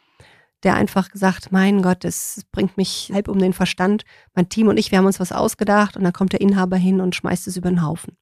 der 0.63 0.75
einfach 0.75 1.09
gesagt, 1.09 1.51
mein 1.51 1.81
Gott, 1.81 2.03
das 2.03 2.41
bringt 2.51 2.77
mich 2.77 3.11
halb 3.13 3.27
um 3.27 3.39
den 3.39 3.53
Verstand. 3.53 4.03
Mein 4.33 4.49
Team 4.49 4.67
und 4.67 4.77
ich, 4.77 4.91
wir 4.91 4.97
haben 4.97 5.05
uns 5.05 5.19
was 5.19 5.31
ausgedacht 5.31 5.95
und 5.95 6.03
dann 6.03 6.13
kommt 6.13 6.33
der 6.33 6.41
Inhaber 6.41 6.77
hin 6.77 7.01
und 7.01 7.15
schmeißt 7.15 7.47
es 7.47 7.57
über 7.57 7.69
den 7.69 7.83
Haufen. 7.83 8.17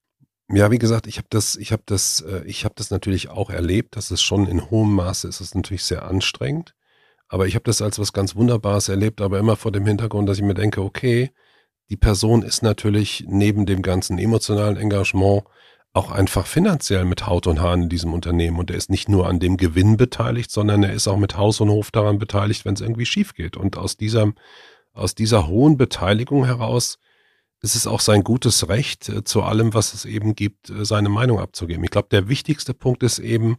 Ja, 0.50 0.72
wie 0.72 0.78
gesagt, 0.78 1.08
ich 1.08 1.18
habe 1.18 1.28
das, 1.30 1.56
ich 1.56 1.72
habe 1.72 1.84
das, 1.86 2.22
äh, 2.22 2.44
ich 2.46 2.64
habe 2.64 2.76
das 2.78 2.90
natürlich 2.90 3.30
auch 3.30 3.50
erlebt, 3.50 3.98
dass 3.98 4.12
es 4.12 4.22
schon 4.22 4.48
in 4.48 4.70
hohem 4.70 4.94
Maße 4.96 5.28
ist, 5.28 5.42
es 5.42 5.56
natürlich 5.56 5.84
sehr 5.84 6.06
anstrengend. 6.06 6.74
Aber 7.28 7.48
ich 7.48 7.56
habe 7.56 7.64
das 7.64 7.82
als 7.82 8.00
was 8.00 8.14
ganz 8.14 8.36
Wunderbares 8.36 8.88
erlebt, 8.88 9.20
aber 9.20 9.40
immer 9.40 9.58
vor 9.58 9.74
dem 9.74 9.86
Hintergrund, 9.86 10.30
dass 10.30 10.38
ich 10.38 10.44
mir 10.44 10.54
denke, 10.54 10.82
okay, 10.82 11.32
die 11.90 11.98
Person 11.98 12.44
ist 12.44 12.64
natürlich 12.64 13.26
neben 13.28 13.66
dem 13.66 13.82
ganzen 13.82 14.18
emotionalen 14.18 14.78
Engagement 14.78 15.44
auch 15.98 16.12
einfach 16.12 16.46
finanziell 16.46 17.06
mit 17.06 17.26
Haut 17.26 17.48
und 17.48 17.60
Haaren 17.60 17.84
in 17.84 17.90
diesem 17.90 18.14
Unternehmen. 18.14 18.60
Und 18.60 18.72
er 18.72 18.78
ist 18.78 18.90
nicht 18.90 19.10
nur 19.10 19.28
an 19.28 19.40
dem 19.40 19.58
Gewinn 19.58 19.98
beteiligt, 19.98 20.52
sondern 20.52 20.84
er 20.84 20.94
ist 20.94 21.08
auch 21.08 21.18
mit 21.18 21.36
Haus 21.36 21.60
und 21.60 21.70
Hof 21.70 21.92
daran 21.92 22.20
beteiligt, 22.20 22.64
wenn 22.64 22.76
es 22.76 22.82
irgendwie 22.82 23.06
schief 23.06 23.34
geht. 23.34 23.58
Und 23.58 23.78
aus 23.78 23.98
dieser, 23.98 24.32
aus 24.94 25.16
dieser 25.16 25.48
hohen 25.48 25.76
Beteiligung 25.76 26.46
heraus 26.46 27.00
ist 27.62 27.76
es 27.76 27.88
auch 27.88 28.00
sein 28.00 28.24
gutes 28.24 28.70
Recht, 28.70 29.10
äh, 29.10 29.24
zu 29.24 29.42
allem, 29.42 29.74
was 29.74 29.94
es 29.94 30.06
eben 30.06 30.36
gibt, 30.36 30.70
äh, 30.70 30.86
seine 30.86 31.10
Meinung 31.10 31.40
abzugeben. 31.40 31.84
Ich 31.84 31.92
glaube, 31.92 32.10
der 32.12 32.30
wichtigste 32.30 32.74
Punkt 32.74 33.02
ist 33.04 33.20
eben, 33.20 33.58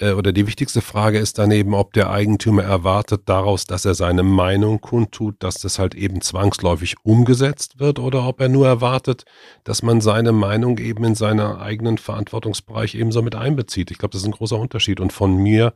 äh, 0.00 0.12
oder 0.12 0.32
die 0.32 0.46
wichtigste 0.46 0.80
Frage 0.80 1.18
ist 1.18 1.38
dann 1.38 1.50
eben, 1.50 1.74
ob 1.74 1.92
der 1.92 2.10
Eigentümer 2.10 2.62
erwartet 2.64 3.22
daraus, 3.26 3.66
dass 3.66 3.84
er 3.84 3.94
seine 3.94 4.22
Meinung 4.22 4.80
kundtut, 4.80 5.36
dass 5.38 5.60
das 5.60 5.78
halt 5.78 5.94
eben 5.94 6.20
zwangsläufig 6.20 6.96
umgesetzt 7.04 7.78
wird 7.78 7.98
oder 7.98 8.26
ob 8.26 8.40
er 8.40 8.48
nur 8.48 8.66
erwartet, 8.66 9.24
dass 9.64 9.82
man 9.82 10.00
seine 10.00 10.32
Meinung 10.32 10.78
eben 10.78 11.04
in 11.04 11.14
seinen 11.14 11.40
eigenen 11.40 11.98
Verantwortungsbereich 11.98 12.94
ebenso 12.94 13.22
mit 13.22 13.36
einbezieht. 13.36 13.90
Ich 13.90 13.98
glaube, 13.98 14.12
das 14.12 14.22
ist 14.22 14.28
ein 14.28 14.32
großer 14.32 14.58
Unterschied 14.58 15.00
und 15.00 15.12
von 15.12 15.36
mir 15.36 15.74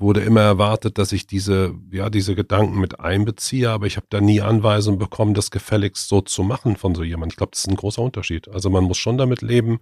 wurde 0.00 0.20
immer 0.20 0.42
erwartet, 0.42 0.96
dass 0.96 1.10
ich 1.10 1.26
diese, 1.26 1.74
ja, 1.90 2.08
diese 2.08 2.36
Gedanken 2.36 2.78
mit 2.78 3.00
einbeziehe, 3.00 3.68
aber 3.68 3.86
ich 3.86 3.96
habe 3.96 4.06
da 4.10 4.20
nie 4.20 4.40
Anweisungen 4.40 5.00
bekommen, 5.00 5.34
das 5.34 5.50
gefälligst 5.50 6.08
so 6.08 6.20
zu 6.20 6.44
machen 6.44 6.76
von 6.76 6.94
so 6.94 7.02
jemandem. 7.02 7.30
Ich 7.30 7.36
glaube, 7.36 7.50
das 7.50 7.60
ist 7.62 7.68
ein 7.68 7.74
großer 7.74 8.02
Unterschied. 8.02 8.48
Also 8.48 8.70
man 8.70 8.84
muss 8.84 8.98
schon 8.98 9.18
damit 9.18 9.42
leben, 9.42 9.80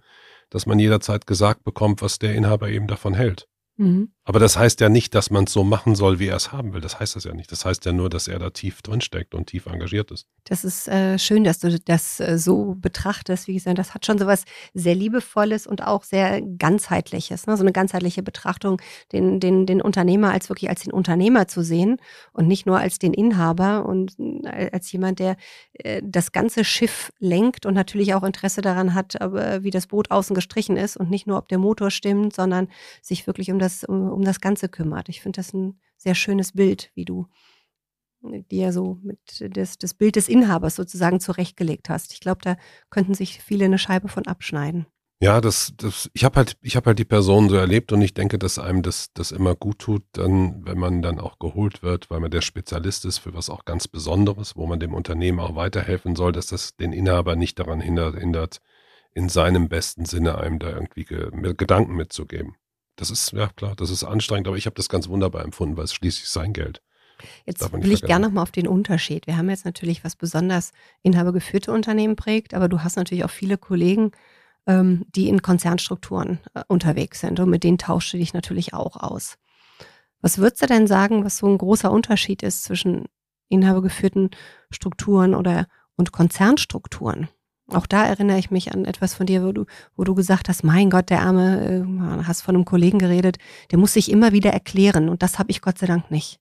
dass 0.49 0.65
man 0.65 0.79
jederzeit 0.79 1.27
gesagt 1.27 1.63
bekommt, 1.63 2.01
was 2.01 2.17
der 2.17 2.33
Inhaber 2.33 2.69
eben 2.69 2.87
davon 2.87 3.13
hält. 3.13 3.47
Mhm. 3.79 4.16
Aber 4.27 4.39
das 4.39 4.57
heißt 4.57 4.81
ja 4.81 4.89
nicht, 4.89 5.15
dass 5.15 5.29
man 5.29 5.45
es 5.45 5.53
so 5.53 5.63
machen 5.63 5.95
soll, 5.95 6.19
wie 6.19 6.27
er 6.27 6.35
es 6.35 6.51
haben 6.51 6.73
will. 6.73 6.81
Das 6.81 6.99
heißt 6.99 7.15
das 7.15 7.23
ja 7.23 7.33
nicht. 7.33 7.49
Das 7.49 7.63
heißt 7.63 7.85
ja 7.85 7.93
nur, 7.93 8.09
dass 8.09 8.27
er 8.27 8.39
da 8.39 8.49
tief 8.49 8.81
drinsteckt 8.81 9.33
und 9.33 9.47
tief 9.47 9.67
engagiert 9.67 10.11
ist. 10.11 10.27
Das 10.43 10.65
ist 10.65 10.89
äh, 10.89 11.17
schön, 11.17 11.45
dass 11.45 11.59
du 11.59 11.79
das 11.79 12.19
äh, 12.19 12.37
so 12.37 12.75
betrachtest. 12.77 13.47
Wie 13.47 13.53
gesagt, 13.53 13.77
das 13.77 13.93
hat 13.93 14.05
schon 14.05 14.17
so 14.17 14.27
was 14.27 14.43
sehr 14.73 14.95
Liebevolles 14.95 15.65
und 15.65 15.81
auch 15.81 16.03
sehr 16.03 16.41
ganzheitliches. 16.41 17.47
Ne? 17.47 17.55
So 17.55 17.63
eine 17.63 17.71
ganzheitliche 17.71 18.21
Betrachtung, 18.21 18.81
den, 19.13 19.39
den, 19.39 19.65
den 19.65 19.81
Unternehmer 19.81 20.33
als 20.33 20.49
wirklich 20.49 20.69
als 20.69 20.83
den 20.83 20.91
Unternehmer 20.91 21.47
zu 21.47 21.63
sehen 21.63 21.95
und 22.33 22.49
nicht 22.49 22.65
nur 22.65 22.79
als 22.79 22.99
den 22.99 23.13
Inhaber 23.13 23.85
und 23.85 24.17
äh, 24.19 24.69
als 24.73 24.91
jemand, 24.91 25.19
der 25.19 25.37
äh, 25.71 26.01
das 26.03 26.33
ganze 26.33 26.65
Schiff 26.65 27.13
lenkt 27.19 27.65
und 27.65 27.75
natürlich 27.75 28.13
auch 28.13 28.23
Interesse 28.23 28.61
daran 28.61 28.93
hat, 28.93 29.13
wie 29.13 29.71
das 29.71 29.87
Boot 29.87 30.11
außen 30.11 30.35
gestrichen 30.35 30.75
ist 30.75 30.97
und 30.97 31.09
nicht 31.09 31.27
nur, 31.27 31.37
ob 31.37 31.47
der 31.47 31.59
Motor 31.59 31.91
stimmt, 31.91 32.35
sondern 32.35 32.67
sich 33.01 33.25
wirklich 33.25 33.51
um 33.51 33.59
das, 33.59 33.85
um, 33.85 34.16
um 34.17 34.25
das 34.25 34.41
Ganze 34.41 34.67
kümmert. 34.67 35.09
Ich 35.09 35.21
finde 35.21 35.37
das 35.37 35.53
ein 35.53 35.79
sehr 35.95 36.15
schönes 36.15 36.53
Bild, 36.53 36.91
wie 36.95 37.05
du 37.05 37.27
dir 38.51 38.73
so 38.73 38.97
mit 39.03 39.19
das, 39.55 39.77
das 39.77 39.93
Bild 39.93 40.15
des 40.15 40.27
Inhabers 40.27 40.75
sozusagen 40.75 41.19
zurechtgelegt 41.19 41.87
hast. 41.87 42.13
Ich 42.13 42.19
glaube, 42.19 42.41
da 42.41 42.57
könnten 42.89 43.13
sich 43.13 43.41
viele 43.41 43.65
eine 43.65 43.77
Scheibe 43.77 44.07
von 44.07 44.25
abschneiden. 44.25 44.87
Ja, 45.21 45.39
das, 45.39 45.73
das, 45.77 46.09
ich 46.13 46.23
habe 46.23 46.35
halt, 46.37 46.57
ich 46.61 46.75
habe 46.75 46.87
halt 46.87 46.99
die 46.99 47.05
Person 47.05 47.49
so 47.49 47.55
erlebt 47.55 47.91
und 47.91 48.01
ich 48.01 48.13
denke, 48.13 48.37
dass 48.37 48.59
einem 48.59 48.83
das, 48.83 49.13
das 49.13 49.31
immer 49.31 49.55
gut 49.55 49.79
tut, 49.79 50.03
dann, 50.11 50.63
wenn 50.65 50.77
man 50.77 51.01
dann 51.01 51.19
auch 51.19 51.39
geholt 51.39 51.81
wird, 51.81 52.09
weil 52.09 52.19
man 52.19 52.29
der 52.29 52.41
Spezialist 52.41 53.05
ist 53.05 53.19
für 53.19 53.33
was 53.33 53.49
auch 53.49 53.65
ganz 53.65 53.87
Besonderes, 53.87 54.55
wo 54.55 54.67
man 54.67 54.79
dem 54.79 54.93
Unternehmen 54.93 55.39
auch 55.39 55.55
weiterhelfen 55.55 56.15
soll, 56.15 56.33
dass 56.33 56.47
das 56.47 56.75
den 56.75 56.93
Inhaber 56.93 57.35
nicht 57.35 57.57
daran 57.57 57.81
hindert, 57.81 58.15
hindert 58.15 58.61
in 59.13 59.29
seinem 59.29 59.69
besten 59.69 60.05
Sinne 60.05 60.37
einem 60.37 60.59
da 60.59 60.69
irgendwie 60.69 61.05
Gedanken 61.05 61.95
mitzugeben. 61.95 62.55
Das 62.97 63.11
ist, 63.11 63.31
ja 63.31 63.47
klar, 63.47 63.75
das 63.75 63.89
ist 63.89 64.03
anstrengend, 64.03 64.47
aber 64.47 64.57
ich 64.57 64.65
habe 64.65 64.75
das 64.75 64.89
ganz 64.89 65.07
wunderbar 65.07 65.43
empfunden, 65.45 65.77
weil 65.77 65.85
es 65.85 65.93
schließlich 65.93 66.27
sein 66.29 66.51
Geld. 66.51 66.81
Jetzt 67.45 67.71
will 67.71 67.91
ich 67.91 68.01
gerne 68.01 68.27
nochmal 68.27 68.43
auf 68.43 68.51
den 68.51 68.67
Unterschied. 68.67 69.27
Wir 69.27 69.37
haben 69.37 69.49
jetzt 69.49 69.65
natürlich, 69.65 70.03
was 70.03 70.15
besonders 70.15 70.71
inhabergeführte 71.03 71.71
Unternehmen 71.71 72.15
prägt, 72.15 72.53
aber 72.53 72.67
du 72.67 72.83
hast 72.83 72.95
natürlich 72.95 73.23
auch 73.23 73.29
viele 73.29 73.57
Kollegen, 73.57 74.11
ähm, 74.65 75.05
die 75.15 75.29
in 75.29 75.41
Konzernstrukturen 75.41 76.39
äh, 76.53 76.63
unterwegs 76.67 77.21
sind 77.21 77.39
und 77.39 77.49
mit 77.49 77.63
denen 77.63 77.77
tauschst 77.77 78.13
du 78.13 78.17
dich 78.17 78.33
natürlich 78.33 78.73
auch 78.73 78.97
aus. 78.97 79.37
Was 80.21 80.39
würdest 80.39 80.61
du 80.61 80.67
denn 80.67 80.87
sagen, 80.87 81.23
was 81.23 81.37
so 81.37 81.47
ein 81.47 81.57
großer 81.57 81.91
Unterschied 81.91 82.43
ist 82.43 82.63
zwischen 82.63 83.05
inhabergeführten 83.49 84.31
Strukturen 84.71 85.35
oder 85.35 85.67
und 85.95 86.11
Konzernstrukturen? 86.11 87.29
Auch 87.69 87.85
da 87.85 88.05
erinnere 88.05 88.39
ich 88.39 88.49
mich 88.49 88.73
an 88.73 88.85
etwas 88.85 89.13
von 89.13 89.25
dir, 89.25 89.43
wo 89.43 89.51
du, 89.51 89.65
wo 89.95 90.03
du 90.05 90.15
gesagt 90.15 90.47
hast, 90.47 90.63
mein 90.63 90.89
Gott, 90.89 91.09
der 91.09 91.21
Arme, 91.21 91.85
äh, 92.21 92.23
hast 92.25 92.41
von 92.41 92.55
einem 92.55 92.65
Kollegen 92.65 92.97
geredet, 92.97 93.37
der 93.71 93.77
muss 93.77 93.93
sich 93.93 94.09
immer 94.09 94.31
wieder 94.31 94.51
erklären 94.51 95.09
und 95.09 95.21
das 95.21 95.37
habe 95.37 95.51
ich 95.51 95.61
Gott 95.61 95.77
sei 95.77 95.87
Dank 95.87 96.09
nicht. 96.09 96.39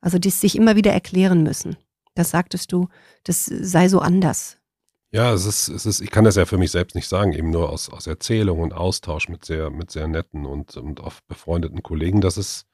Also 0.00 0.18
die 0.18 0.30
sich 0.30 0.56
immer 0.56 0.76
wieder 0.76 0.92
erklären 0.92 1.42
müssen. 1.42 1.76
Das 2.14 2.30
sagtest 2.30 2.72
du, 2.72 2.88
das 3.24 3.44
sei 3.44 3.88
so 3.88 4.00
anders. 4.00 4.56
Ja, 5.12 5.32
es 5.34 5.44
ist, 5.44 5.68
es 5.68 5.86
ist, 5.86 6.00
ich 6.00 6.10
kann 6.10 6.24
das 6.24 6.36
ja 6.36 6.46
für 6.46 6.56
mich 6.56 6.70
selbst 6.70 6.94
nicht 6.94 7.08
sagen, 7.08 7.32
eben 7.32 7.50
nur 7.50 7.68
aus, 7.68 7.90
aus 7.90 8.06
Erzählung 8.06 8.60
und 8.60 8.72
Austausch 8.72 9.28
mit 9.28 9.44
sehr, 9.44 9.68
mit 9.68 9.90
sehr 9.90 10.06
netten 10.06 10.46
und, 10.46 10.76
und 10.76 11.00
oft 11.00 11.26
befreundeten 11.26 11.82
Kollegen, 11.82 12.20
dass 12.20 12.36
es 12.36 12.66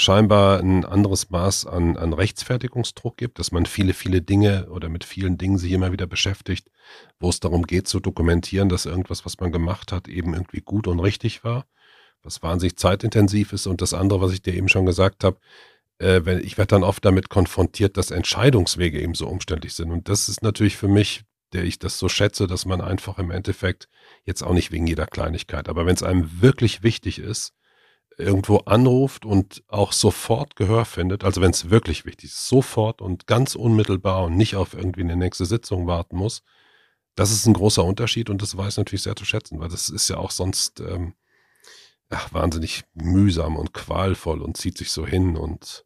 scheinbar 0.00 0.60
ein 0.60 0.84
anderes 0.84 1.30
Maß 1.30 1.66
an, 1.66 1.96
an 1.96 2.12
Rechtsfertigungsdruck 2.12 3.16
gibt, 3.16 3.38
dass 3.40 3.50
man 3.50 3.66
viele, 3.66 3.94
viele 3.94 4.22
Dinge 4.22 4.68
oder 4.70 4.88
mit 4.88 5.02
vielen 5.04 5.38
Dingen 5.38 5.58
sich 5.58 5.72
immer 5.72 5.90
wieder 5.90 6.06
beschäftigt, 6.06 6.70
wo 7.18 7.28
es 7.28 7.40
darum 7.40 7.64
geht 7.64 7.88
zu 7.88 7.98
dokumentieren, 7.98 8.68
dass 8.68 8.86
irgendwas, 8.86 9.26
was 9.26 9.40
man 9.40 9.50
gemacht 9.50 9.90
hat, 9.90 10.06
eben 10.06 10.34
irgendwie 10.34 10.60
gut 10.60 10.86
und 10.86 11.00
richtig 11.00 11.42
war, 11.42 11.66
was 12.22 12.42
wahnsinnig 12.42 12.76
zeitintensiv 12.76 13.52
ist. 13.52 13.66
Und 13.66 13.82
das 13.82 13.92
andere, 13.92 14.20
was 14.20 14.32
ich 14.32 14.40
dir 14.40 14.54
eben 14.54 14.68
schon 14.68 14.86
gesagt 14.86 15.24
habe, 15.24 15.38
äh, 15.98 16.20
wenn, 16.24 16.44
ich 16.44 16.58
werde 16.58 16.76
dann 16.76 16.84
oft 16.84 17.04
damit 17.04 17.28
konfrontiert, 17.28 17.96
dass 17.96 18.12
Entscheidungswege 18.12 19.00
eben 19.00 19.14
so 19.14 19.26
umständlich 19.26 19.74
sind. 19.74 19.90
Und 19.90 20.08
das 20.08 20.28
ist 20.28 20.42
natürlich 20.42 20.76
für 20.76 20.88
mich, 20.88 21.24
der 21.52 21.64
ich 21.64 21.80
das 21.80 21.98
so 21.98 22.08
schätze, 22.08 22.46
dass 22.46 22.66
man 22.66 22.80
einfach 22.80 23.18
im 23.18 23.32
Endeffekt 23.32 23.88
jetzt 24.24 24.42
auch 24.42 24.52
nicht 24.52 24.70
wegen 24.70 24.86
jeder 24.86 25.06
Kleinigkeit, 25.06 25.68
aber 25.68 25.86
wenn 25.86 25.94
es 25.94 26.02
einem 26.02 26.40
wirklich 26.40 26.82
wichtig 26.82 27.18
ist, 27.18 27.54
irgendwo 28.18 28.58
anruft 28.58 29.24
und 29.24 29.62
auch 29.68 29.92
sofort 29.92 30.56
Gehör 30.56 30.84
findet, 30.84 31.24
also 31.24 31.40
wenn 31.40 31.52
es 31.52 31.70
wirklich 31.70 32.04
wichtig 32.04 32.30
ist, 32.30 32.48
sofort 32.48 33.00
und 33.00 33.26
ganz 33.26 33.54
unmittelbar 33.54 34.24
und 34.24 34.36
nicht 34.36 34.56
auf 34.56 34.74
irgendwie 34.74 35.02
eine 35.02 35.16
nächste 35.16 35.46
Sitzung 35.46 35.86
warten 35.86 36.16
muss, 36.16 36.42
das 37.14 37.30
ist 37.30 37.46
ein 37.46 37.54
großer 37.54 37.84
Unterschied 37.84 38.30
und 38.30 38.42
das 38.42 38.56
weiß 38.56 38.76
natürlich 38.76 39.02
sehr 39.02 39.16
zu 39.16 39.24
schätzen, 39.24 39.60
weil 39.60 39.68
das 39.68 39.88
ist 39.88 40.08
ja 40.08 40.18
auch 40.18 40.30
sonst 40.30 40.80
ähm, 40.80 41.14
ach, 42.10 42.32
wahnsinnig 42.32 42.84
mühsam 42.94 43.56
und 43.56 43.72
qualvoll 43.72 44.42
und 44.42 44.56
zieht 44.56 44.78
sich 44.78 44.90
so 44.90 45.06
hin 45.06 45.36
und 45.36 45.84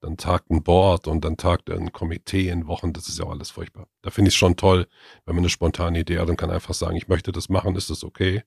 dann 0.00 0.16
tagt 0.18 0.50
ein 0.50 0.62
Board 0.62 1.06
und 1.08 1.24
dann 1.24 1.36
tagt 1.38 1.70
ein 1.70 1.92
Komitee 1.92 2.50
in 2.50 2.66
Wochen, 2.66 2.92
das 2.92 3.08
ist 3.08 3.18
ja 3.18 3.24
auch 3.24 3.30
alles 3.30 3.50
furchtbar. 3.50 3.88
Da 4.02 4.10
finde 4.10 4.28
ich 4.28 4.34
es 4.34 4.38
schon 4.38 4.56
toll, 4.56 4.86
wenn 5.24 5.34
man 5.34 5.42
eine 5.42 5.48
spontane 5.50 6.00
Idee 6.00 6.18
hat 6.18 6.28
und 6.28 6.36
kann 6.36 6.50
einfach 6.50 6.74
sagen, 6.74 6.96
ich 6.96 7.08
möchte 7.08 7.32
das 7.32 7.48
machen, 7.48 7.76
ist 7.76 7.88
das 7.88 8.04
okay? 8.04 8.42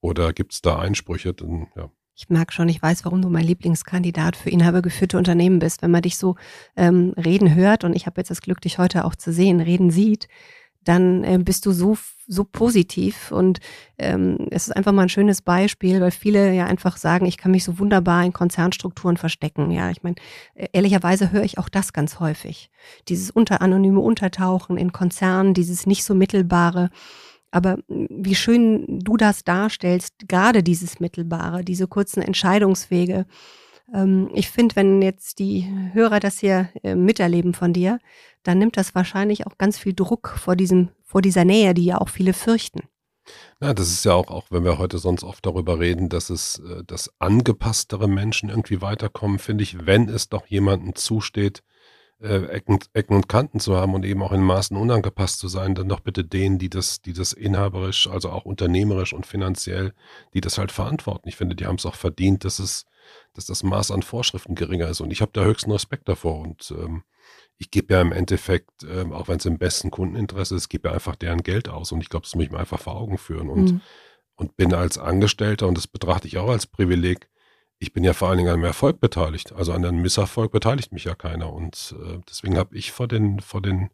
Oder 0.00 0.32
gibt 0.32 0.52
es 0.52 0.62
da 0.62 0.78
Einsprüche? 0.78 1.34
Dann, 1.34 1.68
ja, 1.74 1.90
ich 2.14 2.28
merke 2.28 2.52
schon, 2.52 2.68
ich 2.68 2.82
weiß, 2.82 3.04
warum 3.04 3.22
du 3.22 3.30
mein 3.30 3.44
Lieblingskandidat 3.44 4.36
für 4.36 4.50
inhabergeführte 4.50 5.16
Unternehmen 5.16 5.58
bist. 5.58 5.82
Wenn 5.82 5.90
man 5.90 6.02
dich 6.02 6.18
so 6.18 6.36
ähm, 6.76 7.14
reden 7.16 7.54
hört, 7.54 7.84
und 7.84 7.94
ich 7.96 8.06
habe 8.06 8.20
jetzt 8.20 8.30
das 8.30 8.42
Glück, 8.42 8.60
dich 8.60 8.78
heute 8.78 9.04
auch 9.04 9.14
zu 9.14 9.32
sehen, 9.32 9.60
reden 9.60 9.90
sieht, 9.90 10.28
dann 10.84 11.24
äh, 11.24 11.38
bist 11.38 11.66
du 11.66 11.72
so, 11.72 11.96
so 12.26 12.44
positiv. 12.44 13.32
Und 13.32 13.60
ähm, 13.98 14.48
es 14.50 14.68
ist 14.68 14.76
einfach 14.76 14.92
mal 14.92 15.02
ein 15.02 15.08
schönes 15.08 15.42
Beispiel, 15.42 16.00
weil 16.00 16.10
viele 16.10 16.54
ja 16.54 16.66
einfach 16.66 16.96
sagen, 16.96 17.26
ich 17.26 17.36
kann 17.36 17.50
mich 17.50 17.64
so 17.64 17.78
wunderbar 17.78 18.24
in 18.24 18.32
Konzernstrukturen 18.32 19.16
verstecken. 19.16 19.70
Ja, 19.70 19.90
ich 19.90 20.02
meine, 20.02 20.16
äh, 20.54 20.68
ehrlicherweise 20.72 21.32
höre 21.32 21.44
ich 21.44 21.58
auch 21.58 21.68
das 21.68 21.92
ganz 21.92 22.18
häufig. 22.18 22.70
Dieses 23.08 23.30
unter 23.30 23.60
anonyme 23.60 24.00
Untertauchen 24.00 24.78
in 24.78 24.92
Konzernen, 24.92 25.54
dieses 25.54 25.86
nicht 25.86 26.04
so 26.04 26.14
mittelbare. 26.14 26.90
Aber 27.50 27.78
wie 27.88 28.34
schön 28.34 29.00
du 29.00 29.16
das 29.16 29.44
darstellst, 29.44 30.28
gerade 30.28 30.62
dieses 30.62 31.00
Mittelbare, 31.00 31.64
diese 31.64 31.88
kurzen 31.88 32.22
Entscheidungswege. 32.22 33.26
Ähm, 33.92 34.30
ich 34.34 34.50
finde, 34.50 34.76
wenn 34.76 35.02
jetzt 35.02 35.38
die 35.38 35.66
Hörer 35.92 36.20
das 36.20 36.38
hier 36.38 36.68
äh, 36.82 36.94
miterleben 36.94 37.54
von 37.54 37.72
dir, 37.72 37.98
dann 38.42 38.58
nimmt 38.58 38.76
das 38.76 38.94
wahrscheinlich 38.94 39.46
auch 39.46 39.58
ganz 39.58 39.78
viel 39.78 39.94
Druck 39.94 40.34
vor 40.36 40.56
diesem, 40.56 40.90
vor 41.04 41.22
dieser 41.22 41.44
Nähe, 41.44 41.74
die 41.74 41.84
ja 41.84 42.00
auch 42.00 42.08
viele 42.08 42.32
fürchten. 42.32 42.82
Ja, 43.60 43.74
das 43.74 43.90
ist 43.90 44.04
ja 44.04 44.14
auch, 44.14 44.28
auch 44.28 44.46
wenn 44.50 44.64
wir 44.64 44.78
heute 44.78 44.98
sonst 44.98 45.22
oft 45.22 45.44
darüber 45.44 45.78
reden, 45.78 46.08
dass 46.08 46.30
es, 46.30 46.60
äh, 46.60 46.84
dass 46.84 47.10
angepasstere 47.18 48.08
Menschen 48.08 48.48
irgendwie 48.48 48.80
weiterkommen, 48.80 49.38
finde 49.38 49.64
ich, 49.64 49.86
wenn 49.86 50.08
es 50.08 50.28
doch 50.28 50.46
jemandem 50.46 50.94
zusteht, 50.94 51.62
äh, 52.22 52.46
Ecken, 52.46 52.78
Ecken 52.92 53.16
und 53.16 53.28
Kanten 53.28 53.60
zu 53.60 53.76
haben 53.76 53.94
und 53.94 54.04
eben 54.04 54.22
auch 54.22 54.32
in 54.32 54.42
Maßen 54.42 54.76
unangepasst 54.76 55.38
zu 55.38 55.48
sein, 55.48 55.74
dann 55.74 55.88
doch 55.88 56.00
bitte 56.00 56.24
denen, 56.24 56.58
die 56.58 56.68
das, 56.68 57.00
die 57.00 57.12
das 57.12 57.32
inhaberisch, 57.32 58.08
also 58.08 58.30
auch 58.30 58.44
unternehmerisch 58.44 59.12
und 59.12 59.26
finanziell, 59.26 59.94
die 60.34 60.40
das 60.40 60.58
halt 60.58 60.72
verantworten. 60.72 61.28
Ich 61.28 61.36
finde, 61.36 61.56
die 61.56 61.66
haben 61.66 61.76
es 61.76 61.86
auch 61.86 61.94
verdient, 61.94 62.44
dass 62.44 62.58
es, 62.58 62.84
dass 63.34 63.46
das 63.46 63.62
Maß 63.62 63.90
an 63.90 64.02
Vorschriften 64.02 64.54
geringer 64.54 64.88
ist. 64.88 65.00
Und 65.00 65.10
ich 65.12 65.22
habe 65.22 65.32
da 65.32 65.44
höchsten 65.44 65.70
Respekt 65.70 66.08
davor. 66.08 66.40
Und 66.40 66.72
ähm, 66.76 67.04
ich 67.56 67.70
gebe 67.70 67.94
ja 67.94 68.00
im 68.00 68.12
Endeffekt, 68.12 68.84
ähm, 68.84 69.12
auch 69.12 69.28
wenn 69.28 69.38
es 69.38 69.46
im 69.46 69.58
besten 69.58 69.90
Kundeninteresse 69.90 70.56
ist, 70.56 70.68
gebe 70.68 70.88
ja 70.88 70.94
einfach 70.94 71.16
deren 71.16 71.42
Geld 71.42 71.68
aus. 71.68 71.92
Und 71.92 72.00
ich 72.02 72.08
glaube, 72.08 72.24
das 72.24 72.34
muss 72.34 72.44
ich 72.44 72.50
mir 72.50 72.58
einfach 72.58 72.80
vor 72.80 72.96
Augen 72.96 73.18
führen. 73.18 73.48
Und, 73.48 73.72
mhm. 73.72 73.80
und 74.34 74.56
bin 74.56 74.74
als 74.74 74.98
Angestellter, 74.98 75.68
und 75.68 75.76
das 75.76 75.86
betrachte 75.86 76.28
ich 76.28 76.38
auch 76.38 76.50
als 76.50 76.66
Privileg, 76.66 77.29
ich 77.80 77.94
bin 77.94 78.04
ja 78.04 78.12
vor 78.12 78.28
allen 78.28 78.38
Dingen 78.38 78.50
an 78.50 78.60
dem 78.60 78.64
Erfolg 78.64 79.00
beteiligt. 79.00 79.52
Also 79.52 79.72
an 79.72 79.84
einem 79.84 80.02
Misserfolg 80.02 80.52
beteiligt 80.52 80.92
mich 80.92 81.04
ja 81.04 81.14
keiner. 81.14 81.52
Und 81.52 81.96
äh, 81.98 82.18
deswegen 82.28 82.58
habe 82.58 82.76
ich 82.76 82.92
vor 82.92 83.08
den, 83.08 83.40
vor 83.40 83.62
den 83.62 83.88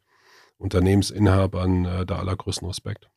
Unternehmensinhabern 0.59 1.85
äh, 1.85 2.05
da 2.05 2.18
allergrößten 2.18 2.66
Respekt. 2.66 3.09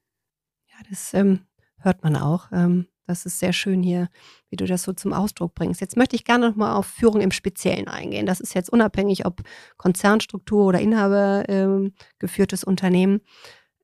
Ja, 0.67 0.77
das 0.87 1.13
ähm, 1.15 1.47
hört 1.79 2.03
man 2.03 2.15
auch. 2.15 2.51
Ähm, 2.51 2.85
das 3.07 3.25
ist 3.25 3.39
sehr 3.39 3.51
schön 3.51 3.81
hier, 3.81 4.09
wie 4.51 4.57
du 4.57 4.65
das 4.65 4.83
so 4.83 4.93
zum 4.93 5.11
Ausdruck 5.11 5.55
bringst. 5.55 5.81
Jetzt 5.81 5.97
möchte 5.97 6.15
ich 6.15 6.23
gerne 6.23 6.47
nochmal 6.47 6.75
auf 6.75 6.85
Führung 6.85 7.21
im 7.21 7.31
Speziellen 7.31 7.87
eingehen. 7.87 8.27
Das 8.27 8.39
ist 8.39 8.53
jetzt 8.53 8.69
unabhängig, 8.69 9.25
ob 9.25 9.41
Konzernstruktur 9.77 10.67
oder 10.67 10.79
inhabergeführtes 10.79 12.63
ähm, 12.63 12.69
Unternehmen. 12.69 13.21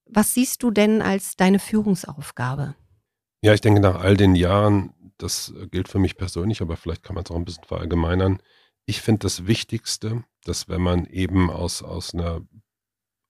Was 0.05 0.35
siehst 0.35 0.61
du 0.61 0.69
denn 0.69 1.01
als 1.01 1.35
deine 1.35 1.57
Führungsaufgabe? 1.57 2.75
Ja, 3.41 3.53
ich 3.53 3.61
denke, 3.61 3.79
nach 3.79 3.99
all 3.99 4.17
den 4.17 4.35
Jahren 4.35 4.94
das 5.17 5.53
gilt 5.71 5.87
für 5.87 5.99
mich 5.99 6.17
persönlich, 6.17 6.61
aber 6.61 6.77
vielleicht 6.77 7.03
kann 7.03 7.15
man 7.15 7.23
es 7.23 7.31
auch 7.31 7.35
ein 7.35 7.45
bisschen 7.45 7.63
verallgemeinern. 7.63 8.41
Ich 8.85 9.01
finde 9.01 9.19
das 9.19 9.47
Wichtigste, 9.47 10.23
dass 10.43 10.69
wenn 10.69 10.81
man 10.81 11.05
eben 11.05 11.49
aus, 11.49 11.81
aus 11.81 12.13
einer, 12.13 12.41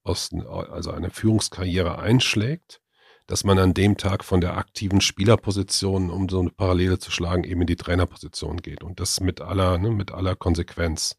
aus, 0.03 0.31
also 0.33 0.91
einer 0.91 1.11
Führungskarriere 1.11 1.99
einschlägt, 1.99 2.81
dass 3.27 3.43
man 3.43 3.57
an 3.57 3.73
dem 3.73 3.97
Tag 3.97 4.23
von 4.23 4.41
der 4.41 4.57
aktiven 4.57 5.01
Spielerposition, 5.01 6.09
um 6.11 6.29
so 6.29 6.39
eine 6.39 6.51
Parallele 6.51 6.99
zu 6.99 7.11
schlagen, 7.11 7.43
eben 7.43 7.61
in 7.61 7.67
die 7.67 7.75
Trainerposition 7.75 8.57
geht. 8.57 8.83
Und 8.83 8.99
das 8.99 9.19
mit 9.19 9.41
aller, 9.41 9.77
ne, 9.77 9.91
mit 9.91 10.11
aller 10.11 10.35
Konsequenz. 10.35 11.17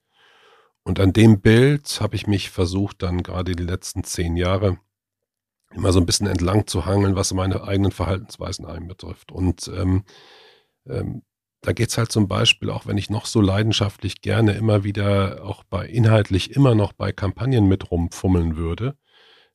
Und 0.84 1.00
an 1.00 1.12
dem 1.12 1.40
Bild 1.40 2.00
habe 2.00 2.14
ich 2.14 2.28
mich 2.28 2.50
versucht, 2.50 3.02
dann 3.02 3.24
gerade 3.24 3.56
die 3.56 3.62
letzten 3.64 4.04
zehn 4.04 4.36
Jahre 4.36 4.78
immer 5.74 5.92
so 5.92 5.98
ein 5.98 6.06
bisschen 6.06 6.28
entlang 6.28 6.66
zu 6.68 6.86
hangeln, 6.86 7.16
was 7.16 7.34
meine 7.34 7.64
eigenen 7.64 7.90
Verhaltensweisen 7.90 8.66
einbetrifft. 8.66 9.32
Und 9.32 9.68
ähm, 9.68 10.04
ähm, 10.88 11.22
da 11.62 11.72
geht's 11.72 11.98
halt 11.98 12.12
zum 12.12 12.28
Beispiel, 12.28 12.70
auch 12.70 12.86
wenn 12.86 12.98
ich 12.98 13.10
noch 13.10 13.26
so 13.26 13.40
leidenschaftlich 13.40 14.20
gerne 14.20 14.52
immer 14.52 14.84
wieder 14.84 15.44
auch 15.44 15.64
bei 15.64 15.86
inhaltlich 15.86 16.54
immer 16.54 16.74
noch 16.74 16.92
bei 16.92 17.12
Kampagnen 17.12 17.66
mit 17.66 17.90
rumfummeln 17.90 18.56
würde, 18.56 18.96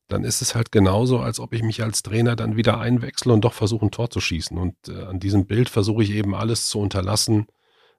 dann 0.08 0.24
ist 0.24 0.42
es 0.42 0.54
halt 0.54 0.72
genauso, 0.72 1.20
als 1.20 1.40
ob 1.40 1.54
ich 1.54 1.62
mich 1.62 1.82
als 1.82 2.02
Trainer 2.02 2.36
dann 2.36 2.56
wieder 2.56 2.78
einwechsle 2.78 3.32
und 3.32 3.42
doch 3.42 3.54
versuche, 3.54 3.86
ein 3.86 3.90
Tor 3.90 4.10
zu 4.10 4.20
schießen. 4.20 4.58
Und 4.58 4.76
äh, 4.88 5.04
an 5.04 5.20
diesem 5.20 5.46
Bild 5.46 5.70
versuche 5.70 6.02
ich 6.02 6.10
eben 6.10 6.34
alles 6.34 6.66
zu 6.68 6.80
unterlassen, 6.80 7.46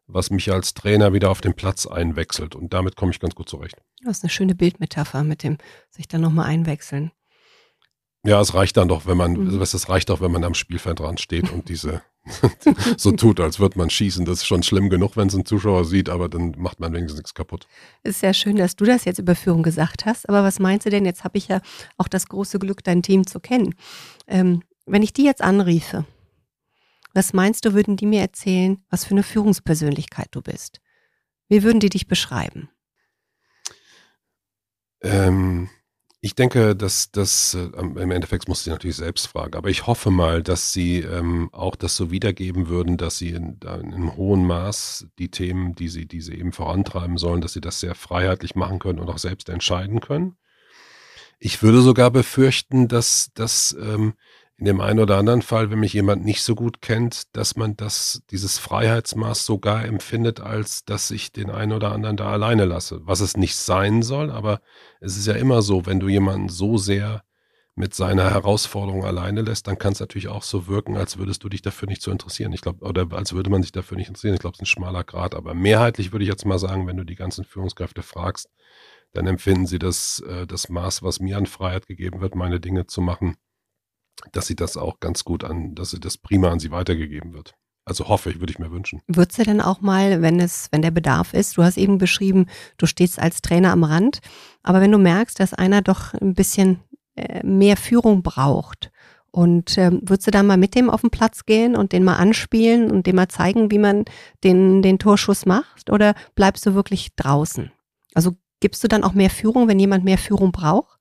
was 0.06 0.30
mich 0.30 0.52
als 0.52 0.74
Trainer 0.74 1.14
wieder 1.14 1.32
auf 1.32 1.42
den 1.42 1.56
Platz 1.56 1.88
einwechselt. 1.88 2.56
Und 2.56 2.74
damit 2.74 2.96
komme 2.96 3.12
ich 3.12 3.20
ganz 3.20 3.34
gut 3.34 3.50
zurecht. 3.50 3.82
Das 4.04 4.18
ist 4.18 4.24
eine 4.24 4.30
schöne 4.30 4.54
Bildmetapher 4.54 5.24
mit 5.24 5.44
dem 5.44 5.58
sich 5.90 6.08
dann 6.08 6.22
nochmal 6.22 6.48
einwechseln. 6.48 7.12
Ja, 8.26 8.40
es 8.40 8.54
reicht 8.54 8.78
dann 8.78 8.88
doch, 8.88 9.06
wenn 9.06 9.18
man, 9.18 9.34
mhm. 9.34 9.62
es 9.62 9.90
reicht 9.90 10.10
doch, 10.10 10.22
wenn 10.22 10.32
man 10.32 10.46
am 10.46 10.54
Spielfeldrand 10.54 11.20
steht 11.20 11.52
und 11.52 11.68
diese 11.68 12.02
so 12.98 13.12
tut, 13.12 13.42
als 13.42 13.60
würde 13.60 13.78
man 13.78 13.90
schießen. 13.90 14.24
Das 14.24 14.40
ist 14.40 14.46
schon 14.46 14.64
schlimm 14.64 14.90
genug, 14.90 15.18
wenn 15.18 15.28
es 15.28 15.34
ein 15.34 15.46
Zuschauer 15.46 15.84
sieht, 15.84 16.08
aber 16.08 16.30
dann 16.30 16.56
macht 16.58 16.80
man 16.80 16.94
wenigstens 16.94 17.18
nichts 17.18 17.34
kaputt. 17.34 17.68
Es 18.02 18.16
ist 18.16 18.22
ja 18.22 18.34
schön, 18.34 18.56
dass 18.56 18.78
du 18.78 18.86
das 18.86 19.04
jetzt 19.04 19.20
über 19.20 19.36
Führung 19.36 19.62
gesagt 19.62 20.06
hast. 20.06 20.30
Aber 20.30 20.42
was 20.44 20.60
meinst 20.60 20.86
du 20.86 20.90
denn? 20.90 21.06
Jetzt 21.06 21.26
habe 21.26 21.38
ich 21.38 21.50
ja 21.50 21.60
auch 21.98 22.08
das 22.08 22.28
große 22.28 22.60
Glück, 22.60 22.82
dein 22.84 23.04
Team 23.04 23.28
zu 23.28 23.42
kennen. 23.42 23.76
Ähm, 24.28 24.64
wenn 24.86 25.04
ich 25.04 25.12
die 25.12 25.26
jetzt 25.26 25.42
anriefe, 25.42 26.06
was 27.14 27.34
meinst 27.34 27.66
du, 27.66 27.74
würden 27.74 27.98
die 27.98 28.06
mir 28.06 28.22
erzählen, 28.22 28.84
was 28.90 29.04
für 29.04 29.12
eine 29.12 29.24
Führungspersönlichkeit 29.24 30.30
du 30.32 30.42
bist? 30.42 30.80
Wie 31.50 31.62
würden 31.62 31.82
die 31.82 31.90
dich 31.90 32.08
beschreiben? 32.08 32.70
Ähm, 35.02 35.70
ich 36.26 36.36
denke, 36.36 36.74
dass 36.74 37.12
das 37.12 37.54
äh, 37.54 37.78
im 37.78 38.10
Endeffekt 38.10 38.48
muss 38.48 38.64
sie 38.64 38.70
natürlich 38.70 38.96
selbst 38.96 39.28
fragen, 39.28 39.58
aber 39.58 39.70
ich 39.70 39.88
hoffe 39.88 40.10
mal, 40.10 40.42
dass 40.42 40.72
sie 40.72 41.00
ähm, 41.00 41.50
auch 41.52 41.76
das 41.76 41.98
so 41.98 42.12
wiedergeben 42.12 42.70
würden, 42.70 42.96
dass 42.96 43.18
sie 43.18 43.32
in, 43.32 43.60
in 43.62 43.68
einem 43.68 44.16
hohen 44.16 44.48
Maß 44.48 45.08
die 45.20 45.30
Themen, 45.30 45.76
die 45.76 45.90
sie, 45.90 46.06
die 46.06 46.22
sie 46.22 46.36
eben 46.36 46.54
vorantreiben 46.54 47.18
sollen, 47.18 47.42
dass 47.42 47.52
sie 47.52 47.60
das 47.60 47.82
sehr 47.82 47.94
freiheitlich 47.94 48.56
machen 48.56 48.80
können 48.80 49.00
und 49.00 49.10
auch 49.10 49.18
selbst 49.18 49.50
entscheiden 49.50 50.00
können. 50.00 50.38
Ich 51.40 51.62
würde 51.62 51.82
sogar 51.82 52.10
befürchten, 52.10 52.88
dass, 52.88 53.32
dass 53.34 53.76
ähm, 53.78 54.14
in 54.64 54.68
dem 54.68 54.80
einen 54.80 55.00
oder 55.00 55.18
anderen 55.18 55.42
Fall, 55.42 55.72
wenn 55.72 55.82
mich 55.82 55.92
jemand 55.92 56.24
nicht 56.24 56.42
so 56.42 56.56
gut 56.56 56.82
kennt, 56.82 57.36
dass 57.36 57.58
man 57.58 57.76
das, 57.76 58.24
dieses 58.32 58.60
Freiheitsmaß 58.60 59.46
sogar 59.46 59.84
empfindet, 59.84 60.40
als 60.40 60.86
dass 60.86 61.12
ich 61.12 61.34
den 61.34 61.50
einen 61.50 61.74
oder 61.74 61.92
anderen 61.92 62.16
da 62.16 62.32
alleine 62.32 62.64
lasse. 62.64 63.02
Was 63.04 63.20
es 63.20 63.36
nicht 63.36 63.58
sein 63.58 64.04
soll, 64.04 64.32
aber 64.32 64.62
es 65.02 65.18
ist 65.18 65.28
ja 65.28 65.34
immer 65.34 65.62
so, 65.62 65.86
wenn 65.86 66.00
du 66.00 66.08
jemanden 66.08 66.48
so 66.48 66.78
sehr 66.78 67.24
mit 67.76 67.94
seiner 67.94 68.30
Herausforderung 68.30 69.04
alleine 69.04 69.42
lässt, 69.42 69.68
dann 69.68 69.78
kann 69.78 69.92
es 69.92 70.00
natürlich 70.00 70.30
auch 70.30 70.44
so 70.44 70.66
wirken, 70.68 70.96
als 70.96 71.18
würdest 71.18 71.44
du 71.44 71.50
dich 71.50 71.62
dafür 71.62 71.90
nicht 71.90 72.02
so 72.02 72.10
interessieren. 72.10 72.54
Ich 72.54 72.62
glaube, 72.62 72.86
oder 72.86 73.06
als 73.12 73.34
würde 73.34 73.50
man 73.50 73.64
sich 73.64 73.74
dafür 73.74 73.98
nicht 73.98 74.08
interessieren. 74.08 74.36
Ich 74.36 74.40
glaube, 74.40 74.54
es 74.54 74.60
ist 74.60 74.64
ein 74.64 74.68
schmaler 74.68 75.04
Grad. 75.04 75.36
Aber 75.36 75.54
mehrheitlich 75.54 76.14
würde 76.14 76.24
ich 76.24 76.30
jetzt 76.30 76.46
mal 76.46 76.58
sagen, 76.58 76.88
wenn 76.88 76.96
du 76.96 77.04
die 77.04 77.16
ganzen 77.16 77.44
Führungskräfte 77.44 78.02
fragst, 78.02 78.48
dann 79.12 79.28
empfinden 79.28 79.68
sie 79.68 79.78
das, 79.78 80.24
äh, 80.26 80.48
das 80.48 80.70
Maß, 80.70 81.04
was 81.04 81.20
mir 81.20 81.38
an 81.38 81.48
Freiheit 81.48 81.86
gegeben 81.86 82.22
wird, 82.22 82.36
meine 82.36 82.62
Dinge 82.62 82.88
zu 82.88 83.02
machen, 83.02 83.36
dass 84.32 84.48
sie 84.48 84.56
das 84.56 84.78
auch 84.78 85.00
ganz 85.00 85.24
gut 85.24 85.44
an, 85.44 85.76
dass 85.76 85.92
sie 85.92 86.00
das 86.00 86.18
prima 86.18 86.50
an 86.50 86.60
sie 86.60 86.72
weitergegeben 86.72 87.34
wird. 87.34 87.56
Also 87.86 88.08
hoffe 88.08 88.30
ich, 88.30 88.40
würde 88.40 88.52
ich 88.52 88.60
mir 88.60 88.72
wünschen. 88.72 89.02
Würdest 89.08 89.40
du 89.40 89.44
denn 89.44 89.60
auch 89.60 89.82
mal, 89.82 90.22
wenn 90.22 90.40
es, 90.40 90.70
wenn 90.72 90.82
der 90.82 90.92
Bedarf 90.92 91.34
ist, 91.34 91.58
du 91.58 91.64
hast 91.64 91.78
eben 91.78 91.98
beschrieben, 91.98 92.48
du 92.78 92.86
stehst 92.86 93.20
als 93.20 93.42
Trainer 93.42 93.72
am 93.72 93.84
Rand, 93.84 94.20
aber 94.62 94.80
wenn 94.80 94.92
du 94.92 94.98
merkst, 94.98 95.40
dass 95.40 95.54
einer 95.54 95.82
doch 95.82 96.14
ein 96.14 96.34
bisschen 96.34 96.80
äh, 97.16 97.46
mehr 97.46 97.76
Führung 97.76 98.24
braucht 98.24 98.90
und 99.36 99.80
ähm, 99.80 100.00
würdest 100.04 100.28
du 100.28 100.32
dann 100.32 100.46
mal 100.46 100.58
mit 100.58 100.76
dem 100.76 100.92
auf 100.92 101.02
den 101.02 101.10
Platz 101.10 101.48
gehen 101.48 101.76
und 101.76 101.92
den 101.92 102.04
mal 102.04 102.18
anspielen 102.18 102.92
und 102.92 103.08
dem 103.08 103.16
mal 103.16 103.30
zeigen, 103.30 103.72
wie 103.72 103.80
man 103.80 104.06
den, 104.44 104.84
den 104.84 105.00
Torschuss 105.00 105.48
macht? 105.48 105.90
Oder 105.90 106.14
bleibst 106.36 106.68
du 106.68 106.76
wirklich 106.76 107.16
draußen? 107.16 107.72
Also 108.14 108.34
gibst 108.60 108.84
du 108.84 108.88
dann 108.88 109.04
auch 109.04 109.14
mehr 109.14 109.32
Führung, 109.32 109.68
wenn 109.68 109.80
jemand 109.80 110.06
mehr 110.06 110.20
Führung 110.20 110.52
braucht? 110.52 111.00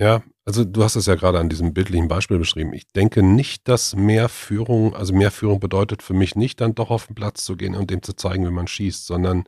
Ja, 0.00 0.24
also 0.44 0.64
du 0.64 0.82
hast 0.84 0.96
es 0.96 1.06
ja 1.06 1.14
gerade 1.14 1.38
an 1.38 1.48
diesem 1.48 1.72
bildlichen 1.72 2.08
Beispiel 2.08 2.38
beschrieben. 2.38 2.72
Ich 2.74 2.88
denke 2.92 3.22
nicht, 3.22 3.66
dass 3.68 3.96
mehr 3.96 4.28
Führung, 4.28 4.94
also 4.94 5.14
mehr 5.14 5.30
Führung 5.30 5.60
bedeutet 5.60 6.02
für 6.02 6.14
mich 6.14 6.36
nicht, 6.36 6.60
dann 6.60 6.74
doch 6.74 6.90
auf 6.90 7.06
den 7.06 7.14
Platz 7.14 7.44
zu 7.44 7.56
gehen 7.56 7.74
und 7.74 7.90
dem 7.90 8.02
zu 8.02 8.14
zeigen, 8.14 8.46
wie 8.46 8.50
man 8.50 8.66
schießt, 8.66 9.06
sondern 9.06 9.44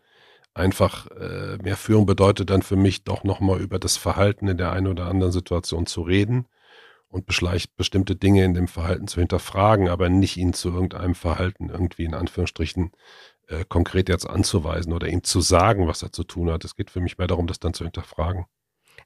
einfach 0.55 1.07
äh, 1.11 1.59
mehr 1.63 1.77
Führung 1.77 2.07
bedeutet 2.07 2.51
dann 2.51 2.63
für 2.63 2.77
mich 2.77 3.05
doch 3.05 3.25
nochmal 3.25 3.61
über 3.61 3.79
das 3.79 3.97
Verhalten 3.99 4.49
in 4.49 4.57
der 4.57 4.73
einen 4.73 4.87
oder 4.87 5.07
anderen 5.07 5.33
Situation 5.33 5.87
zu 5.87 6.03
reden 6.03 6.47
und 7.09 7.27
bestimmte 7.27 8.17
Dinge 8.17 8.45
in 8.45 8.55
dem 8.55 8.69
Verhalten 8.69 9.07
zu 9.09 9.21
hinterfragen, 9.21 9.89
aber 9.89 10.09
nicht 10.09 10.37
ihn 10.37 10.53
zu 10.55 10.71
irgendeinem 10.71 11.15
Verhalten 11.15 11.71
irgendwie 11.71 12.05
in 12.05 12.15
Anführungsstrichen 12.15 12.93
äh, 13.49 13.65
konkret 13.69 14.09
jetzt 14.09 14.29
anzuweisen 14.29 14.93
oder 14.93 15.09
ihm 15.09 15.23
zu 15.23 15.41
sagen, 15.41 15.87
was 15.87 16.03
er 16.03 16.13
zu 16.13 16.25
tun 16.25 16.51
hat. 16.51 16.65
Es 16.65 16.77
geht 16.77 16.91
für 16.91 17.01
mich 17.01 17.19
mehr 17.19 17.27
darum, 17.27 17.47
das 17.47 17.61
dann 17.61 17.75
zu 17.75 17.85
hinterfragen. 17.85 18.47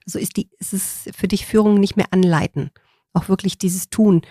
Also 0.05 0.19
ist 0.19 0.37
die, 0.37 0.49
ist 0.59 0.73
es 0.73 1.09
für 1.15 1.27
dich 1.27 1.45
Führung 1.45 1.79
nicht 1.79 1.97
mehr 1.97 2.07
anleiten, 2.11 2.71
auch 3.13 3.29
wirklich 3.29 3.57
dieses 3.57 3.89
Tun. 3.89 4.21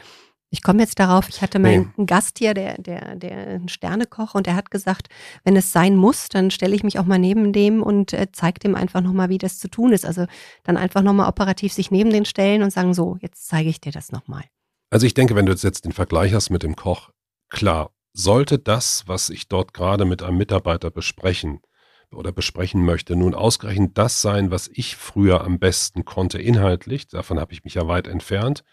Ich 0.53 0.63
komme 0.63 0.81
jetzt 0.81 0.99
darauf, 0.99 1.29
ich 1.29 1.43
hatte 1.43 1.61
mal 1.61 1.87
nee. 1.97 2.07
Gast 2.07 2.39
hier, 2.39 2.55
der, 2.55 2.77
der, 2.83 3.15
der 3.15 3.37
ein 3.47 3.69
Sternekoch 3.69 4.35
und 4.35 4.47
der 4.47 4.57
hat 4.57 4.73
gesagt, 4.73 5.09
wenn 5.45 5.55
es 5.55 5.71
sein 5.71 5.95
muss, 5.95 6.29
dann 6.29 6.51
stelle 6.51 6.75
ich 6.75 6.83
mich 6.83 6.99
auch 6.99 7.05
mal 7.05 7.21
neben 7.21 7.53
dem 7.53 7.83
und 7.83 8.13
äh, 8.13 8.27
zeige 8.33 8.59
dem 8.59 8.75
einfach 8.75 9.01
nochmal, 9.01 9.29
wie 9.29 9.39
das 9.39 9.61
zu 9.61 9.69
tun 9.69 9.93
ist. 9.93 10.05
Also 10.05 10.27
dann 10.65 10.77
einfach 10.77 11.03
nochmal 11.03 11.29
operativ 11.29 11.73
sich 11.73 11.93
neben 11.93 12.11
den 12.11 12.25
stellen 12.25 12.63
und 12.65 12.73
sagen, 12.73 12.95
so, 12.95 13.17
jetzt 13.21 13.47
zeige 13.47 13.69
ich 13.69 13.81
dir 13.81 13.93
das 13.93 14.11
nochmal. 14.11 14.43
Also 14.91 15.07
ich 15.07 15.15
denke, 15.15 15.37
wenn 15.37 15.47
du 15.47 15.53
jetzt 15.53 15.85
den 15.85 15.93
Vergleich 15.93 16.35
hast 16.35 16.51
mit 16.51 16.65
dem 16.65 16.75
Koch, 16.75 17.11
klar, 17.49 17.93
sollte 18.13 18.59
das, 18.59 19.05
was 19.07 19.31
ich 19.31 19.47
dort 19.49 19.73
gerade 19.73 20.05
mit 20.05 20.21
einem 20.23 20.37
Mitarbeiter 20.37 20.91
besprechen, 20.91 21.61
oder 22.13 22.33
besprechen 22.33 22.85
möchte, 22.85 23.17
nun 23.17 23.35
ausgerechnet 23.35 23.97
das 23.97 24.23
sein, 24.23 24.51
was 24.51 24.69
ich 24.73 24.97
früher 24.97 25.43
am 25.45 25.59
besten 25.59 26.05
konnte 26.05 26.41
inhaltlich, 26.41 27.09
davon 27.09 27.39
habe 27.39 27.53
ich 27.53 27.65
mich 27.65 27.75
ja 27.75 27.87
weit 27.87 28.09
entfernt, 28.09 28.65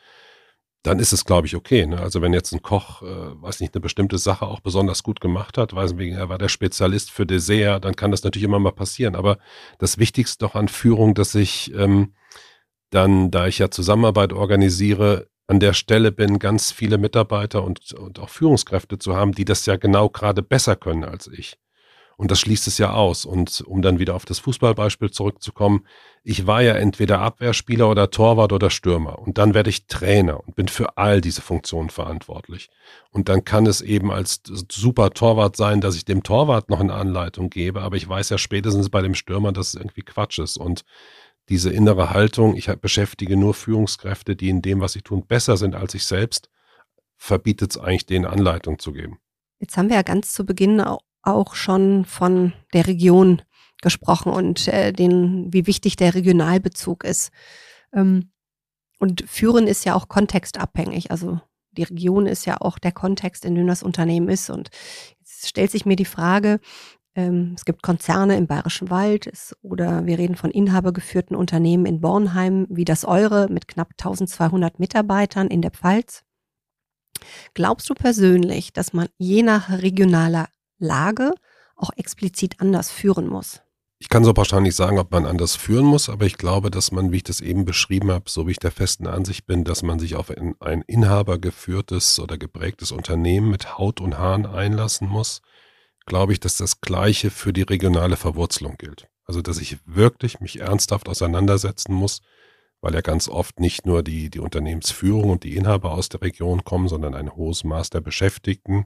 dann 0.84 1.00
ist 1.00 1.12
es, 1.12 1.26
glaube 1.26 1.48
ich, 1.48 1.56
okay. 1.56 1.86
Ne? 1.86 2.00
Also 2.00 2.22
wenn 2.22 2.34
jetzt 2.34 2.54
ein 2.54 2.62
Koch, 2.62 3.02
äh, 3.02 3.06
weiß 3.42 3.60
nicht, 3.60 3.76
eine 3.76 3.82
bestimmte 3.82 4.18
Sache 4.18 4.48
auch 4.48 4.62
besonders 4.62 5.04
gut 5.04 5.20
gemacht 5.20 5.58
hat, 5.58 5.76
weiß 5.76 5.94
nicht, 5.94 6.14
er 6.14 6.30
war 6.30 6.38
der 6.38 6.48
Spezialist 6.48 7.12
für 7.12 7.26
Dessert, 7.26 7.84
dann 7.84 7.96
kann 7.96 8.12
das 8.12 8.24
natürlich 8.24 8.46
immer 8.46 8.60
mal 8.60 8.72
passieren. 8.72 9.16
Aber 9.16 9.38
das 9.80 9.98
Wichtigste 9.98 10.46
doch 10.46 10.56
an 10.56 10.70
Führung, 10.70 11.14
dass 11.14 11.36
ich 11.36 11.74
ähm, 11.74 12.14
dann, 12.90 13.32
da 13.32 13.48
ich 13.48 13.60
ja 13.60 13.70
Zusammenarbeit 13.70 14.34
organisiere, 14.34 15.28
an 15.48 15.60
der 15.60 15.74
Stelle 15.74 16.12
bin, 16.12 16.40
ganz 16.40 16.72
viele 16.72 16.98
Mitarbeiter 16.98 17.64
und, 17.64 17.94
und 17.94 18.20
auch 18.20 18.30
Führungskräfte 18.30 19.00
zu 19.00 19.16
haben, 19.16 19.32
die 19.32 19.46
das 19.46 19.66
ja 19.66 19.78
genau 19.78 20.10
gerade 20.10 20.42
besser 20.42 20.76
können 20.76 21.06
als 21.06 21.28
ich. 21.28 21.58
Und 22.18 22.32
das 22.32 22.40
schließt 22.40 22.66
es 22.66 22.80
ja 22.80 22.94
aus. 22.94 23.26
Und 23.26 23.62
um 23.62 23.84
dann 23.84 24.00
wieder 24.00 24.16
auf 24.16 24.26
das 24.26 24.40
Fußballbeispiel 24.40 25.12
zurückzukommen, 25.12 25.86
ich 26.24 26.48
war 26.48 26.64
ja 26.64 26.74
entweder 26.74 27.20
Abwehrspieler 27.20 27.88
oder 27.90 28.10
Torwart 28.10 28.52
oder 28.52 28.72
Stürmer. 28.72 29.20
Und 29.20 29.38
dann 29.38 29.54
werde 29.54 29.70
ich 29.70 29.86
Trainer 29.86 30.44
und 30.46 30.56
bin 30.56 30.68
für 30.68 30.98
all 30.98 31.22
diese 31.22 31.44
Funktionen 31.44 31.92
verantwortlich. 31.92 32.70
Und 33.12 33.30
dann 33.30 33.46
kann 33.46 33.68
es 33.68 33.82
eben 33.82 34.12
als 34.12 34.42
super 34.72 35.12
Torwart 35.12 35.56
sein, 35.56 35.80
dass 35.80 35.96
ich 35.96 36.06
dem 36.06 36.24
Torwart 36.24 36.70
noch 36.70 36.80
eine 36.80 36.96
Anleitung 36.96 37.52
gebe. 37.52 37.82
Aber 37.82 37.96
ich 37.96 38.10
weiß 38.10 38.30
ja 38.30 38.40
spätestens 38.40 38.90
bei 38.90 39.04
dem 39.04 39.14
Stürmer, 39.14 39.52
dass 39.52 39.70
es 39.70 39.76
irgendwie 39.76 40.02
Quatsch 40.02 40.40
ist. 40.40 40.58
Und 40.58 40.86
diese 41.50 41.72
innere 41.72 42.10
Haltung, 42.10 42.56
ich 42.56 42.68
beschäftige 42.68 43.38
nur 43.38 43.54
Führungskräfte, 43.54 44.36
die 44.36 44.50
in 44.50 44.64
dem, 44.64 44.82
was 44.82 44.94
sie 44.94 45.02
tun, 45.02 45.26
besser 45.28 45.56
sind 45.56 45.76
als 45.76 45.94
ich 45.94 46.04
selbst, 46.04 46.50
verbietet 47.16 47.72
es 47.72 47.78
eigentlich, 47.78 48.08
denen 48.08 48.26
Anleitung 48.26 48.80
zu 48.80 48.92
geben. 48.92 49.20
Jetzt 49.60 49.78
haben 49.78 49.90
wir 49.90 49.96
ja 49.96 50.02
ganz 50.04 50.34
zu 50.34 50.46
Beginn 50.46 50.82
auch 51.24 51.56
schon 51.56 52.06
von 52.06 52.54
der 52.74 52.88
Region 52.88 53.42
gesprochen 53.82 54.32
und 54.32 54.68
äh, 54.68 54.92
den, 54.92 55.52
wie 55.54 55.68
wichtig 55.68 55.96
der 55.96 56.16
Regionalbezug 56.16 57.04
ist. 57.04 57.32
Ähm, 57.94 58.32
und 59.00 59.24
Führen 59.28 59.68
ist 59.68 59.86
ja 59.86 59.96
auch 59.96 60.08
kontextabhängig. 60.08 61.12
Also 61.12 61.40
die 61.72 61.84
Region 61.84 62.26
ist 62.26 62.46
ja 62.46 62.60
auch 62.60 62.80
der 62.80 62.92
Kontext, 62.92 63.46
in 63.46 63.56
dem 63.56 63.68
das 63.68 63.84
Unternehmen 63.84 64.30
ist. 64.30 64.50
Und 64.50 64.70
jetzt 65.20 65.48
stellt 65.48 65.72
sich 65.72 65.86
mir 65.86 65.96
die 65.96 66.06
Frage, 66.06 66.60
ähm, 67.16 67.54
es 67.56 67.66
gibt 67.66 67.84
Konzerne 67.84 68.38
im 68.38 68.48
Bayerischen 68.48 68.90
Wald 68.90 69.28
es, 69.28 69.56
oder 69.62 70.06
wir 70.06 70.18
reden 70.18 70.36
von 70.36 70.52
inhabergeführten 70.52 71.36
Unternehmen 71.36 71.86
in 71.86 72.02
Bornheim, 72.02 72.68
wie 72.70 72.86
das 72.86 73.06
eure 73.06 73.48
mit 73.50 73.68
knapp 73.68 73.90
1200 74.00 74.80
Mitarbeitern 74.80 75.48
in 75.48 75.62
der 75.62 75.72
Pfalz. 75.72 76.24
Glaubst 77.54 77.90
du 77.90 77.96
persönlich, 77.96 78.74
dass 78.74 78.94
man 78.94 79.08
je 79.18 79.42
nach 79.42 79.70
regionaler 79.70 80.48
Lage 80.78 81.34
auch 81.76 81.92
explizit 81.96 82.60
anders 82.60 82.90
führen 82.92 83.28
muss? 83.28 83.62
Ich 84.00 84.10
kann 84.10 84.24
so 84.24 84.32
pauschal 84.32 84.62
nicht 84.62 84.76
sagen, 84.76 85.00
ob 85.00 85.12
man 85.12 85.26
anders 85.26 85.56
führen 85.56 85.86
muss, 85.86 86.08
aber 86.08 86.26
ich 86.26 86.38
glaube, 86.38 86.70
dass 86.70 86.92
man, 86.92 87.12
wie 87.12 87.18
ich 87.18 87.24
das 87.24 87.42
eben 87.42 87.66
beschrieben 87.66 88.12
habe, 88.12 88.30
so 88.30 88.46
wie 88.46 88.52
ich 88.52 88.60
der 88.60 88.72
festen 88.72 89.08
Ansicht 89.08 89.48
bin, 89.48 89.64
dass 89.64 89.82
man 89.82 89.98
sich 89.98 90.16
auf 90.16 90.30
ein, 90.30 90.54
ein 90.60 90.84
inhabergeführtes 90.84 92.20
oder 92.20 92.38
geprägtes 92.38 92.92
Unternehmen 92.92 93.50
mit 93.50 93.80
Haut 93.80 94.00
und 94.00 94.20
Haaren 94.20 94.46
einlassen 94.46 95.08
muss, 95.10 95.42
glaube 96.06 96.34
ich, 96.34 96.40
dass 96.40 96.58
das 96.58 96.80
Gleiche 96.80 97.32
für 97.32 97.54
die 97.54 97.64
regionale 97.64 98.18
Verwurzelung 98.18 98.76
gilt. 98.78 99.08
Also, 99.26 99.42
dass 99.42 99.60
ich 99.60 99.78
wirklich 99.86 100.40
mich 100.42 100.60
ernsthaft 100.62 101.10
auseinandersetzen 101.10 101.94
muss, 101.94 102.22
weil 102.82 102.94
ja 102.94 103.02
ganz 103.02 103.28
oft 103.28 103.60
nicht 103.60 103.88
nur 103.88 104.04
die, 104.04 104.30
die 104.30 104.40
Unternehmensführung 104.40 105.32
und 105.32 105.44
die 105.44 105.56
Inhaber 105.56 105.92
aus 105.92 106.10
der 106.10 106.22
Region 106.22 106.64
kommen, 106.64 106.88
sondern 106.88 107.16
ein 107.16 107.36
hohes 107.36 107.64
Maß 107.64 107.90
der 107.90 108.02
Beschäftigten, 108.02 108.86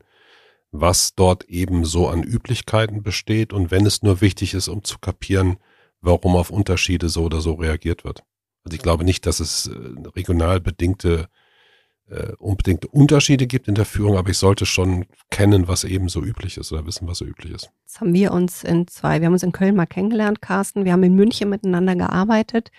was 0.71 1.15
dort 1.15 1.43
eben 1.45 1.85
so 1.85 2.07
an 2.07 2.23
Üblichkeiten 2.23 3.03
besteht 3.03 3.53
und 3.53 3.71
wenn 3.71 3.85
es 3.85 4.03
nur 4.03 4.21
wichtig 4.21 4.53
ist, 4.53 4.67
um 4.67 4.83
zu 4.83 4.99
kapieren, 4.99 5.57
warum 6.01 6.35
auf 6.35 6.49
Unterschiede 6.49 7.09
so 7.09 7.23
oder 7.23 7.41
so 7.41 7.53
reagiert 7.53 8.03
wird. 8.03 8.23
Also 8.63 8.75
ich 8.75 8.81
glaube 8.81 9.03
nicht, 9.03 9.25
dass 9.25 9.39
es 9.39 9.67
äh, 9.67 10.09
regional 10.15 10.59
bedingte 10.59 11.27
äh, 12.11 12.33
unbedingte 12.37 12.87
Unterschiede 12.87 13.47
gibt 13.47 13.67
in 13.67 13.75
der 13.75 13.85
Führung, 13.85 14.17
aber 14.17 14.29
ich 14.29 14.37
sollte 14.37 14.65
schon 14.65 15.05
kennen, 15.29 15.67
was 15.67 15.83
eben 15.83 16.09
so 16.09 16.21
üblich 16.21 16.57
ist 16.57 16.71
oder 16.71 16.85
wissen, 16.85 17.07
was 17.07 17.19
so 17.19 17.25
üblich 17.25 17.53
ist. 17.53 17.71
Jetzt 17.85 18.01
haben 18.01 18.13
wir 18.13 18.31
uns 18.31 18.63
in 18.63 18.87
zwei, 18.87 19.19
wir 19.19 19.27
haben 19.27 19.33
uns 19.33 19.43
in 19.43 19.51
Köln 19.51 19.75
mal 19.75 19.85
kennengelernt, 19.85 20.41
Carsten. 20.41 20.85
Wir 20.85 20.91
haben 20.91 21.03
in 21.03 21.15
München 21.15 21.49
miteinander 21.49 21.95
gearbeitet 21.95 22.71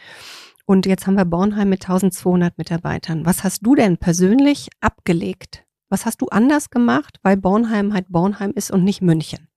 und 0.66 0.86
jetzt 0.86 1.06
haben 1.06 1.14
wir 1.14 1.24
Bornheim 1.24 1.68
mit 1.68 1.82
1200 1.82 2.58
Mitarbeitern. 2.58 3.24
Was 3.24 3.42
hast 3.42 3.60
du 3.64 3.74
denn 3.74 3.96
persönlich 3.96 4.68
abgelegt? 4.80 5.64
Was 5.92 6.06
hast 6.06 6.22
du 6.22 6.28
anders 6.28 6.70
gemacht, 6.70 7.18
weil 7.22 7.36
Bornheim 7.36 7.92
halt 7.92 8.06
Bornheim 8.08 8.52
ist 8.54 8.70
und 8.70 8.82
nicht 8.82 9.02
München? 9.02 9.48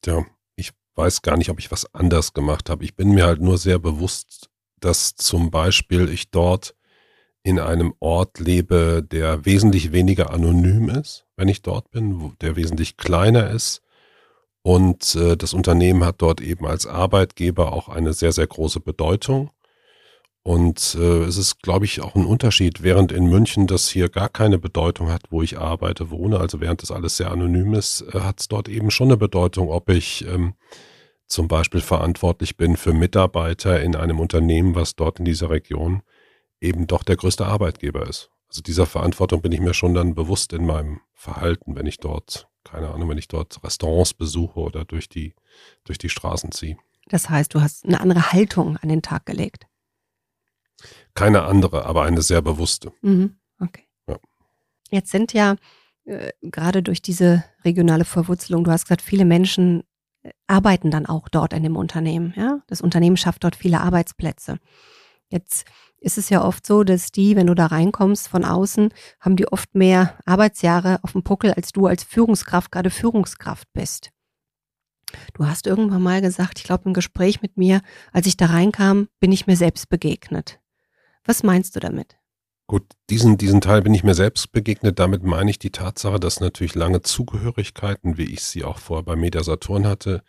Tja, 0.00 0.24
ich 0.56 0.72
weiß 0.94 1.20
gar 1.20 1.36
nicht, 1.36 1.50
ob 1.50 1.58
ich 1.58 1.70
was 1.70 1.94
anders 1.94 2.32
gemacht 2.32 2.70
habe. 2.70 2.82
Ich 2.84 2.96
bin 2.96 3.10
mir 3.10 3.26
halt 3.26 3.42
nur 3.42 3.58
sehr 3.58 3.78
bewusst, 3.78 4.48
dass 4.78 5.16
zum 5.16 5.50
Beispiel 5.50 6.08
ich 6.08 6.30
dort 6.30 6.74
in 7.42 7.58
einem 7.58 7.92
Ort 8.00 8.38
lebe, 8.38 9.02
der 9.06 9.44
wesentlich 9.44 9.92
weniger 9.92 10.30
anonym 10.30 10.88
ist, 10.88 11.26
wenn 11.36 11.48
ich 11.48 11.60
dort 11.60 11.90
bin, 11.90 12.34
der 12.40 12.56
wesentlich 12.56 12.96
kleiner 12.96 13.50
ist. 13.50 13.82
Und 14.62 15.14
äh, 15.14 15.36
das 15.36 15.52
Unternehmen 15.52 16.06
hat 16.06 16.22
dort 16.22 16.40
eben 16.40 16.66
als 16.66 16.86
Arbeitgeber 16.86 17.74
auch 17.74 17.90
eine 17.90 18.14
sehr, 18.14 18.32
sehr 18.32 18.46
große 18.46 18.80
Bedeutung. 18.80 19.50
Und 20.42 20.96
äh, 20.98 21.24
es 21.24 21.36
ist, 21.36 21.62
glaube 21.62 21.84
ich, 21.84 22.00
auch 22.00 22.14
ein 22.14 22.24
Unterschied, 22.24 22.82
während 22.82 23.12
in 23.12 23.26
München 23.26 23.66
das 23.66 23.90
hier 23.90 24.08
gar 24.08 24.30
keine 24.30 24.58
Bedeutung 24.58 25.10
hat, 25.10 25.24
wo 25.30 25.42
ich 25.42 25.58
arbeite, 25.58 26.10
wohne, 26.10 26.40
also 26.40 26.60
während 26.60 26.82
das 26.82 26.90
alles 26.90 27.18
sehr 27.18 27.30
anonym 27.30 27.74
ist, 27.74 28.02
äh, 28.14 28.20
hat 28.20 28.40
es 28.40 28.48
dort 28.48 28.68
eben 28.68 28.90
schon 28.90 29.08
eine 29.08 29.18
Bedeutung, 29.18 29.68
ob 29.68 29.90
ich 29.90 30.26
ähm, 30.26 30.54
zum 31.26 31.46
Beispiel 31.46 31.82
verantwortlich 31.82 32.56
bin 32.56 32.76
für 32.76 32.94
Mitarbeiter 32.94 33.82
in 33.82 33.94
einem 33.94 34.18
Unternehmen, 34.18 34.74
was 34.74 34.96
dort 34.96 35.18
in 35.18 35.26
dieser 35.26 35.50
Region 35.50 36.02
eben 36.60 36.86
doch 36.86 37.02
der 37.02 37.16
größte 37.16 37.46
Arbeitgeber 37.46 38.08
ist. 38.08 38.30
Also 38.48 38.62
dieser 38.62 38.86
Verantwortung 38.86 39.42
bin 39.42 39.52
ich 39.52 39.60
mir 39.60 39.74
schon 39.74 39.94
dann 39.94 40.14
bewusst 40.14 40.52
in 40.52 40.66
meinem 40.66 41.00
Verhalten, 41.14 41.76
wenn 41.76 41.86
ich 41.86 41.98
dort, 41.98 42.48
keine 42.64 42.88
Ahnung, 42.88 43.08
wenn 43.10 43.18
ich 43.18 43.28
dort 43.28 43.62
Restaurants 43.62 44.14
besuche 44.14 44.58
oder 44.58 44.84
durch 44.84 45.08
die, 45.08 45.34
durch 45.84 45.98
die 45.98 46.08
Straßen 46.08 46.50
ziehe. 46.50 46.76
Das 47.06 47.30
heißt, 47.30 47.54
du 47.54 47.60
hast 47.60 47.84
eine 47.84 48.00
andere 48.00 48.32
Haltung 48.32 48.76
an 48.78 48.88
den 48.88 49.02
Tag 49.02 49.26
gelegt. 49.26 49.66
Keine 51.14 51.42
andere, 51.42 51.86
aber 51.86 52.04
eine 52.04 52.22
sehr 52.22 52.42
bewusste. 52.42 52.92
Mhm, 53.02 53.36
okay. 53.58 53.84
Ja. 54.08 54.18
Jetzt 54.90 55.10
sind 55.10 55.32
ja 55.32 55.56
äh, 56.04 56.32
gerade 56.42 56.82
durch 56.82 57.02
diese 57.02 57.44
regionale 57.64 58.04
Verwurzelung, 58.04 58.64
du 58.64 58.70
hast 58.70 58.84
gesagt, 58.84 59.02
viele 59.02 59.24
Menschen 59.24 59.84
äh, 60.22 60.30
arbeiten 60.46 60.90
dann 60.90 61.06
auch 61.06 61.28
dort 61.28 61.52
in 61.52 61.62
dem 61.62 61.76
Unternehmen. 61.76 62.34
Ja? 62.36 62.60
Das 62.66 62.80
Unternehmen 62.80 63.16
schafft 63.16 63.44
dort 63.44 63.56
viele 63.56 63.80
Arbeitsplätze. 63.80 64.58
Jetzt 65.28 65.64
ist 66.00 66.18
es 66.18 66.30
ja 66.30 66.42
oft 66.44 66.66
so, 66.66 66.82
dass 66.82 67.12
die, 67.12 67.36
wenn 67.36 67.46
du 67.46 67.54
da 67.54 67.66
reinkommst 67.66 68.28
von 68.28 68.44
außen, 68.44 68.92
haben 69.20 69.36
die 69.36 69.46
oft 69.46 69.74
mehr 69.74 70.18
Arbeitsjahre 70.24 70.98
auf 71.02 71.12
dem 71.12 71.22
Puckel, 71.22 71.52
als 71.52 71.72
du 71.72 71.86
als 71.86 72.02
Führungskraft 72.02 72.72
gerade 72.72 72.90
Führungskraft 72.90 73.68
bist. 73.72 74.10
Du 75.34 75.46
hast 75.46 75.66
irgendwann 75.66 76.02
mal 76.02 76.20
gesagt, 76.20 76.58
ich 76.58 76.64
glaube 76.64 76.84
im 76.86 76.94
Gespräch 76.94 77.42
mit 77.42 77.56
mir, 77.56 77.82
als 78.12 78.26
ich 78.26 78.36
da 78.36 78.46
reinkam, 78.46 79.08
bin 79.18 79.32
ich 79.32 79.46
mir 79.46 79.56
selbst 79.56 79.88
begegnet. 79.88 80.60
Was 81.24 81.42
meinst 81.42 81.76
du 81.76 81.80
damit? 81.80 82.16
Gut, 82.66 82.84
diesen, 83.10 83.36
diesen 83.36 83.60
Teil 83.60 83.82
bin 83.82 83.94
ich 83.94 84.04
mir 84.04 84.14
selbst 84.14 84.52
begegnet. 84.52 84.98
Damit 84.98 85.24
meine 85.24 85.50
ich 85.50 85.58
die 85.58 85.70
Tatsache, 85.72 86.20
dass 86.20 86.40
natürlich 86.40 86.76
lange 86.76 87.02
Zugehörigkeiten, 87.02 88.16
wie 88.16 88.32
ich 88.32 88.42
sie 88.44 88.62
auch 88.62 88.78
vorher 88.78 89.04
bei 89.04 89.16
Media 89.16 89.42
Saturn 89.42 89.86
hatte, 89.86 90.22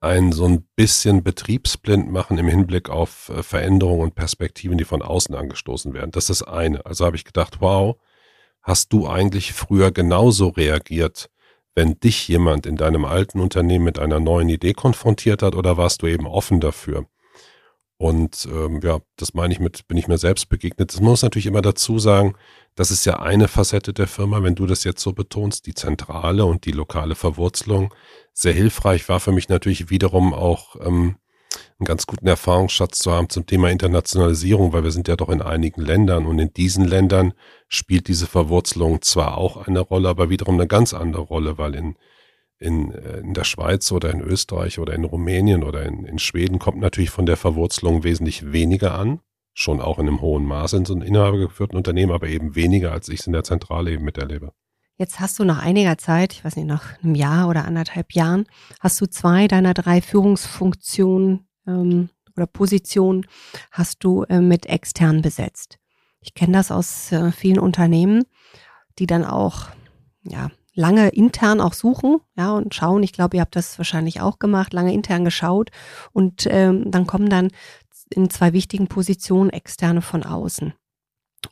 ein 0.00 0.32
so 0.32 0.46
ein 0.46 0.66
bisschen 0.76 1.22
betriebsblind 1.22 2.10
machen 2.10 2.38
im 2.38 2.48
Hinblick 2.48 2.88
auf 2.88 3.28
äh, 3.28 3.42
Veränderungen 3.42 4.02
und 4.02 4.14
Perspektiven, 4.14 4.78
die 4.78 4.84
von 4.84 5.02
außen 5.02 5.34
angestoßen 5.34 5.92
werden. 5.92 6.10
Das 6.10 6.30
ist 6.30 6.40
das 6.40 6.48
eine. 6.48 6.86
Also 6.86 7.04
habe 7.04 7.16
ich 7.16 7.24
gedacht, 7.24 7.60
wow, 7.60 7.96
hast 8.62 8.92
du 8.92 9.08
eigentlich 9.08 9.52
früher 9.52 9.90
genauso 9.90 10.48
reagiert, 10.48 11.28
wenn 11.74 11.98
dich 12.00 12.28
jemand 12.28 12.66
in 12.66 12.76
deinem 12.76 13.04
alten 13.04 13.40
Unternehmen 13.40 13.84
mit 13.84 13.98
einer 13.98 14.20
neuen 14.20 14.48
Idee 14.48 14.72
konfrontiert 14.74 15.42
hat 15.42 15.54
oder 15.54 15.76
warst 15.76 16.02
du 16.02 16.06
eben 16.06 16.26
offen 16.26 16.60
dafür? 16.60 17.06
Und 18.00 18.48
ähm, 18.50 18.80
ja, 18.82 19.00
das 19.16 19.34
meine 19.34 19.52
ich 19.52 19.60
mit, 19.60 19.86
bin 19.86 19.98
ich 19.98 20.08
mir 20.08 20.16
selbst 20.16 20.48
begegnet. 20.48 20.90
Das 20.90 21.02
muss 21.02 21.20
natürlich 21.20 21.44
immer 21.44 21.60
dazu 21.60 21.98
sagen, 21.98 22.34
das 22.74 22.90
ist 22.90 23.04
ja 23.04 23.18
eine 23.18 23.46
Facette 23.46 23.92
der 23.92 24.06
Firma, 24.06 24.42
wenn 24.42 24.54
du 24.54 24.64
das 24.64 24.84
jetzt 24.84 25.02
so 25.02 25.12
betonst, 25.12 25.66
die 25.66 25.74
zentrale 25.74 26.46
und 26.46 26.64
die 26.64 26.72
lokale 26.72 27.14
Verwurzelung. 27.14 27.92
Sehr 28.32 28.54
hilfreich 28.54 29.06
war 29.10 29.20
für 29.20 29.32
mich 29.32 29.50
natürlich 29.50 29.90
wiederum 29.90 30.32
auch 30.32 30.76
ähm, 30.76 31.16
einen 31.78 31.84
ganz 31.84 32.06
guten 32.06 32.26
Erfahrungsschatz 32.26 33.00
zu 33.00 33.12
haben 33.12 33.28
zum 33.28 33.44
Thema 33.44 33.68
Internationalisierung, 33.68 34.72
weil 34.72 34.84
wir 34.84 34.92
sind 34.92 35.06
ja 35.06 35.16
doch 35.16 35.28
in 35.28 35.42
einigen 35.42 35.82
Ländern 35.82 36.24
und 36.24 36.38
in 36.38 36.54
diesen 36.54 36.86
Ländern 36.86 37.34
spielt 37.68 38.08
diese 38.08 38.26
Verwurzelung 38.26 39.02
zwar 39.02 39.36
auch 39.36 39.66
eine 39.66 39.80
Rolle, 39.80 40.08
aber 40.08 40.30
wiederum 40.30 40.54
eine 40.54 40.66
ganz 40.66 40.94
andere 40.94 41.20
Rolle, 41.20 41.58
weil 41.58 41.74
in 41.74 41.96
in, 42.60 42.92
äh, 42.92 43.18
in 43.18 43.34
der 43.34 43.44
Schweiz 43.44 43.90
oder 43.90 44.10
in 44.10 44.20
Österreich 44.20 44.78
oder 44.78 44.94
in 44.94 45.04
Rumänien 45.04 45.64
oder 45.64 45.84
in, 45.84 46.04
in 46.04 46.18
Schweden 46.18 46.58
kommt 46.58 46.78
natürlich 46.78 47.10
von 47.10 47.26
der 47.26 47.36
Verwurzelung 47.36 48.04
wesentlich 48.04 48.52
weniger 48.52 48.94
an. 48.94 49.20
Schon 49.52 49.80
auch 49.80 49.98
in 49.98 50.06
einem 50.06 50.20
hohen 50.20 50.44
Maße 50.44 50.76
in 50.76 50.84
so 50.84 50.94
einem 50.94 51.02
inhabergeführten 51.02 51.76
Unternehmen, 51.76 52.12
aber 52.12 52.28
eben 52.28 52.54
weniger, 52.54 52.92
als 52.92 53.08
ich 53.08 53.20
es 53.20 53.26
in 53.26 53.32
der 53.32 53.42
Zentrale 53.42 53.90
eben 53.90 54.04
miterlebe. 54.04 54.52
Jetzt 54.96 55.18
hast 55.18 55.38
du 55.38 55.44
nach 55.44 55.62
einiger 55.62 55.96
Zeit, 55.98 56.34
ich 56.34 56.44
weiß 56.44 56.56
nicht, 56.56 56.66
nach 56.66 57.02
einem 57.02 57.14
Jahr 57.14 57.48
oder 57.48 57.64
anderthalb 57.64 58.12
Jahren, 58.12 58.44
hast 58.78 59.00
du 59.00 59.06
zwei 59.06 59.48
deiner 59.48 59.74
drei 59.74 60.02
Führungsfunktionen 60.02 61.48
ähm, 61.66 62.10
oder 62.36 62.46
Positionen 62.46 63.26
hast 63.72 64.04
du 64.04 64.24
äh, 64.24 64.40
mit 64.40 64.66
extern 64.66 65.22
besetzt. 65.22 65.78
Ich 66.20 66.34
kenne 66.34 66.52
das 66.52 66.70
aus 66.70 67.10
äh, 67.12 67.32
vielen 67.32 67.58
Unternehmen, 67.58 68.24
die 68.98 69.06
dann 69.06 69.24
auch 69.24 69.68
ja, 70.22 70.50
lange 70.80 71.10
intern 71.10 71.60
auch 71.60 71.74
suchen, 71.74 72.20
ja, 72.36 72.52
und 72.52 72.74
schauen. 72.74 73.02
Ich 73.02 73.12
glaube, 73.12 73.36
ihr 73.36 73.42
habt 73.42 73.54
das 73.54 73.78
wahrscheinlich 73.78 74.20
auch 74.20 74.38
gemacht, 74.38 74.72
lange 74.72 74.92
intern 74.92 75.24
geschaut 75.24 75.70
und 76.12 76.46
ähm, 76.50 76.90
dann 76.90 77.06
kommen 77.06 77.28
dann 77.28 77.48
in 78.08 78.30
zwei 78.30 78.52
wichtigen 78.52 78.88
Positionen 78.88 79.50
externe 79.50 80.02
von 80.02 80.24
außen. 80.24 80.72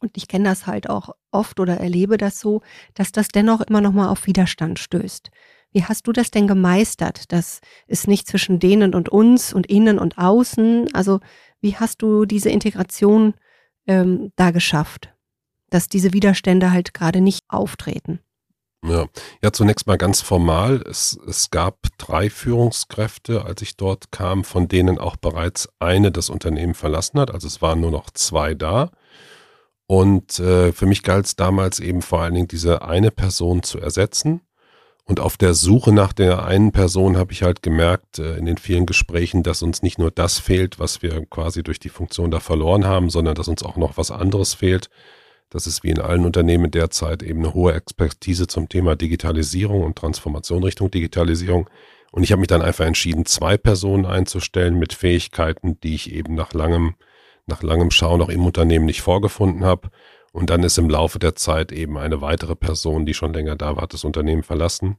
Und 0.00 0.16
ich 0.16 0.28
kenne 0.28 0.44
das 0.44 0.66
halt 0.66 0.90
auch 0.90 1.10
oft 1.30 1.60
oder 1.60 1.78
erlebe 1.78 2.16
das 2.18 2.40
so, 2.40 2.62
dass 2.94 3.12
das 3.12 3.28
dennoch 3.28 3.60
immer 3.60 3.80
noch 3.80 3.92
mal 3.92 4.08
auf 4.08 4.26
Widerstand 4.26 4.78
stößt. 4.78 5.30
Wie 5.72 5.84
hast 5.84 6.06
du 6.06 6.12
das 6.12 6.30
denn 6.30 6.46
gemeistert? 6.46 7.30
Das 7.30 7.60
ist 7.86 8.08
nicht 8.08 8.26
zwischen 8.26 8.58
denen 8.58 8.94
und 8.94 9.08
uns 9.08 9.52
und 9.52 9.66
innen 9.66 9.98
und 9.98 10.16
außen. 10.16 10.94
Also 10.94 11.20
wie 11.60 11.76
hast 11.76 12.00
du 12.02 12.24
diese 12.24 12.48
Integration 12.48 13.34
ähm, 13.86 14.32
da 14.36 14.50
geschafft, 14.50 15.14
dass 15.68 15.88
diese 15.88 16.12
Widerstände 16.12 16.70
halt 16.70 16.94
gerade 16.94 17.20
nicht 17.20 17.44
auftreten? 17.48 18.20
Ja. 18.84 19.06
ja, 19.42 19.52
zunächst 19.52 19.86
mal 19.86 19.98
ganz 19.98 20.20
formal. 20.20 20.82
Es, 20.88 21.18
es 21.26 21.50
gab 21.50 21.78
drei 21.98 22.30
Führungskräfte, 22.30 23.44
als 23.44 23.60
ich 23.62 23.76
dort 23.76 24.12
kam, 24.12 24.44
von 24.44 24.68
denen 24.68 24.98
auch 24.98 25.16
bereits 25.16 25.68
eine 25.80 26.12
das 26.12 26.30
Unternehmen 26.30 26.74
verlassen 26.74 27.18
hat. 27.18 27.32
Also 27.32 27.48
es 27.48 27.60
waren 27.60 27.80
nur 27.80 27.90
noch 27.90 28.10
zwei 28.10 28.54
da. 28.54 28.90
Und 29.86 30.38
äh, 30.38 30.72
für 30.72 30.86
mich 30.86 31.02
galt 31.02 31.26
es 31.26 31.34
damals 31.34 31.80
eben 31.80 32.02
vor 32.02 32.20
allen 32.20 32.34
Dingen, 32.34 32.48
diese 32.48 32.82
eine 32.82 33.10
Person 33.10 33.62
zu 33.62 33.80
ersetzen. 33.80 34.42
Und 35.04 35.18
auf 35.20 35.38
der 35.38 35.54
Suche 35.54 35.90
nach 35.90 36.12
der 36.12 36.44
einen 36.44 36.70
Person 36.70 37.16
habe 37.16 37.32
ich 37.32 37.42
halt 37.42 37.62
gemerkt 37.62 38.18
äh, 38.18 38.36
in 38.36 38.44
den 38.44 38.58
vielen 38.58 38.86
Gesprächen, 38.86 39.42
dass 39.42 39.62
uns 39.62 39.82
nicht 39.82 39.98
nur 39.98 40.10
das 40.10 40.38
fehlt, 40.38 40.78
was 40.78 41.02
wir 41.02 41.24
quasi 41.26 41.62
durch 41.62 41.80
die 41.80 41.88
Funktion 41.88 42.30
da 42.30 42.38
verloren 42.38 42.84
haben, 42.84 43.10
sondern 43.10 43.34
dass 43.34 43.48
uns 43.48 43.62
auch 43.62 43.76
noch 43.76 43.96
was 43.96 44.10
anderes 44.10 44.54
fehlt 44.54 44.88
das 45.50 45.66
ist 45.66 45.82
wie 45.82 45.90
in 45.90 46.00
allen 46.00 46.24
Unternehmen 46.24 46.70
derzeit 46.70 47.22
eben 47.22 47.40
eine 47.40 47.54
hohe 47.54 47.72
Expertise 47.72 48.46
zum 48.46 48.68
Thema 48.68 48.96
Digitalisierung 48.96 49.82
und 49.82 49.96
Transformation 49.96 50.62
Richtung 50.62 50.90
Digitalisierung. 50.90 51.68
Und 52.10 52.22
ich 52.22 52.32
habe 52.32 52.40
mich 52.40 52.48
dann 52.48 52.62
einfach 52.62 52.84
entschieden, 52.84 53.26
zwei 53.26 53.56
Personen 53.56 54.06
einzustellen 54.06 54.78
mit 54.78 54.92
Fähigkeiten, 54.92 55.80
die 55.80 55.94
ich 55.94 56.12
eben 56.12 56.34
nach 56.34 56.52
langem, 56.52 56.94
nach 57.46 57.62
langem 57.62 57.90
Schauen 57.90 58.22
auch 58.22 58.28
im 58.28 58.44
Unternehmen 58.44 58.86
nicht 58.86 59.02
vorgefunden 59.02 59.64
habe. 59.64 59.90
Und 60.32 60.50
dann 60.50 60.62
ist 60.62 60.78
im 60.78 60.90
Laufe 60.90 61.18
der 61.18 61.34
Zeit 61.34 61.72
eben 61.72 61.96
eine 61.96 62.20
weitere 62.20 62.54
Person, 62.54 63.06
die 63.06 63.14
schon 63.14 63.32
länger 63.32 63.56
da 63.56 63.76
war, 63.76 63.82
hat 63.82 63.94
das 63.94 64.04
Unternehmen 64.04 64.42
verlassen. 64.42 64.96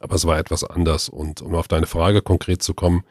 Aber 0.00 0.14
es 0.14 0.26
war 0.26 0.38
etwas 0.38 0.64
anders. 0.64 1.08
Und 1.08 1.40
um 1.40 1.54
auf 1.54 1.68
deine 1.68 1.86
Frage 1.86 2.20
konkret 2.20 2.62
zu 2.62 2.74
kommen, 2.74 3.04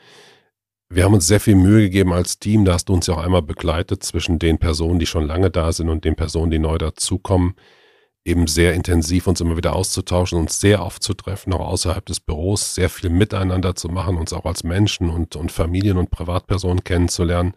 wir 0.95 1.03
haben 1.03 1.13
uns 1.13 1.27
sehr 1.27 1.39
viel 1.39 1.55
Mühe 1.55 1.81
gegeben 1.81 2.13
als 2.13 2.39
Team, 2.39 2.65
da 2.65 2.73
hast 2.73 2.89
du 2.89 2.93
uns 2.93 3.07
ja 3.07 3.15
auch 3.15 3.23
einmal 3.23 3.41
begleitet 3.41 4.03
zwischen 4.03 4.37
den 4.39 4.59
Personen, 4.59 4.99
die 4.99 5.05
schon 5.05 5.25
lange 5.25 5.49
da 5.49 5.71
sind 5.71 5.89
und 5.89 6.05
den 6.05 6.15
Personen, 6.15 6.51
die 6.51 6.59
neu 6.59 6.77
dazukommen, 6.77 7.55
eben 8.25 8.47
sehr 8.47 8.73
intensiv 8.73 9.27
uns 9.27 9.41
immer 9.41 9.57
wieder 9.57 9.75
auszutauschen, 9.75 10.39
uns 10.39 10.59
sehr 10.59 10.81
aufzutreffen, 10.81 11.51
auch 11.53 11.67
außerhalb 11.67 12.05
des 12.05 12.19
Büros, 12.19 12.75
sehr 12.75 12.89
viel 12.89 13.09
miteinander 13.09 13.75
zu 13.75 13.89
machen, 13.89 14.17
uns 14.17 14.33
auch 14.33 14.45
als 14.45 14.63
Menschen 14.63 15.09
und, 15.09 15.35
und 15.35 15.51
Familien 15.51 15.97
und 15.97 16.11
Privatpersonen 16.11 16.83
kennenzulernen. 16.83 17.53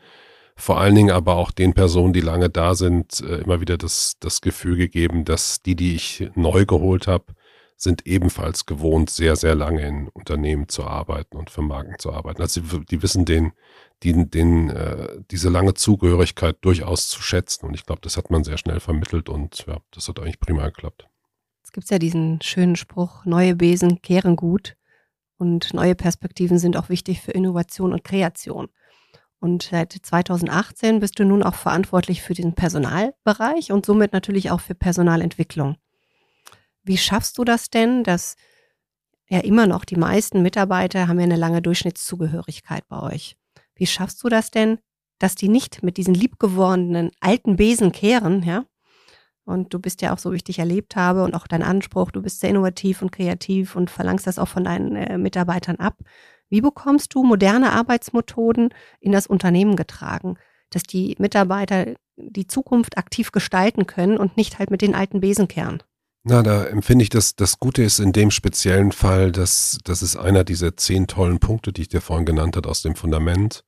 Vor 0.57 0.81
allen 0.81 0.95
Dingen 0.95 1.11
aber 1.11 1.37
auch 1.37 1.51
den 1.51 1.75
Personen, 1.75 2.15
die 2.15 2.23
lange 2.23 2.49
da 2.49 2.75
sind, 2.75 3.21
äh, 3.21 3.43
immer 3.43 3.61
wieder 3.61 3.77
das, 3.77 4.15
das 4.19 4.41
Gefühl 4.41 4.77
gegeben, 4.77 5.25
dass 5.25 5.61
die, 5.63 5.77
die 5.77 5.95
ich 5.95 6.31
neu 6.35 6.65
geholt 6.65 7.07
habe, 7.07 7.27
sind 7.77 8.07
ebenfalls 8.07 8.65
gewohnt, 8.65 9.11
sehr, 9.11 9.37
sehr 9.37 9.55
lange 9.55 9.87
in 9.87 10.09
Unternehmen 10.09 10.69
zu 10.69 10.85
arbeiten 10.85 11.37
und 11.37 11.51
für 11.51 11.63
Marken 11.63 11.99
zu 11.99 12.13
arbeiten. 12.13 12.41
Also 12.41 12.61
die, 12.61 13.03
wissen 13.03 13.27
den, 13.27 13.53
den, 14.03 14.31
den, 14.31 14.71
äh, 14.71 15.21
diese 15.31 15.51
lange 15.51 15.75
Zugehörigkeit 15.75 16.57
durchaus 16.63 17.09
zu 17.09 17.21
schätzen. 17.21 17.67
Und 17.67 17.75
ich 17.75 17.85
glaube, 17.85 18.01
das 18.01 18.17
hat 18.17 18.31
man 18.31 18.45
sehr 18.45 18.57
schnell 18.57 18.81
vermittelt 18.81 19.29
und 19.29 19.67
ja, 19.67 19.79
das 19.93 20.09
hat 20.09 20.19
eigentlich 20.19 20.41
prima 20.41 20.65
geklappt. 20.67 21.07
Es 21.63 21.73
gibt 21.73 21.91
ja 21.91 21.99
diesen 21.99 22.41
schönen 22.43 22.77
Spruch, 22.77 23.25
neue 23.25 23.55
Besen 23.55 24.01
kehren 24.01 24.37
gut 24.37 24.77
und 25.37 25.75
neue 25.75 25.95
Perspektiven 25.95 26.59
sind 26.59 26.77
auch 26.77 26.89
wichtig 26.89 27.21
für 27.21 27.33
Innovation 27.33 27.93
und 27.93 28.05
Kreation. 28.05 28.69
Und 29.39 29.65
seit 29.65 29.93
2018 29.93 31.01
bist 31.01 31.19
du 31.19 31.25
nun 31.25 31.43
auch 31.43 31.55
verantwortlich 31.55 32.23
für 32.23 32.33
den 32.33 32.55
Personalbereich 32.55 33.71
und 33.71 33.85
somit 33.85 34.13
natürlich 34.15 34.51
auch 34.51 34.61
für 34.61 34.75
Personalentwicklung. 34.75 35.77
Wie 36.87 36.97
schaffst 36.97 37.37
du 37.37 37.45
das 37.45 37.69
denn, 37.69 38.05
dass 38.05 38.37
ja 39.29 39.41
immer 39.41 39.67
noch 39.67 39.85
die 39.85 39.97
meisten 39.97 40.41
Mitarbeiter 40.43 41.09
haben 41.09 41.19
ja 41.19 41.25
eine 41.25 41.37
lange 41.37 41.61
Durchschnittszugehörigkeit 41.61 42.87
bei 42.87 43.03
euch? 43.03 43.37
Wie 43.75 43.87
schaffst 43.87 44.23
du 44.23 44.29
das 44.29 44.53
denn, 44.53 44.79
dass 45.19 45.35
die 45.35 45.49
nicht 45.49 45.83
mit 45.83 45.97
diesen 45.97 46.15
liebgewordenen 46.15 47.11
alten 47.21 47.57
Besen 47.57 47.91
kehren, 47.91 48.45
ja? 48.45 48.65
Und 49.45 49.75
du 49.75 49.79
bist 49.79 50.03
ja 50.03 50.13
auch 50.13 50.19
so, 50.19 50.33
wie 50.33 50.37
ich 50.37 50.45
dich 50.45 50.59
erlebt 50.59 50.97
habe 50.97 51.23
und 51.23 51.35
auch 51.35 51.47
dein 51.47 51.63
Anspruch, 51.63 52.11
du 52.11 52.21
bist 52.23 52.41
sehr 52.41 52.51
innovativ 52.51 53.03
und 53.03 53.13
kreativ 53.13 53.77
und 53.77 53.91
verlangst 53.91 54.27
das 54.27 54.39
auch 54.39 54.49
von 54.49 54.65
deinen 54.65 54.97
äh, 54.97 55.19
Mitarbeitern 55.19 55.77
ab. 55.77 55.99
Wie 56.49 56.61
bekommst 56.61 57.15
du 57.15 57.23
moderne 57.25 57.73
Arbeitsmethoden 57.73 58.71
in 59.01 59.13
das 59.13 59.27
Unternehmen 59.27 59.77
getragen, 59.77 60.37
dass 60.71 60.83
die 60.83 61.17
Mitarbeiter 61.19 61.95
die 62.17 62.47
Zukunft 62.47 62.99
aktiv 62.99 63.31
gestalten 63.33 63.87
können 63.87 64.19
und 64.19 64.37
nicht 64.37 64.59
halt 64.59 64.71
mit 64.71 64.83
den 64.83 64.95
alten 64.95 65.21
Besen 65.21 65.49
kehren? 65.49 65.83
Na, 66.29 66.43
da 66.43 66.65
empfinde 66.65 67.05
ich, 67.05 67.09
dass 67.09 67.37
das 67.37 67.61
Gute 67.61 67.85
ist 67.85 68.01
in 68.01 68.13
dem 68.13 68.33
speziellen 68.33 68.91
Fall, 68.91 69.31
dass 69.31 69.79
das 69.85 70.03
ist 70.03 70.17
einer 70.17 70.43
dieser 70.43 70.77
zehn 70.77 71.07
tollen 71.07 71.39
Punkte, 71.39 71.73
die 71.73 71.83
ich 71.83 71.89
dir 71.89 72.01
vorhin 72.01 72.27
genannt 72.27 72.57
habe 72.57 72.69
aus 72.69 72.83
dem 72.83 72.97
Fundament, 72.97 73.63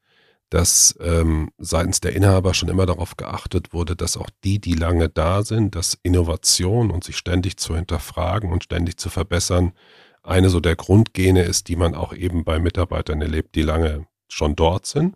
dass 0.50 0.98
ähm, 1.00 1.52
seitens 1.58 2.00
der 2.00 2.16
Inhaber 2.16 2.54
schon 2.54 2.68
immer 2.68 2.84
darauf 2.84 3.16
geachtet 3.16 3.72
wurde, 3.72 3.94
dass 3.94 4.16
auch 4.16 4.28
die, 4.42 4.58
die 4.60 4.74
lange 4.74 5.08
da 5.08 5.44
sind, 5.44 5.76
dass 5.76 6.00
Innovation 6.02 6.90
und 6.90 7.04
sich 7.04 7.16
ständig 7.16 7.58
zu 7.58 7.76
hinterfragen 7.76 8.50
und 8.50 8.64
ständig 8.64 8.96
zu 8.96 9.08
verbessern, 9.08 9.72
eine 10.24 10.50
so 10.50 10.58
der 10.58 10.74
Grundgene 10.74 11.44
ist, 11.44 11.68
die 11.68 11.76
man 11.76 11.94
auch 11.94 12.12
eben 12.12 12.42
bei 12.42 12.58
Mitarbeitern 12.58 13.22
erlebt, 13.22 13.54
die 13.54 13.62
lange 13.62 14.08
schon 14.26 14.56
dort 14.56 14.84
sind. 14.84 15.14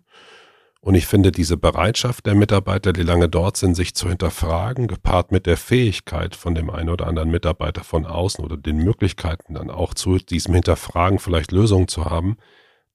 Und 0.83 0.95
ich 0.95 1.07
finde 1.07 1.31
diese 1.31 1.55
Bereitschaft 1.55 2.25
der 2.25 2.35
Mitarbeiter, 2.35 2.91
die 2.91 3.03
lange 3.03 3.29
dort 3.29 3.55
sind, 3.55 3.73
sich 3.73 3.95
zu 3.95 4.09
hinterfragen, 4.09 4.87
gepaart 4.87 5.31
mit 5.31 5.45
der 5.45 5.55
Fähigkeit 5.55 6.35
von 6.35 6.55
dem 6.55 6.69
einen 6.69 6.89
oder 6.89 7.07
anderen 7.07 7.31
Mitarbeiter 7.31 7.85
von 7.85 8.05
außen 8.05 8.43
oder 8.43 8.57
den 8.57 8.79
Möglichkeiten 8.79 9.53
dann 9.53 9.69
auch 9.69 9.93
zu 9.93 10.17
diesem 10.17 10.53
Hinterfragen 10.53 11.19
vielleicht 11.19 11.53
Lösungen 11.53 11.87
zu 11.87 12.03
haben, 12.03 12.35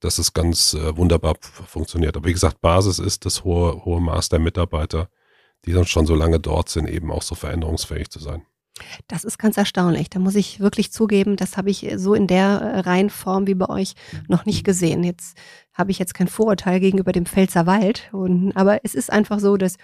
dass 0.00 0.18
es 0.18 0.34
ganz 0.34 0.74
äh, 0.74 0.98
wunderbar 0.98 1.36
funktioniert. 1.40 2.14
Aber 2.18 2.28
wie 2.28 2.34
gesagt, 2.34 2.60
Basis 2.60 2.98
ist 2.98 3.24
das 3.24 3.44
hohe, 3.44 3.82
hohe 3.86 4.02
Maß 4.02 4.28
der 4.28 4.40
Mitarbeiter, 4.40 5.08
die 5.64 5.72
dann 5.72 5.86
schon 5.86 6.04
so 6.04 6.14
lange 6.14 6.40
dort 6.40 6.68
sind, 6.68 6.90
eben 6.90 7.10
auch 7.10 7.22
so 7.22 7.34
veränderungsfähig 7.34 8.10
zu 8.10 8.18
sein. 8.18 8.42
Das 9.06 9.24
ist 9.24 9.38
ganz 9.38 9.56
erstaunlich. 9.56 10.10
Da 10.10 10.18
muss 10.18 10.34
ich 10.34 10.60
wirklich 10.60 10.92
zugeben, 10.92 11.36
das 11.36 11.56
habe 11.56 11.70
ich 11.70 11.90
so 11.96 12.14
in 12.14 12.26
der 12.26 12.60
äh, 12.60 12.80
Reihenform 12.80 13.46
wie 13.46 13.54
bei 13.54 13.68
euch 13.68 13.94
noch 14.28 14.44
nicht 14.44 14.64
gesehen. 14.64 15.04
Jetzt 15.04 15.36
habe 15.78 15.92
ich 15.92 15.98
jetzt 15.98 16.14
kein 16.14 16.28
Vorurteil 16.28 16.80
gegenüber 16.80 17.12
dem 17.12 17.24
Pfälzer 17.24 17.66
Wald. 17.66 18.10
Und, 18.12 18.52
aber 18.56 18.84
es 18.84 18.94
ist 18.94 19.10
einfach 19.10 19.38
so, 19.38 19.56
dass 19.56 19.76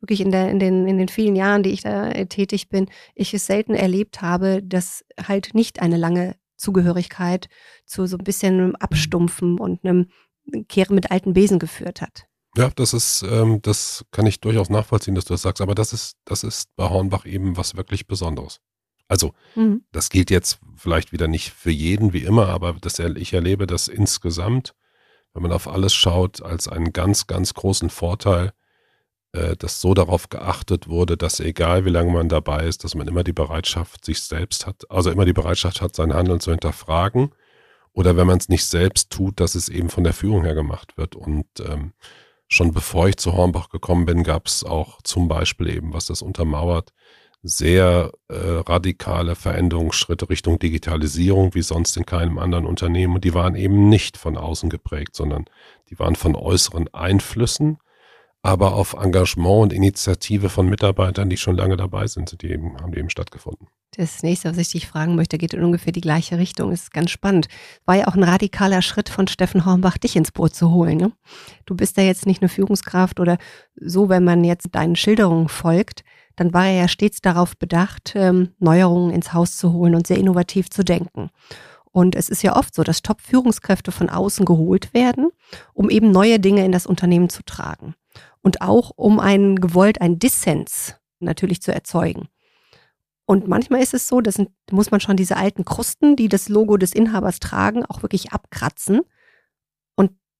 wirklich 0.00 0.20
in, 0.20 0.30
der, 0.30 0.50
in, 0.50 0.58
den, 0.58 0.86
in 0.86 0.98
den 0.98 1.08
vielen 1.08 1.36
Jahren, 1.36 1.62
die 1.62 1.70
ich 1.70 1.82
da 1.82 2.10
äh, 2.10 2.26
tätig 2.26 2.68
bin, 2.68 2.90
ich 3.14 3.32
es 3.32 3.46
selten 3.46 3.74
erlebt 3.74 4.20
habe, 4.20 4.62
dass 4.62 5.04
halt 5.26 5.54
nicht 5.54 5.80
eine 5.80 5.96
lange 5.96 6.36
Zugehörigkeit 6.56 7.48
zu 7.84 8.06
so 8.06 8.18
ein 8.18 8.24
bisschen 8.24 8.54
einem 8.54 8.76
Abstumpfen 8.76 9.58
und 9.58 9.84
einem 9.84 10.08
Kehren 10.68 10.94
mit 10.94 11.10
alten 11.10 11.32
Besen 11.32 11.58
geführt 11.58 12.00
hat. 12.00 12.26
Ja, 12.56 12.70
das 12.74 12.94
ist, 12.94 13.22
ähm, 13.30 13.60
das 13.62 14.04
kann 14.10 14.26
ich 14.26 14.40
durchaus 14.40 14.70
nachvollziehen, 14.70 15.14
dass 15.14 15.26
du 15.26 15.34
das 15.34 15.42
sagst, 15.42 15.60
aber 15.60 15.74
das 15.74 15.92
ist, 15.92 16.16
das 16.24 16.42
ist 16.42 16.74
bei 16.74 16.88
Hornbach 16.88 17.26
eben 17.26 17.56
was 17.56 17.76
wirklich 17.76 18.06
Besonderes. 18.06 18.60
Also, 19.08 19.34
mhm. 19.54 19.84
das 19.92 20.08
gilt 20.08 20.30
jetzt 20.30 20.58
vielleicht 20.74 21.12
wieder 21.12 21.28
nicht 21.28 21.50
für 21.50 21.70
jeden 21.70 22.12
wie 22.12 22.24
immer, 22.24 22.48
aber 22.48 22.72
das, 22.80 22.98
ich 22.98 23.32
erlebe 23.34 23.66
das 23.66 23.88
insgesamt, 23.88 24.74
wenn 25.36 25.42
man 25.42 25.52
auf 25.52 25.68
alles 25.68 25.92
schaut, 25.92 26.42
als 26.42 26.66
einen 26.66 26.94
ganz, 26.94 27.26
ganz 27.26 27.52
großen 27.52 27.90
Vorteil, 27.90 28.54
äh, 29.32 29.54
dass 29.54 29.82
so 29.82 29.92
darauf 29.92 30.30
geachtet 30.30 30.88
wurde, 30.88 31.18
dass 31.18 31.40
egal 31.40 31.84
wie 31.84 31.90
lange 31.90 32.10
man 32.10 32.30
dabei 32.30 32.64
ist, 32.64 32.84
dass 32.84 32.94
man 32.94 33.06
immer 33.06 33.22
die 33.22 33.34
Bereitschaft 33.34 34.02
sich 34.02 34.22
selbst 34.22 34.66
hat, 34.66 34.90
also 34.90 35.10
immer 35.10 35.26
die 35.26 35.34
Bereitschaft 35.34 35.82
hat, 35.82 35.94
sein 35.94 36.14
Handeln 36.14 36.40
zu 36.40 36.52
hinterfragen. 36.52 37.34
Oder 37.92 38.16
wenn 38.16 38.26
man 38.26 38.38
es 38.38 38.48
nicht 38.48 38.64
selbst 38.64 39.10
tut, 39.10 39.38
dass 39.38 39.54
es 39.54 39.68
eben 39.68 39.90
von 39.90 40.04
der 40.04 40.14
Führung 40.14 40.44
her 40.44 40.54
gemacht 40.54 40.96
wird. 40.96 41.16
Und 41.16 41.46
ähm, 41.60 41.92
schon 42.48 42.72
bevor 42.72 43.08
ich 43.08 43.18
zu 43.18 43.34
Hornbach 43.34 43.68
gekommen 43.68 44.06
bin, 44.06 44.22
gab 44.22 44.46
es 44.46 44.64
auch 44.64 45.02
zum 45.02 45.28
Beispiel 45.28 45.68
eben, 45.68 45.92
was 45.92 46.06
das 46.06 46.22
untermauert, 46.22 46.94
sehr 47.42 48.12
äh, 48.28 48.34
radikale 48.36 49.34
Veränderungsschritte 49.34 50.28
Richtung 50.28 50.58
Digitalisierung 50.58 51.54
wie 51.54 51.62
sonst 51.62 51.96
in 51.96 52.06
keinem 52.06 52.38
anderen 52.38 52.66
Unternehmen. 52.66 53.14
Und 53.14 53.24
die 53.24 53.34
waren 53.34 53.54
eben 53.54 53.88
nicht 53.88 54.16
von 54.16 54.36
außen 54.36 54.70
geprägt, 54.70 55.14
sondern 55.14 55.44
die 55.90 55.98
waren 55.98 56.16
von 56.16 56.34
äußeren 56.34 56.92
Einflüssen, 56.92 57.78
aber 58.42 58.74
auf 58.74 58.94
Engagement 58.94 59.62
und 59.62 59.72
Initiative 59.72 60.48
von 60.48 60.68
Mitarbeitern, 60.68 61.30
die 61.30 61.36
schon 61.36 61.56
lange 61.56 61.76
dabei 61.76 62.06
sind, 62.06 62.42
die 62.42 62.50
eben, 62.50 62.80
haben 62.80 62.92
die 62.92 62.98
eben 62.98 63.10
stattgefunden. 63.10 63.68
Das 63.96 64.22
nächste, 64.22 64.50
was 64.50 64.58
ich 64.58 64.70
dich 64.70 64.86
fragen 64.86 65.16
möchte, 65.16 65.38
geht 65.38 65.54
in 65.54 65.64
ungefähr 65.64 65.92
die 65.92 66.02
gleiche 66.02 66.38
Richtung. 66.38 66.70
Das 66.70 66.82
ist 66.82 66.92
ganz 66.92 67.10
spannend. 67.10 67.48
War 67.86 67.96
ja 67.96 68.08
auch 68.08 68.14
ein 68.14 68.22
radikaler 68.22 68.82
Schritt 68.82 69.08
von 69.08 69.26
Steffen 69.26 69.64
Hornbach, 69.64 69.96
dich 69.96 70.16
ins 70.16 70.32
Boot 70.32 70.54
zu 70.54 70.70
holen. 70.70 70.98
Ne? 70.98 71.12
Du 71.64 71.74
bist 71.74 71.96
ja 71.96 72.02
jetzt 72.02 72.26
nicht 72.26 72.42
eine 72.42 72.50
Führungskraft 72.50 73.20
oder 73.20 73.38
so, 73.74 74.08
wenn 74.08 74.22
man 74.22 74.44
jetzt 74.44 74.68
deinen 74.74 74.96
Schilderungen 74.96 75.48
folgt, 75.48 76.04
dann 76.36 76.52
war 76.52 76.66
er 76.66 76.74
ja 76.74 76.88
stets 76.88 77.20
darauf 77.20 77.56
bedacht, 77.56 78.12
ähm, 78.14 78.50
Neuerungen 78.58 79.12
ins 79.12 79.32
Haus 79.32 79.56
zu 79.56 79.72
holen 79.72 79.94
und 79.94 80.06
sehr 80.06 80.18
innovativ 80.18 80.70
zu 80.70 80.84
denken. 80.84 81.30
Und 81.96 82.14
es 82.14 82.28
ist 82.28 82.42
ja 82.42 82.54
oft 82.54 82.74
so, 82.74 82.82
dass 82.82 83.00
Top-Führungskräfte 83.00 83.90
von 83.90 84.10
außen 84.10 84.44
geholt 84.44 84.92
werden, 84.92 85.30
um 85.72 85.88
eben 85.88 86.10
neue 86.10 86.38
Dinge 86.38 86.64
in 86.64 86.72
das 86.72 86.86
Unternehmen 86.86 87.30
zu 87.30 87.42
tragen. 87.42 87.94
Und 88.42 88.60
auch 88.60 88.92
um 88.96 89.18
einen 89.18 89.56
gewollt 89.56 90.00
einen 90.02 90.18
Dissens 90.18 90.96
natürlich 91.20 91.62
zu 91.62 91.72
erzeugen. 91.72 92.28
Und 93.24 93.48
manchmal 93.48 93.82
ist 93.82 93.94
es 93.94 94.06
so, 94.06 94.20
dass 94.20 94.40
muss 94.70 94.90
man 94.90 95.00
schon 95.00 95.16
diese 95.16 95.36
alten 95.36 95.64
Krusten, 95.64 96.16
die 96.16 96.28
das 96.28 96.48
Logo 96.48 96.76
des 96.76 96.92
Inhabers 96.92 97.40
tragen, 97.40 97.84
auch 97.86 98.02
wirklich 98.02 98.32
abkratzen. 98.32 99.00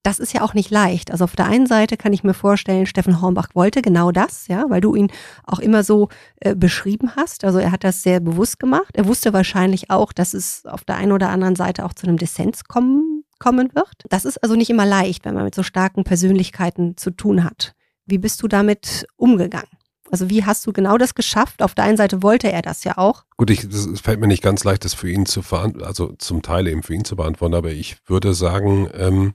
Das 0.07 0.21
ist 0.21 0.33
ja 0.33 0.43
auch 0.43 0.55
nicht 0.55 0.71
leicht. 0.71 1.11
Also 1.11 1.25
auf 1.25 1.35
der 1.35 1.47
einen 1.47 1.67
Seite 1.67 1.97
kann 1.97 2.13
ich 2.13 2.23
mir 2.23 2.33
vorstellen, 2.33 2.87
Steffen 2.87 3.21
Hornbach 3.21 3.49
wollte 3.55 3.83
genau 3.83 4.13
das, 4.13 4.47
ja, 4.47 4.67
weil 4.69 4.81
du 4.81 4.95
ihn 4.95 5.11
auch 5.43 5.59
immer 5.59 5.83
so 5.83 6.11
äh, 6.37 6.55
beschrieben 6.55 7.17
hast. 7.17 7.43
Also 7.43 7.59
er 7.59 7.73
hat 7.73 7.83
das 7.83 8.05
sehr 8.05 8.21
bewusst 8.21 8.61
gemacht. 8.61 8.95
Er 8.95 9.07
wusste 9.07 9.33
wahrscheinlich 9.33 9.91
auch, 9.91 10.13
dass 10.13 10.33
es 10.33 10.65
auf 10.65 10.85
der 10.85 10.95
einen 10.95 11.11
oder 11.11 11.31
anderen 11.31 11.57
Seite 11.57 11.85
auch 11.85 11.93
zu 11.93 12.07
einem 12.07 12.19
Dissens 12.19 12.67
kommen, 12.67 13.25
kommen 13.41 13.75
wird. 13.75 14.05
Das 14.09 14.25
ist 14.25 14.41
also 14.45 14.55
nicht 14.55 14.71
immer 14.71 14.87
leicht, 14.87 15.25
wenn 15.25 15.35
man 15.35 15.43
mit 15.43 15.57
so 15.57 15.65
starken 15.65 16.05
Persönlichkeiten 16.05 16.97
zu 16.97 17.11
tun 17.11 17.43
hat. 17.43 17.75
Wie 18.05 18.19
bist 18.19 18.41
du 18.45 18.47
damit 18.47 19.09
umgegangen? 19.17 19.67
Also 20.13 20.31
wie 20.31 20.45
hast 20.45 20.65
du 20.69 20.73
genau 20.73 20.99
das 20.99 21.17
geschafft? 21.17 21.63
Auf 21.65 21.75
der 21.75 21.85
einen 21.85 21.97
Seite 21.97 22.23
wollte 22.23 22.53
er 22.53 22.63
das 22.63 22.85
ja 22.85 22.97
auch. 22.97 23.25
Gut, 23.37 23.51
es 23.51 24.01
fällt 24.01 24.21
mir 24.21 24.29
nicht 24.29 24.45
ganz 24.45 24.63
leicht, 24.63 24.85
das 24.85 24.95
für 24.95 25.11
ihn 25.11 25.27
zu 25.27 25.43
verantworten, 25.43 25.85
also 25.85 26.13
zum 26.19 26.43
Teil 26.43 26.69
eben 26.69 26.85
für 26.85 26.95
ihn 26.95 27.05
zu 27.05 27.17
beantworten, 27.17 27.55
aber 27.57 27.73
ich 27.73 27.97
würde 28.07 28.35
sagen, 28.35 28.89
ähm, 28.95 29.35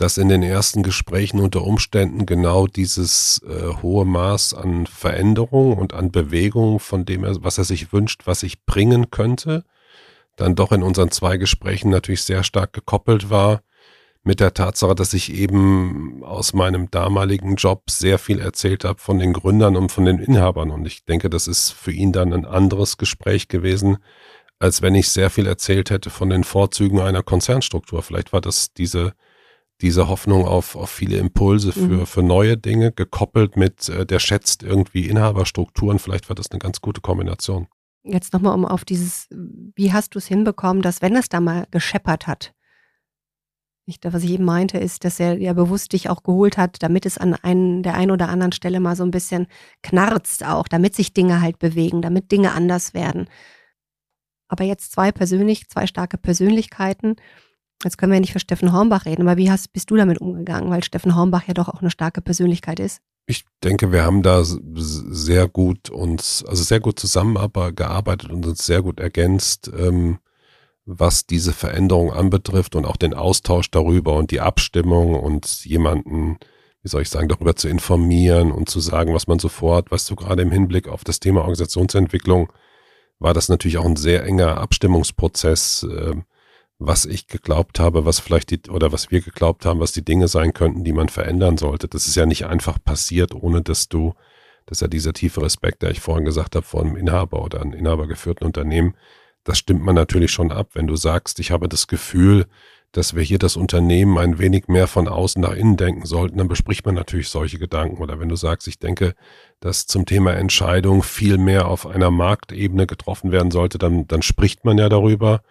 dass 0.00 0.16
in 0.16 0.30
den 0.30 0.42
ersten 0.42 0.82
Gesprächen 0.82 1.40
unter 1.40 1.62
Umständen 1.62 2.24
genau 2.24 2.66
dieses 2.66 3.42
äh, 3.46 3.82
hohe 3.82 4.06
Maß 4.06 4.54
an 4.54 4.86
Veränderung 4.86 5.76
und 5.76 5.92
an 5.92 6.10
Bewegung, 6.10 6.80
von 6.80 7.04
dem 7.04 7.22
er, 7.22 7.44
was 7.44 7.58
er 7.58 7.64
sich 7.64 7.92
wünscht, 7.92 8.22
was 8.24 8.42
ich 8.42 8.64
bringen 8.64 9.10
könnte, 9.10 9.62
dann 10.36 10.54
doch 10.54 10.72
in 10.72 10.82
unseren 10.82 11.10
zwei 11.10 11.36
Gesprächen 11.36 11.90
natürlich 11.90 12.22
sehr 12.22 12.44
stark 12.44 12.72
gekoppelt 12.72 13.28
war 13.28 13.60
mit 14.22 14.40
der 14.40 14.54
Tatsache, 14.54 14.94
dass 14.94 15.12
ich 15.12 15.34
eben 15.34 16.24
aus 16.24 16.54
meinem 16.54 16.90
damaligen 16.90 17.56
Job 17.56 17.90
sehr 17.90 18.18
viel 18.18 18.38
erzählt 18.38 18.84
habe 18.84 19.00
von 19.00 19.18
den 19.18 19.34
Gründern 19.34 19.76
und 19.76 19.92
von 19.92 20.06
den 20.06 20.18
Inhabern. 20.18 20.70
Und 20.70 20.86
ich 20.86 21.04
denke, 21.04 21.28
das 21.28 21.46
ist 21.46 21.72
für 21.72 21.92
ihn 21.92 22.12
dann 22.12 22.32
ein 22.32 22.46
anderes 22.46 22.96
Gespräch 22.96 23.48
gewesen, 23.48 23.98
als 24.58 24.80
wenn 24.80 24.94
ich 24.94 25.10
sehr 25.10 25.28
viel 25.28 25.46
erzählt 25.46 25.90
hätte 25.90 26.08
von 26.08 26.30
den 26.30 26.44
Vorzügen 26.44 27.00
einer 27.00 27.22
Konzernstruktur. 27.22 28.02
Vielleicht 28.02 28.32
war 28.32 28.40
das 28.40 28.72
diese, 28.72 29.12
diese 29.82 30.08
Hoffnung 30.08 30.44
auf, 30.44 30.76
auf 30.76 30.90
viele 30.90 31.16
Impulse 31.16 31.72
für, 31.72 31.80
mhm. 31.80 32.06
für 32.06 32.22
neue 32.22 32.56
Dinge, 32.56 32.92
gekoppelt 32.92 33.56
mit, 33.56 33.88
äh, 33.88 34.06
der 34.06 34.18
schätzt 34.18 34.62
irgendwie 34.62 35.06
Inhaberstrukturen. 35.06 35.98
Vielleicht 35.98 36.28
war 36.28 36.36
das 36.36 36.50
eine 36.50 36.58
ganz 36.58 36.80
gute 36.80 37.00
Kombination. 37.00 37.68
Jetzt 38.02 38.32
nochmal 38.32 38.54
um 38.54 38.64
auf 38.64 38.84
dieses, 38.84 39.28
wie 39.30 39.92
hast 39.92 40.14
du 40.14 40.18
es 40.18 40.26
hinbekommen, 40.26 40.82
dass 40.82 41.02
wenn 41.02 41.16
es 41.16 41.28
da 41.28 41.40
mal 41.40 41.66
gescheppert 41.70 42.26
hat, 42.26 42.54
nicht, 43.90 44.04
was 44.04 44.22
ich 44.22 44.30
eben 44.30 44.44
meinte, 44.44 44.78
ist, 44.78 45.04
dass 45.04 45.18
er 45.18 45.38
ja 45.38 45.52
bewusst 45.52 45.92
dich 45.92 46.08
auch 46.08 46.22
geholt 46.22 46.56
hat, 46.56 46.80
damit 46.80 47.06
es 47.06 47.18
an 47.18 47.34
einen, 47.34 47.82
der 47.82 47.94
einen 47.94 48.12
oder 48.12 48.28
anderen 48.28 48.52
Stelle 48.52 48.78
mal 48.78 48.94
so 48.94 49.02
ein 49.02 49.10
bisschen 49.10 49.48
knarzt 49.82 50.44
auch, 50.44 50.68
damit 50.68 50.94
sich 50.94 51.12
Dinge 51.12 51.40
halt 51.40 51.58
bewegen, 51.58 52.00
damit 52.00 52.30
Dinge 52.30 52.52
anders 52.52 52.94
werden. 52.94 53.28
Aber 54.46 54.62
jetzt 54.62 54.92
zwei 54.92 55.10
persönlich, 55.10 55.68
zwei 55.68 55.88
starke 55.88 56.18
Persönlichkeiten. 56.18 57.16
Jetzt 57.82 57.96
können 57.96 58.12
wir 58.12 58.16
ja 58.16 58.20
nicht 58.20 58.32
für 58.32 58.40
Steffen 58.40 58.72
Hornbach 58.72 59.06
reden, 59.06 59.22
aber 59.22 59.36
wie 59.36 59.50
hast, 59.50 59.72
bist 59.72 59.90
du 59.90 59.96
damit 59.96 60.20
umgegangen? 60.20 60.70
Weil 60.70 60.84
Steffen 60.84 61.16
Hornbach 61.16 61.46
ja 61.46 61.54
doch 61.54 61.68
auch 61.68 61.80
eine 61.80 61.90
starke 61.90 62.20
Persönlichkeit 62.20 62.78
ist. 62.78 63.00
Ich 63.26 63.44
denke, 63.62 63.92
wir 63.92 64.04
haben 64.04 64.22
da 64.22 64.42
sehr 64.44 65.48
gut 65.48 65.88
uns, 65.88 66.44
also 66.46 66.62
sehr 66.62 66.80
gut 66.80 66.98
zusammengearbeitet 66.98 68.30
und 68.30 68.44
uns 68.46 68.66
sehr 68.66 68.82
gut 68.82 69.00
ergänzt. 69.00 69.70
Ähm, 69.76 70.18
was 70.98 71.26
diese 71.26 71.52
Veränderung 71.52 72.12
anbetrifft 72.12 72.74
und 72.74 72.84
auch 72.84 72.96
den 72.96 73.14
Austausch 73.14 73.70
darüber 73.70 74.16
und 74.16 74.30
die 74.30 74.40
Abstimmung 74.40 75.14
und 75.14 75.64
jemanden, 75.64 76.38
wie 76.82 76.88
soll 76.88 77.02
ich 77.02 77.10
sagen, 77.10 77.28
darüber 77.28 77.54
zu 77.54 77.68
informieren 77.68 78.50
und 78.50 78.68
zu 78.68 78.80
sagen, 78.80 79.14
was 79.14 79.26
man 79.26 79.38
so 79.38 79.48
vorhat. 79.48 79.90
Weißt 79.90 80.10
du, 80.10 80.16
gerade 80.16 80.42
im 80.42 80.50
Hinblick 80.50 80.88
auf 80.88 81.04
das 81.04 81.20
Thema 81.20 81.42
Organisationsentwicklung 81.42 82.52
war 83.18 83.34
das 83.34 83.48
natürlich 83.48 83.78
auch 83.78 83.84
ein 83.84 83.96
sehr 83.96 84.24
enger 84.24 84.58
Abstimmungsprozess, 84.58 85.84
äh, 85.84 86.16
was 86.80 87.04
ich 87.04 87.28
geglaubt 87.28 87.78
habe, 87.78 88.06
was 88.06 88.20
vielleicht 88.20 88.50
die, 88.50 88.70
oder 88.70 88.90
was 88.90 89.10
wir 89.10 89.20
geglaubt 89.20 89.66
haben, 89.66 89.80
was 89.80 89.92
die 89.92 90.04
Dinge 90.04 90.28
sein 90.28 90.54
könnten, 90.54 90.82
die 90.82 90.94
man 90.94 91.10
verändern 91.10 91.58
sollte. 91.58 91.88
Das 91.88 92.06
ist 92.08 92.16
ja 92.16 92.24
nicht 92.24 92.46
einfach 92.46 92.82
passiert, 92.82 93.34
ohne 93.34 93.60
dass 93.60 93.90
du, 93.90 94.14
das 94.64 94.78
ist 94.78 94.82
ja 94.82 94.88
dieser 94.88 95.12
tiefe 95.12 95.42
Respekt, 95.42 95.82
der 95.82 95.90
ich 95.90 96.00
vorhin 96.00 96.24
gesagt 96.24 96.56
habe, 96.56 96.64
vor 96.64 96.80
einem 96.80 96.96
Inhaber 96.96 97.44
oder 97.44 97.60
einem 97.60 97.74
inhabergeführten 97.74 98.46
Unternehmen, 98.46 98.94
das 99.44 99.58
stimmt 99.58 99.82
man 99.82 99.94
natürlich 99.94 100.30
schon 100.30 100.52
ab. 100.52 100.70
Wenn 100.72 100.86
du 100.86 100.96
sagst, 100.96 101.38
ich 101.38 101.50
habe 101.50 101.68
das 101.68 101.86
Gefühl, 101.86 102.46
dass 102.92 103.14
wir 103.14 103.22
hier 103.22 103.38
das 103.38 103.56
Unternehmen 103.56 104.16
ein 104.16 104.38
wenig 104.38 104.68
mehr 104.68 104.86
von 104.86 105.06
außen 105.06 105.40
nach 105.40 105.52
innen 105.52 105.76
denken 105.76 106.06
sollten, 106.06 106.38
dann 106.38 106.48
bespricht 106.48 106.86
man 106.86 106.94
natürlich 106.94 107.28
solche 107.28 107.58
Gedanken. 107.58 108.02
Oder 108.02 108.18
wenn 108.20 108.30
du 108.30 108.36
sagst, 108.36 108.66
ich 108.68 108.78
denke, 108.78 109.14
dass 109.60 109.86
zum 109.86 110.06
Thema 110.06 110.32
Entscheidung 110.32 111.02
viel 111.02 111.36
mehr 111.36 111.68
auf 111.68 111.86
einer 111.86 112.10
Marktebene 112.10 112.86
getroffen 112.86 113.32
werden 113.32 113.50
sollte, 113.50 113.76
dann, 113.78 114.08
dann 114.08 114.22
spricht 114.22 114.64
man 114.64 114.78
ja 114.78 114.88
darüber. 114.88 115.42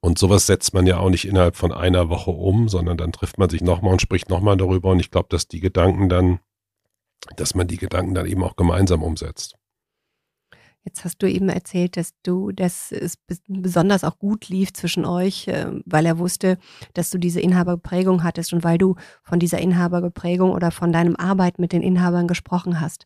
Und 0.00 0.18
sowas 0.18 0.46
setzt 0.46 0.74
man 0.74 0.86
ja 0.86 0.98
auch 0.98 1.10
nicht 1.10 1.26
innerhalb 1.26 1.56
von 1.56 1.72
einer 1.72 2.08
Woche 2.08 2.30
um, 2.30 2.68
sondern 2.68 2.96
dann 2.96 3.12
trifft 3.12 3.38
man 3.38 3.50
sich 3.50 3.62
nochmal 3.62 3.92
und 3.92 4.02
spricht 4.02 4.28
nochmal 4.28 4.56
darüber. 4.56 4.90
Und 4.90 5.00
ich 5.00 5.10
glaube, 5.10 5.28
dass 5.30 5.48
die 5.48 5.60
Gedanken 5.60 6.08
dann, 6.08 6.38
dass 7.36 7.54
man 7.54 7.66
die 7.66 7.78
Gedanken 7.78 8.14
dann 8.14 8.26
eben 8.26 8.44
auch 8.44 8.54
gemeinsam 8.54 9.02
umsetzt. 9.02 9.56
Jetzt 10.84 11.04
hast 11.04 11.18
du 11.18 11.28
eben 11.28 11.50
erzählt, 11.50 11.96
dass 11.98 12.14
du, 12.22 12.50
dass 12.50 12.92
es 12.92 13.18
besonders 13.46 14.04
auch 14.04 14.18
gut 14.18 14.48
lief 14.48 14.72
zwischen 14.72 15.04
euch, 15.04 15.44
ähm, 15.48 15.82
weil 15.84 16.06
er 16.06 16.18
wusste, 16.18 16.56
dass 16.94 17.10
du 17.10 17.18
diese 17.18 17.40
Inhaberprägung 17.40 18.22
hattest 18.22 18.54
und 18.54 18.64
weil 18.64 18.78
du 18.78 18.94
von 19.22 19.38
dieser 19.38 19.58
Inhaberprägung 19.58 20.50
oder 20.50 20.70
von 20.70 20.92
deinem 20.92 21.16
Arbeit 21.16 21.58
mit 21.58 21.72
den 21.72 21.82
Inhabern 21.82 22.26
gesprochen 22.26 22.80
hast. 22.80 23.04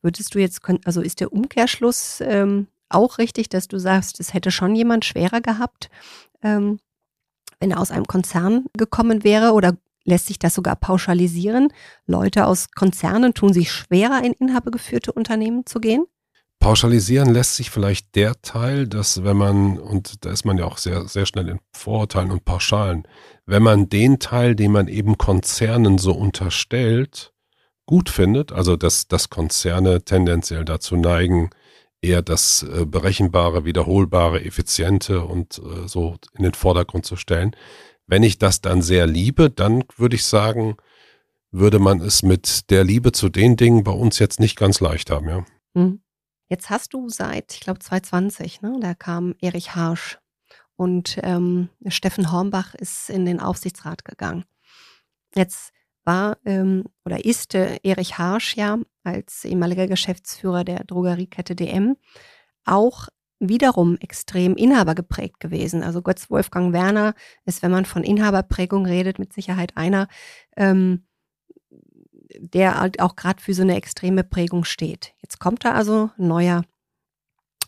Würdest 0.00 0.34
du 0.34 0.38
jetzt, 0.38 0.60
also 0.84 1.02
ist 1.02 1.20
der 1.20 1.32
Umkehrschluss 1.32 2.22
ähm, 2.22 2.68
auch 2.88 3.18
richtig, 3.18 3.48
dass 3.48 3.68
du 3.68 3.78
sagst, 3.78 4.20
es 4.20 4.32
hätte 4.32 4.50
schon 4.50 4.74
jemand 4.74 5.04
schwerer 5.04 5.40
gehabt, 5.40 5.90
ähm, 6.42 6.80
wenn 7.60 7.70
er 7.70 7.80
aus 7.80 7.90
einem 7.90 8.06
Konzern 8.06 8.66
gekommen 8.76 9.24
wäre 9.24 9.52
oder 9.52 9.76
lässt 10.04 10.26
sich 10.26 10.38
das 10.38 10.54
sogar 10.54 10.76
pauschalisieren? 10.76 11.72
Leute 12.06 12.46
aus 12.46 12.70
Konzernen 12.70 13.34
tun 13.34 13.52
sich 13.52 13.70
schwerer, 13.70 14.24
in 14.24 14.32
inhabergeführte 14.32 15.12
Unternehmen 15.12 15.66
zu 15.66 15.80
gehen? 15.80 16.06
Pauschalisieren 16.60 17.32
lässt 17.32 17.54
sich 17.54 17.70
vielleicht 17.70 18.16
der 18.16 18.40
Teil, 18.42 18.88
dass 18.88 19.22
wenn 19.22 19.36
man, 19.36 19.78
und 19.78 20.24
da 20.24 20.30
ist 20.30 20.44
man 20.44 20.58
ja 20.58 20.64
auch 20.64 20.78
sehr, 20.78 21.06
sehr 21.06 21.24
schnell 21.24 21.48
in 21.48 21.60
Vorurteilen 21.72 22.32
und 22.32 22.44
Pauschalen, 22.44 23.06
wenn 23.46 23.62
man 23.62 23.88
den 23.88 24.18
Teil, 24.18 24.56
den 24.56 24.72
man 24.72 24.88
eben 24.88 25.18
Konzernen 25.18 25.98
so 25.98 26.12
unterstellt, 26.12 27.32
gut 27.86 28.10
findet, 28.10 28.52
also 28.52 28.76
dass, 28.76 29.08
dass 29.08 29.30
Konzerne 29.30 30.04
tendenziell 30.04 30.64
dazu 30.64 30.96
neigen, 30.96 31.50
eher 32.00 32.22
das 32.22 32.62
äh, 32.62 32.84
berechenbare, 32.84 33.64
wiederholbare, 33.64 34.44
effiziente 34.44 35.24
und 35.24 35.58
äh, 35.58 35.88
so 35.88 36.16
in 36.36 36.44
den 36.44 36.54
Vordergrund 36.54 37.06
zu 37.06 37.16
stellen. 37.16 37.56
Wenn 38.06 38.22
ich 38.22 38.38
das 38.38 38.60
dann 38.60 38.82
sehr 38.82 39.06
liebe, 39.06 39.50
dann 39.50 39.84
würde 39.96 40.16
ich 40.16 40.24
sagen, 40.24 40.76
würde 41.50 41.78
man 41.78 42.00
es 42.00 42.22
mit 42.22 42.70
der 42.70 42.84
Liebe 42.84 43.12
zu 43.12 43.28
den 43.28 43.56
Dingen 43.56 43.84
bei 43.84 43.92
uns 43.92 44.18
jetzt 44.18 44.40
nicht 44.40 44.56
ganz 44.56 44.80
leicht 44.80 45.10
haben, 45.10 45.28
ja. 45.28 45.44
Mhm. 45.74 46.00
Jetzt 46.50 46.70
hast 46.70 46.94
du 46.94 47.10
seit, 47.10 47.52
ich 47.52 47.60
glaube, 47.60 47.78
2020, 47.78 48.62
ne, 48.62 48.78
da 48.80 48.94
kam 48.94 49.34
Erich 49.40 49.74
Harsch 49.74 50.18
und 50.76 51.18
ähm, 51.22 51.68
Steffen 51.88 52.32
Hornbach 52.32 52.74
ist 52.74 53.10
in 53.10 53.26
den 53.26 53.38
Aufsichtsrat 53.38 54.04
gegangen. 54.04 54.44
Jetzt 55.34 55.72
war 56.04 56.38
ähm, 56.46 56.84
oder 57.04 57.24
ist 57.24 57.54
äh, 57.54 57.78
Erich 57.82 58.16
Harsch 58.16 58.56
ja 58.56 58.78
als 59.08 59.44
ehemaliger 59.44 59.86
Geschäftsführer 59.86 60.64
der 60.64 60.84
Drogeriekette 60.84 61.54
DM 61.54 61.96
auch 62.64 63.08
wiederum 63.40 63.96
extrem 63.98 64.56
inhabergeprägt 64.56 65.40
gewesen. 65.40 65.82
Also 65.82 66.02
Götz 66.02 66.30
Wolfgang 66.30 66.72
Werner 66.72 67.14
ist, 67.44 67.62
wenn 67.62 67.70
man 67.70 67.84
von 67.84 68.02
Inhaberprägung 68.02 68.84
redet, 68.86 69.18
mit 69.18 69.32
Sicherheit 69.32 69.76
einer, 69.76 70.08
ähm, 70.56 71.06
der 72.36 72.80
halt 72.80 73.00
auch 73.00 73.16
gerade 73.16 73.42
für 73.42 73.54
so 73.54 73.62
eine 73.62 73.76
extreme 73.76 74.24
Prägung 74.24 74.64
steht. 74.64 75.14
Jetzt 75.22 75.38
kommt 75.38 75.64
da 75.64 75.72
also 75.72 76.10
ein 76.18 76.28
neuer 76.28 76.64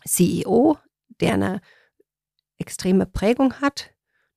CEO, 0.05 0.77
der 1.19 1.33
eine 1.33 1.61
extreme 2.57 3.05
Prägung 3.05 3.55
hat. 3.61 3.91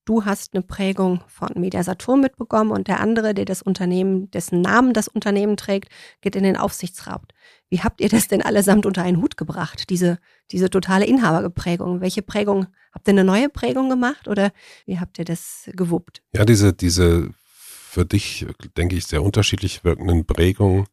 Du 0.05 0.27
hast 0.27 0.53
eine 0.53 0.63
Prägung 0.63 1.23
von 1.29 1.49
Mediasaturn 1.55 2.21
mitbekommen 2.21 2.73
und 2.73 2.89
der 2.89 3.01
andere, 3.01 3.33
der 3.33 3.47
das 3.47 3.63
Unternehmen, 3.63 4.31
dessen 4.31 4.61
Namen 4.61 4.93
das 4.93 5.09
Unternehmen 5.09 5.57
trägt, 5.57 5.89
geht 6.21 6.37
in 6.37 6.43
den 6.43 6.59
Aufsichtsrat. 6.59 7.23
Wie 7.71 7.81
habt 7.81 8.03
ihr 8.03 8.11
das 8.11 8.29
denn 8.29 8.43
allesamt 8.43 8.85
unter 8.85 9.03
einen 9.03 9.23
Hut 9.23 9.39
gebracht, 9.39 9.89
diese, 9.89 10.19
diese 10.51 10.69
totale 10.69 11.07
Inhaberprägung? 11.07 12.03
Welche 12.03 12.21
Prägung? 12.21 12.67
Habt 12.93 13.09
ihr 13.09 13.13
eine 13.13 13.25
neue 13.25 13.49
Prägung 13.49 13.89
gemacht 13.89 14.29
oder 14.29 14.53
wie 14.85 15.01
habt 15.01 15.19
ihr 15.19 15.25
das 15.25 15.71
gewuppt? 15.73 16.23
Ja, 16.35 16.45
diese, 16.45 16.75
diese 16.75 17.31
für 17.45 18.05
dich, 18.05 18.47
denke 18.77 18.97
ich, 18.97 19.07
sehr 19.07 19.23
unterschiedlich 19.23 19.85
wirkenden 19.85 20.27
Prägungen 20.27 20.87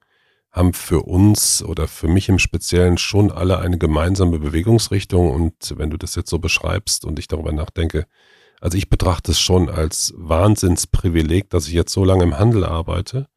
haben 0.52 0.74
für 0.74 1.02
uns 1.04 1.64
oder 1.64 1.88
für 1.88 2.08
mich 2.08 2.30
im 2.30 2.40
Speziellen 2.40 2.98
schon 2.98 3.32
alle 3.32 3.60
eine 3.60 3.78
gemeinsame 3.78 4.40
Bewegungsrichtung. 4.40 5.32
Und 5.32 5.74
wenn 5.78 5.90
du 5.90 5.98
das 5.98 6.16
jetzt 6.16 6.30
so 6.30 6.40
beschreibst 6.40 7.04
und 7.06 7.20
ich 7.20 7.28
darüber 7.28 7.52
nachdenke, 7.52 8.06
also 8.62 8.78
ich 8.78 8.90
betrachte 8.90 9.32
es 9.32 9.40
schon 9.40 9.70
als 9.70 10.14
Wahnsinnsprivileg, 10.16 11.50
dass 11.50 11.68
ich 11.68 11.74
jetzt 11.74 11.92
so 11.92 12.06
lange 12.06 12.24
im 12.24 12.38
Handel 12.38 12.64
arbeite 12.64 13.28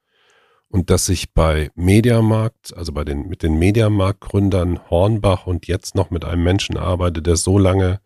und 0.68 0.90
dass 0.90 1.08
ich 1.08 1.32
bei 1.32 1.70
Mediamarkt, 1.74 2.76
also 2.76 2.92
bei 2.92 3.04
den, 3.04 3.28
mit 3.28 3.42
den 3.42 3.58
Mediamarkt-Gründern 3.58 4.90
Hornbach 4.90 5.46
und 5.46 5.66
jetzt 5.66 5.94
noch 5.94 6.10
mit 6.10 6.24
einem 6.24 6.44
Menschen 6.44 6.76
arbeite, 6.76 7.22
der 7.22 7.36
so 7.36 7.58
lange 7.58 8.00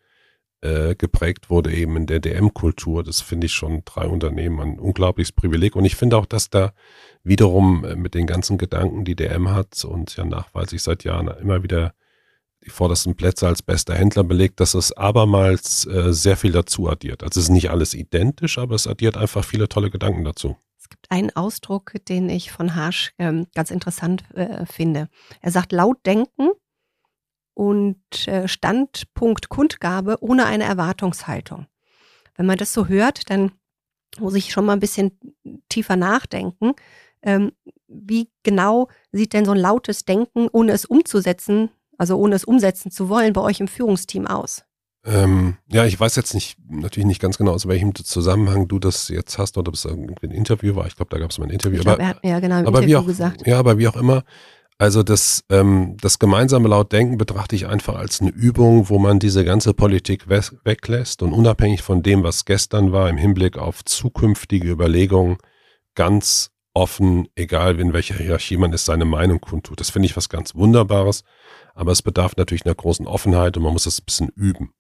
äh, 0.61 0.95
geprägt 0.95 1.51
wurde 1.51 1.73
eben 1.73 1.97
in 1.97 2.07
der 2.07 2.21
DM-Kultur. 2.21 3.03
Das 3.05 3.21
finde 3.21 3.47
ich 3.47 3.53
schon 3.53 3.83
drei 3.85 4.07
Unternehmen 4.07 4.61
ein 4.61 4.79
unglaubliches 4.79 5.33
Privileg. 5.33 5.77
Und 5.77 5.85
ich 5.85 5.97
finde 5.97 6.17
auch, 6.17 6.27
dass 6.27 6.51
da 6.51 6.73
wiederum 7.23 7.85
äh, 7.85 7.97
mit 7.97 8.15
den 8.15 8.27
ganzen 8.27 8.59
Gedanken, 8.59 9.05
die 9.05 9.17
DM 9.17 9.51
hat 9.51 9.85
und 9.85 10.17
ja 10.17 10.25
nachweislich 10.25 10.83
seit 10.83 11.05
Jahren 11.05 11.29
immer 11.41 11.63
wieder 11.63 11.95
die 12.69 12.75
vordersten 12.75 13.17
Plätze 13.17 13.47
als 13.47 13.63
bester 13.63 13.95
Händler 13.95 14.25
belegt, 14.25 14.61
dass 14.61 14.75
es 14.75 14.93
abermals 14.93 15.87
äh, 15.87 16.13
sehr 16.13 16.37
viel 16.37 16.53
dazu 16.53 16.89
addiert. 16.89 17.23
Also 17.23 17.41
es 17.41 17.47
ist 17.47 17.51
nicht 17.51 17.71
alles 17.71 17.95
identisch, 17.95 18.59
aber 18.59 18.75
es 18.75 18.87
addiert 18.87 19.17
einfach 19.17 19.43
viele 19.43 19.69
tolle 19.69 19.91
Gedanken 19.91 20.23
dazu. 20.25 20.57
Es 20.79 20.91
gibt 20.91 21.11
einen 21.11 21.35
Ausdruck, 21.35 21.95
den 22.09 22.29
ich 22.29 22.53
von 22.53 22.75
Harsch 22.75 23.13
ähm, 23.19 23.47
ganz 23.55 23.71
interessant 23.71 24.25
äh, 24.35 24.67
finde. 24.67 25.09
Er 25.41 25.51
sagt, 25.51 25.73
laut 25.73 25.97
denken 26.05 26.51
und 27.55 28.29
äh, 28.29 28.47
Standpunkt 28.47 29.49
Kundgabe 29.49 30.19
ohne 30.21 30.45
eine 30.45 30.65
Erwartungshaltung. 30.65 31.67
Wenn 32.37 32.47
man 32.47 32.59
das 32.59 32.73
so 32.75 32.87
hört, 32.87 33.31
dann 33.31 33.53
muss 34.19 34.35
ich 34.35 34.53
schon 34.53 34.67
mal 34.67 34.75
ein 34.75 34.81
bisschen 34.81 35.19
tiefer 35.71 35.97
nachdenken. 35.97 36.75
Ähm, 37.23 37.53
wie 37.89 38.31
genau 38.43 38.89
sieht 39.11 39.33
denn 39.33 39.47
so 39.47 39.53
ein 39.53 39.59
lautes 39.59 40.05
Denken, 40.05 40.49
ohne 40.53 40.73
es 40.73 40.85
umzusetzen, 40.85 41.71
also 41.99 42.17
ohne 42.17 42.37
es 42.37 42.45
umsetzen 42.45 42.91
zu 42.91 43.09
wollen, 43.09 43.35
bei 43.35 43.43
euch 43.43 43.61
im 43.61 43.69
Führungsteam 43.69 44.27
aus? 44.27 44.63
Ähm, 45.05 45.57
ja, 45.71 45.85
ich 45.85 45.99
weiß 45.99 46.17
jetzt 46.17 46.35
nicht, 46.35 46.59
natürlich 46.69 47.07
nicht 47.07 47.21
ganz 47.21 47.39
genau, 47.39 47.53
aus 47.53 47.69
welchem 47.69 47.95
Zusammenhang 47.95 48.69
du 48.69 48.79
das 48.79 49.09
jetzt 49.09 49.39
hast 49.39 49.57
oder 49.57 49.69
ob 49.69 49.75
es 49.75 49.87
ein 49.87 50.17
Interview 50.31 50.75
war. 50.75 50.87
Ich 50.87 50.97
glaube, 50.97 51.11
da 51.11 51.19
gab 51.19 51.31
es 51.31 51.39
mal 51.39 51.47
ein 51.47 51.51
Interview. 51.51 51.79
Ich 51.79 51.85
glaub, 51.85 51.99
er 51.99 52.09
hat 52.09 52.23
mir 52.23 52.31
ja 52.31 52.41
genau 52.41 52.59
im 52.59 52.67
aber 52.67 52.79
Interview 52.79 52.89
wie 52.89 52.97
auch, 52.97 53.07
gesagt. 53.07 53.47
Ja, 53.47 53.59
aber 53.59 53.79
wie 53.79 53.89
auch 53.89 53.97
immer. 53.97 54.25
Also 54.81 55.03
das, 55.03 55.45
ähm, 55.51 55.97
das 56.01 56.21
gemeinsame 56.21 56.69
Lautdenken 56.69 57.19
betrachte 57.19 57.57
ich 57.57 57.67
einfach 57.67 57.97
als 57.97 58.21
eine 58.21 58.31
Übung, 58.31 58.89
wo 58.89 58.99
man 58.99 59.19
diese 59.19 59.45
ganze 59.45 59.75
Politik 59.75 60.29
we 60.29 60.41
weglässt 60.63 61.23
und 61.23 61.33
unabhängig 61.33 61.83
von 61.83 62.03
dem, 62.03 62.23
was 62.23 62.45
gestern 62.45 62.93
war, 62.93 63.09
im 63.09 63.17
Hinblick 63.17 63.59
auf 63.59 63.85
zukünftige 63.85 64.69
Überlegungen 64.69 65.39
ganz 65.97 66.53
offen, 66.75 67.27
egal 67.35 67.81
in 67.81 67.93
welcher 67.93 68.15
Hierarchie 68.15 68.57
man 68.57 68.73
ist, 68.73 68.85
seine 68.85 69.05
Meinung 69.05 69.41
kundtut. 69.41 69.81
Das 69.81 69.91
finde 69.91 70.07
ich 70.07 70.17
was 70.17 70.29
ganz 70.29 70.55
Wunderbares, 70.55 71.25
aber 71.79 71.93
es 71.93 72.03
bedarf 72.03 72.37
natürlich 72.37 72.67
einer 72.67 72.75
großen 72.75 73.07
Offenheit 73.07 73.57
und 73.57 73.63
man 73.63 73.73
muss 73.73 73.85
das 73.85 74.01
ein 74.01 74.05
bisschen 74.05 74.29
üben. 74.35 74.73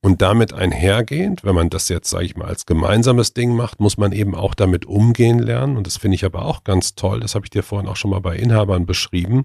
Und 0.00 0.22
damit 0.22 0.54
einhergehend, 0.54 1.44
wenn 1.44 1.54
man 1.54 1.68
das 1.68 1.88
jetzt, 1.90 2.08
sage 2.08 2.24
ich 2.24 2.36
mal, 2.36 2.46
als 2.46 2.64
gemeinsames 2.64 3.34
Ding 3.34 3.54
macht, 3.54 3.78
muss 3.78 3.98
man 3.98 4.12
eben 4.12 4.34
auch 4.34 4.54
damit 4.54 4.86
umgehen 4.86 5.38
lernen. 5.38 5.76
Und 5.76 5.86
das 5.86 5.98
finde 5.98 6.14
ich 6.14 6.24
aber 6.24 6.46
auch 6.46 6.64
ganz 6.64 6.94
toll, 6.94 7.20
das 7.20 7.34
habe 7.34 7.44
ich 7.44 7.50
dir 7.50 7.62
vorhin 7.62 7.88
auch 7.88 7.96
schon 7.96 8.12
mal 8.12 8.20
bei 8.20 8.36
Inhabern 8.36 8.86
beschrieben, 8.86 9.44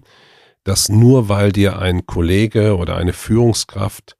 dass 0.62 0.88
nur 0.88 1.28
weil 1.28 1.52
dir 1.52 1.80
ein 1.80 2.06
Kollege 2.06 2.76
oder 2.78 2.96
eine 2.96 3.12
Führungskraft 3.12 4.16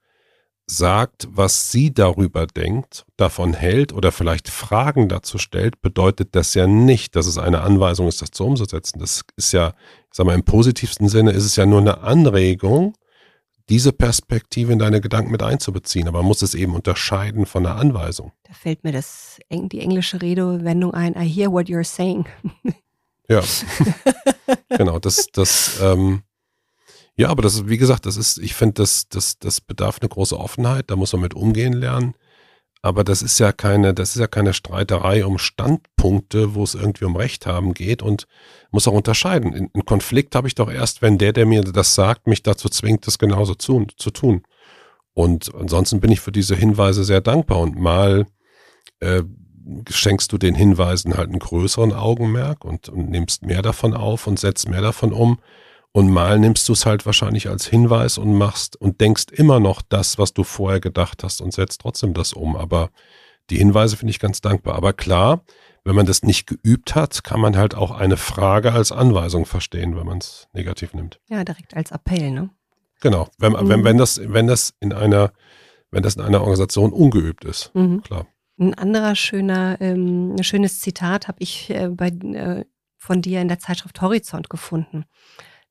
sagt, 0.66 1.28
was 1.30 1.70
sie 1.70 1.92
darüber 1.92 2.46
denkt, 2.46 3.04
davon 3.16 3.52
hält 3.52 3.92
oder 3.92 4.12
vielleicht 4.12 4.48
Fragen 4.48 5.08
dazu 5.08 5.38
stellt, 5.38 5.82
bedeutet 5.82 6.34
das 6.34 6.54
ja 6.54 6.66
nicht, 6.66 7.16
dass 7.16 7.26
es 7.26 7.38
eine 7.38 7.60
Anweisung 7.60 8.08
ist, 8.08 8.22
das 8.22 8.30
zu 8.30 8.44
umzusetzen. 8.46 8.98
Das 8.98 9.22
ist 9.36 9.52
ja, 9.52 9.68
ich 9.68 10.16
sag 10.16 10.26
mal, 10.26 10.34
im 10.34 10.44
positivsten 10.44 11.08
Sinne 11.08 11.32
ist 11.32 11.44
es 11.44 11.56
ja 11.56 11.66
nur 11.66 11.80
eine 11.80 11.98
Anregung, 11.98 12.94
diese 13.68 13.92
Perspektive 13.92 14.72
in 14.72 14.78
deine 14.78 15.00
Gedanken 15.00 15.30
mit 15.30 15.42
einzubeziehen. 15.42 16.08
Aber 16.08 16.18
man 16.18 16.28
muss 16.28 16.42
es 16.42 16.54
eben 16.54 16.74
unterscheiden 16.74 17.46
von 17.46 17.66
einer 17.66 17.76
Anweisung. 17.76 18.32
Da 18.44 18.54
fällt 18.54 18.84
mir 18.84 18.92
das, 18.92 19.38
die 19.50 19.80
englische 19.80 20.20
Redewendung 20.20 20.92
ein, 20.94 21.14
I 21.14 21.28
hear 21.28 21.50
what 21.50 21.66
you're 21.66 21.84
saying. 21.84 22.26
Ja, 23.28 23.42
genau, 24.68 24.98
das, 24.98 25.28
das, 25.32 25.80
ähm, 25.82 26.22
ja, 27.16 27.28
aber 27.28 27.42
das 27.42 27.54
ist, 27.54 27.68
wie 27.68 27.78
gesagt, 27.78 28.06
das 28.06 28.16
ist, 28.16 28.38
ich 28.38 28.54
finde, 28.54 28.74
das, 28.74 29.08
das, 29.08 29.38
das 29.38 29.60
bedarf 29.60 29.98
eine 30.00 30.08
große 30.08 30.38
Offenheit, 30.38 30.90
da 30.90 30.96
muss 30.96 31.12
man 31.12 31.22
mit 31.22 31.34
umgehen 31.34 31.72
lernen. 31.72 32.14
Aber 32.82 33.02
das 33.02 33.22
ist 33.22 33.38
ja 33.38 33.50
keine, 33.50 33.94
das 33.94 34.10
ist 34.10 34.20
ja 34.20 34.26
keine 34.26 34.52
Streiterei 34.52 35.24
um 35.24 35.38
Standpunkte, 35.38 36.54
wo 36.54 36.62
es 36.64 36.74
irgendwie 36.74 37.06
um 37.06 37.16
Recht 37.16 37.46
haben 37.46 37.72
geht 37.72 38.02
und 38.02 38.26
muss 38.72 38.86
auch 38.86 38.92
unterscheiden. 38.92 39.70
Ein 39.74 39.84
Konflikt 39.86 40.34
habe 40.34 40.48
ich 40.48 40.54
doch 40.54 40.70
erst, 40.70 41.00
wenn 41.00 41.16
der, 41.16 41.32
der 41.32 41.46
mir 41.46 41.62
das 41.62 41.94
sagt, 41.94 42.26
mich 42.26 42.42
dazu 42.42 42.68
zwingt, 42.68 43.06
das 43.06 43.18
genauso 43.18 43.54
zu, 43.54 43.86
zu 43.96 44.10
tun. 44.10 44.42
Und 45.14 45.54
ansonsten 45.54 46.00
bin 46.00 46.12
ich 46.12 46.20
für 46.20 46.32
diese 46.32 46.56
Hinweise 46.56 47.04
sehr 47.04 47.22
dankbar 47.22 47.60
und 47.60 47.78
mal 47.78 48.26
äh, 49.00 49.22
schenkst 49.88 50.30
du 50.32 50.36
den 50.36 50.54
Hinweisen 50.54 51.16
halt 51.16 51.30
einen 51.30 51.38
größeren 51.38 51.92
Augenmerk 51.92 52.66
und, 52.66 52.90
und 52.90 53.08
nimmst 53.08 53.46
mehr 53.46 53.62
davon 53.62 53.94
auf 53.94 54.26
und 54.26 54.38
setzt 54.38 54.68
mehr 54.68 54.82
davon 54.82 55.12
um. 55.12 55.38
Und 55.96 56.10
mal 56.10 56.40
nimmst 56.40 56.68
du 56.68 56.72
es 56.72 56.86
halt 56.86 57.06
wahrscheinlich 57.06 57.48
als 57.48 57.66
Hinweis 57.66 58.18
und 58.18 58.34
machst 58.34 58.74
und 58.74 59.00
denkst 59.00 59.26
immer 59.30 59.60
noch 59.60 59.80
das, 59.80 60.18
was 60.18 60.34
du 60.34 60.42
vorher 60.42 60.80
gedacht 60.80 61.22
hast 61.22 61.40
und 61.40 61.52
setzt 61.52 61.82
trotzdem 61.82 62.14
das 62.14 62.32
um. 62.32 62.56
Aber 62.56 62.90
die 63.48 63.58
Hinweise 63.58 63.96
finde 63.96 64.10
ich 64.10 64.18
ganz 64.18 64.40
dankbar. 64.40 64.74
Aber 64.74 64.92
klar, 64.92 65.44
wenn 65.84 65.94
man 65.94 66.04
das 66.04 66.24
nicht 66.24 66.48
geübt 66.48 66.96
hat, 66.96 67.22
kann 67.22 67.38
man 67.38 67.56
halt 67.56 67.76
auch 67.76 67.92
eine 67.92 68.16
Frage 68.16 68.72
als 68.72 68.90
Anweisung 68.90 69.46
verstehen, 69.46 69.96
wenn 69.96 70.04
man 70.04 70.18
es 70.18 70.48
negativ 70.52 70.94
nimmt. 70.94 71.20
Ja, 71.28 71.44
direkt 71.44 71.76
als 71.76 71.92
Appell, 71.92 72.32
ne? 72.32 72.50
Genau. 73.00 73.28
Wenn, 73.38 73.52
mhm. 73.52 73.68
wenn, 73.68 73.84
wenn 73.84 73.98
das, 73.98 74.20
wenn 74.20 74.48
das 74.48 74.74
in 74.80 74.92
einer, 74.92 75.32
wenn 75.92 76.02
das 76.02 76.16
in 76.16 76.22
einer 76.22 76.40
Organisation 76.40 76.92
ungeübt 76.92 77.44
ist, 77.44 77.72
mhm. 77.72 78.02
klar. 78.02 78.26
Ein 78.58 78.74
anderer 78.74 79.14
schöner, 79.14 79.76
ähm, 79.80 80.34
schönes 80.40 80.80
Zitat 80.80 81.28
habe 81.28 81.38
ich 81.38 81.70
äh, 81.70 81.88
bei, 81.88 82.08
äh, 82.08 82.64
von 82.98 83.22
dir 83.22 83.40
in 83.40 83.48
der 83.48 83.60
Zeitschrift 83.60 84.00
Horizont 84.00 84.50
gefunden. 84.50 85.04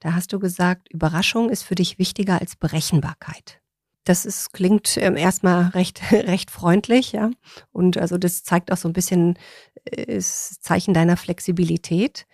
Da 0.03 0.15
hast 0.15 0.33
du 0.33 0.39
gesagt, 0.39 0.91
Überraschung 0.91 1.49
ist 1.49 1.63
für 1.63 1.75
dich 1.75 1.97
wichtiger 1.97 2.41
als 2.41 2.57
Berechenbarkeit. 2.57 3.61
Das 4.03 4.25
ist, 4.25 4.51
klingt 4.51 4.97
ähm, 4.97 5.15
erstmal 5.15 5.67
recht, 5.73 6.01
recht 6.11 6.51
freundlich, 6.51 7.13
ja. 7.13 7.31
Und 7.71 7.97
also 7.97 8.17
das 8.17 8.43
zeigt 8.43 8.69
auch 8.73 8.77
so 8.77 8.89
ein 8.89 8.93
bisschen 8.93 9.39
äh, 9.85 10.15
das 10.15 10.59
Zeichen 10.59 10.93
deiner 10.93 11.15
Flexibilität. 11.15 12.25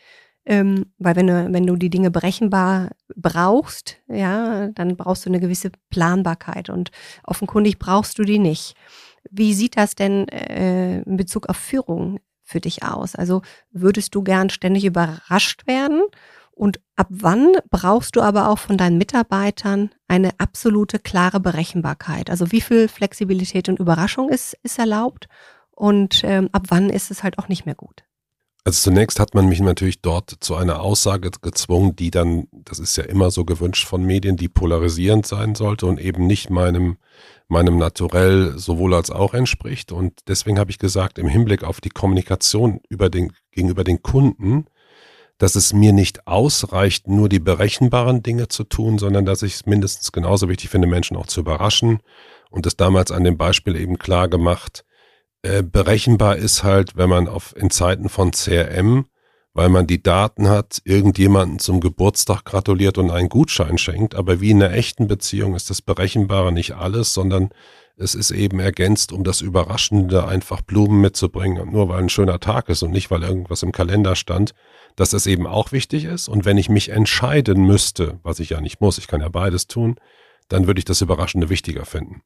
Ähm, 0.48 0.88
weil 0.98 1.16
wenn 1.16 1.28
du, 1.28 1.54
wenn 1.54 1.68
du 1.68 1.76
die 1.76 1.92
Dinge 1.92 2.10
berechenbar 2.10 2.90
brauchst, 3.16 3.98
ja, 4.08 4.70
dann 4.70 4.98
brauchst 4.98 5.28
du 5.28 5.30
eine 5.30 5.40
gewisse 5.40 5.70
Planbarkeit 5.92 6.72
und 6.72 6.90
offenkundig 7.24 7.78
brauchst 7.78 8.18
du 8.18 8.24
die 8.24 8.40
nicht. 8.40 8.74
Wie 9.30 9.54
sieht 9.54 9.78
das 9.78 9.94
denn 9.94 10.28
äh, 10.30 11.02
in 11.02 11.18
Bezug 11.18 11.50
auf 11.50 11.58
Führung 11.58 12.20
für 12.42 12.62
dich 12.62 12.82
aus? 12.82 13.14
Also 13.14 13.44
würdest 13.70 14.16
du 14.16 14.24
gern 14.24 14.50
ständig 14.50 14.86
überrascht 14.86 15.68
werden 15.68 16.02
und 16.60 16.82
ab 16.98 17.08
wann 17.10 17.54
brauchst 17.70 18.18
du 18.18 18.22
aber 18.22 18.50
auch 18.50 18.60
von 18.60 18.78
deinen 18.78 18.98
Mitarbeitern 18.98 19.92
eine 20.10 20.38
absolute 20.40 21.00
klare 21.00 21.40
Berechenbarkeit? 21.40 22.30
Also 22.30 22.52
wie 22.52 22.60
viel 22.60 22.90
Flexibilität 22.90 23.70
und 23.70 23.80
Überraschung 23.80 24.28
ist, 24.28 24.58
ist 24.62 24.78
erlaubt 24.78 25.30
und 25.72 26.22
ähm, 26.26 26.50
ab 26.52 26.64
wann 26.68 26.90
ist 26.90 27.12
es 27.12 27.24
halt 27.24 27.40
auch 27.40 27.48
nicht 27.48 27.66
mehr 27.66 27.76
gut? 27.76 28.04
Also 28.66 28.92
zunächst 28.92 29.22
hat 29.22 29.34
man 29.34 29.48
mich 29.48 29.62
natürlich 29.62 30.02
dort 30.02 30.36
zu 30.42 30.56
einer 30.56 30.82
Aussage 30.82 31.32
gezwungen, 31.42 31.96
die 31.96 32.12
dann, 32.12 32.50
das 32.52 32.80
ist 32.80 32.98
ja 32.98 33.06
immer 33.06 33.32
so 33.32 33.46
gewünscht 33.46 33.88
von 33.88 34.04
Medien, 34.04 34.36
die 34.36 34.50
polarisierend 34.50 35.26
sein 35.26 35.56
sollte 35.56 35.86
und 35.86 35.98
eben 35.98 36.28
nicht 36.28 36.50
meinem, 36.50 36.98
meinem 37.48 37.78
Naturell 37.78 38.58
sowohl 38.58 38.96
als 38.96 39.12
auch 39.12 39.34
entspricht. 39.34 39.94
Und 39.94 40.20
deswegen 40.28 40.60
habe 40.60 40.72
ich 40.72 40.78
gesagt, 40.78 41.20
im 41.20 41.30
Hinblick 41.30 41.64
auf 41.64 41.80
die 41.80 41.90
Kommunikation 41.90 42.82
über 42.90 43.10
den, 43.10 43.32
gegenüber 43.52 43.86
den 43.86 44.04
Kunden, 44.04 44.66
dass 45.40 45.56
es 45.56 45.74
mir 45.74 45.94
nicht 45.94 46.28
ausreicht, 46.28 47.08
nur 47.08 47.30
die 47.30 47.40
berechenbaren 47.40 48.22
Dinge 48.22 48.50
zu 48.50 48.66
tun, 48.66 49.00
sondern 49.00 49.26
dass 49.26 49.42
ich 49.42 49.56
es 49.56 49.66
mindestens 49.66 50.12
genauso 50.12 50.50
wichtig 50.50 50.70
finde, 50.70 50.88
Menschen 50.88 51.18
auch 51.18 51.28
zu 51.28 51.40
überraschen. 51.40 52.02
Und 52.52 52.66
das 52.66 52.76
damals 52.76 53.12
an 53.12 53.24
dem 53.24 53.38
Beispiel 53.38 53.76
eben 53.76 53.98
klar 53.98 54.28
gemacht. 54.28 54.84
Äh, 55.42 55.64
berechenbar 55.64 56.36
ist 56.36 56.64
halt, 56.64 56.98
wenn 56.98 57.10
man 57.10 57.28
auf, 57.30 57.56
in 57.56 57.70
Zeiten 57.70 58.10
von 58.10 58.32
CRM, 58.32 59.06
weil 59.54 59.70
man 59.70 59.88
die 59.88 60.04
Daten 60.04 60.50
hat, 60.50 60.82
irgendjemanden 60.84 61.60
zum 61.60 61.80
Geburtstag 61.80 62.44
gratuliert 62.44 62.98
und 62.98 63.10
einen 63.10 63.30
Gutschein 63.30 63.78
schenkt. 63.78 64.16
Aber 64.16 64.42
wie 64.42 64.52
in 64.52 64.62
einer 64.62 64.74
echten 64.74 65.08
Beziehung 65.08 65.56
ist 65.56 65.70
das 65.70 65.82
Berechenbare 65.82 66.52
nicht 66.52 66.76
alles, 66.76 67.14
sondern 67.14 67.50
es 68.00 68.16
ist 68.16 68.32
eben 68.32 68.60
ergänzt, 68.60 69.12
um 69.12 69.24
das 69.24 69.42
Überraschende 69.42 70.26
einfach 70.26 70.62
Blumen 70.62 71.02
mitzubringen, 71.02 71.72
nur 71.72 71.90
weil 71.90 72.00
ein 72.00 72.10
schöner 72.10 72.40
Tag 72.40 72.70
ist 72.70 72.82
und 72.82 72.92
nicht, 72.92 73.12
weil 73.12 73.24
irgendwas 73.24 73.62
im 73.62 73.74
Kalender 73.74 74.16
stand, 74.16 74.54
dass 74.96 75.10
das 75.10 75.28
eben 75.28 75.46
auch 75.46 75.74
wichtig 75.74 76.06
ist. 76.06 76.30
Und 76.30 76.46
wenn 76.46 76.58
ich 76.58 76.70
mich 76.70 76.90
entscheiden 76.90 77.66
müsste, 77.66 78.20
was 78.24 78.40
ich 78.40 78.52
ja 78.52 78.62
nicht 78.62 78.80
muss, 78.80 78.98
ich 78.98 79.08
kann 79.08 79.20
ja 79.22 79.28
beides 79.28 79.68
tun, 79.68 79.98
dann 80.48 80.66
würde 80.66 80.80
ich 80.80 80.86
das 80.86 81.02
Überraschende 81.02 81.50
wichtiger 81.50 81.86
finden. 81.86 82.22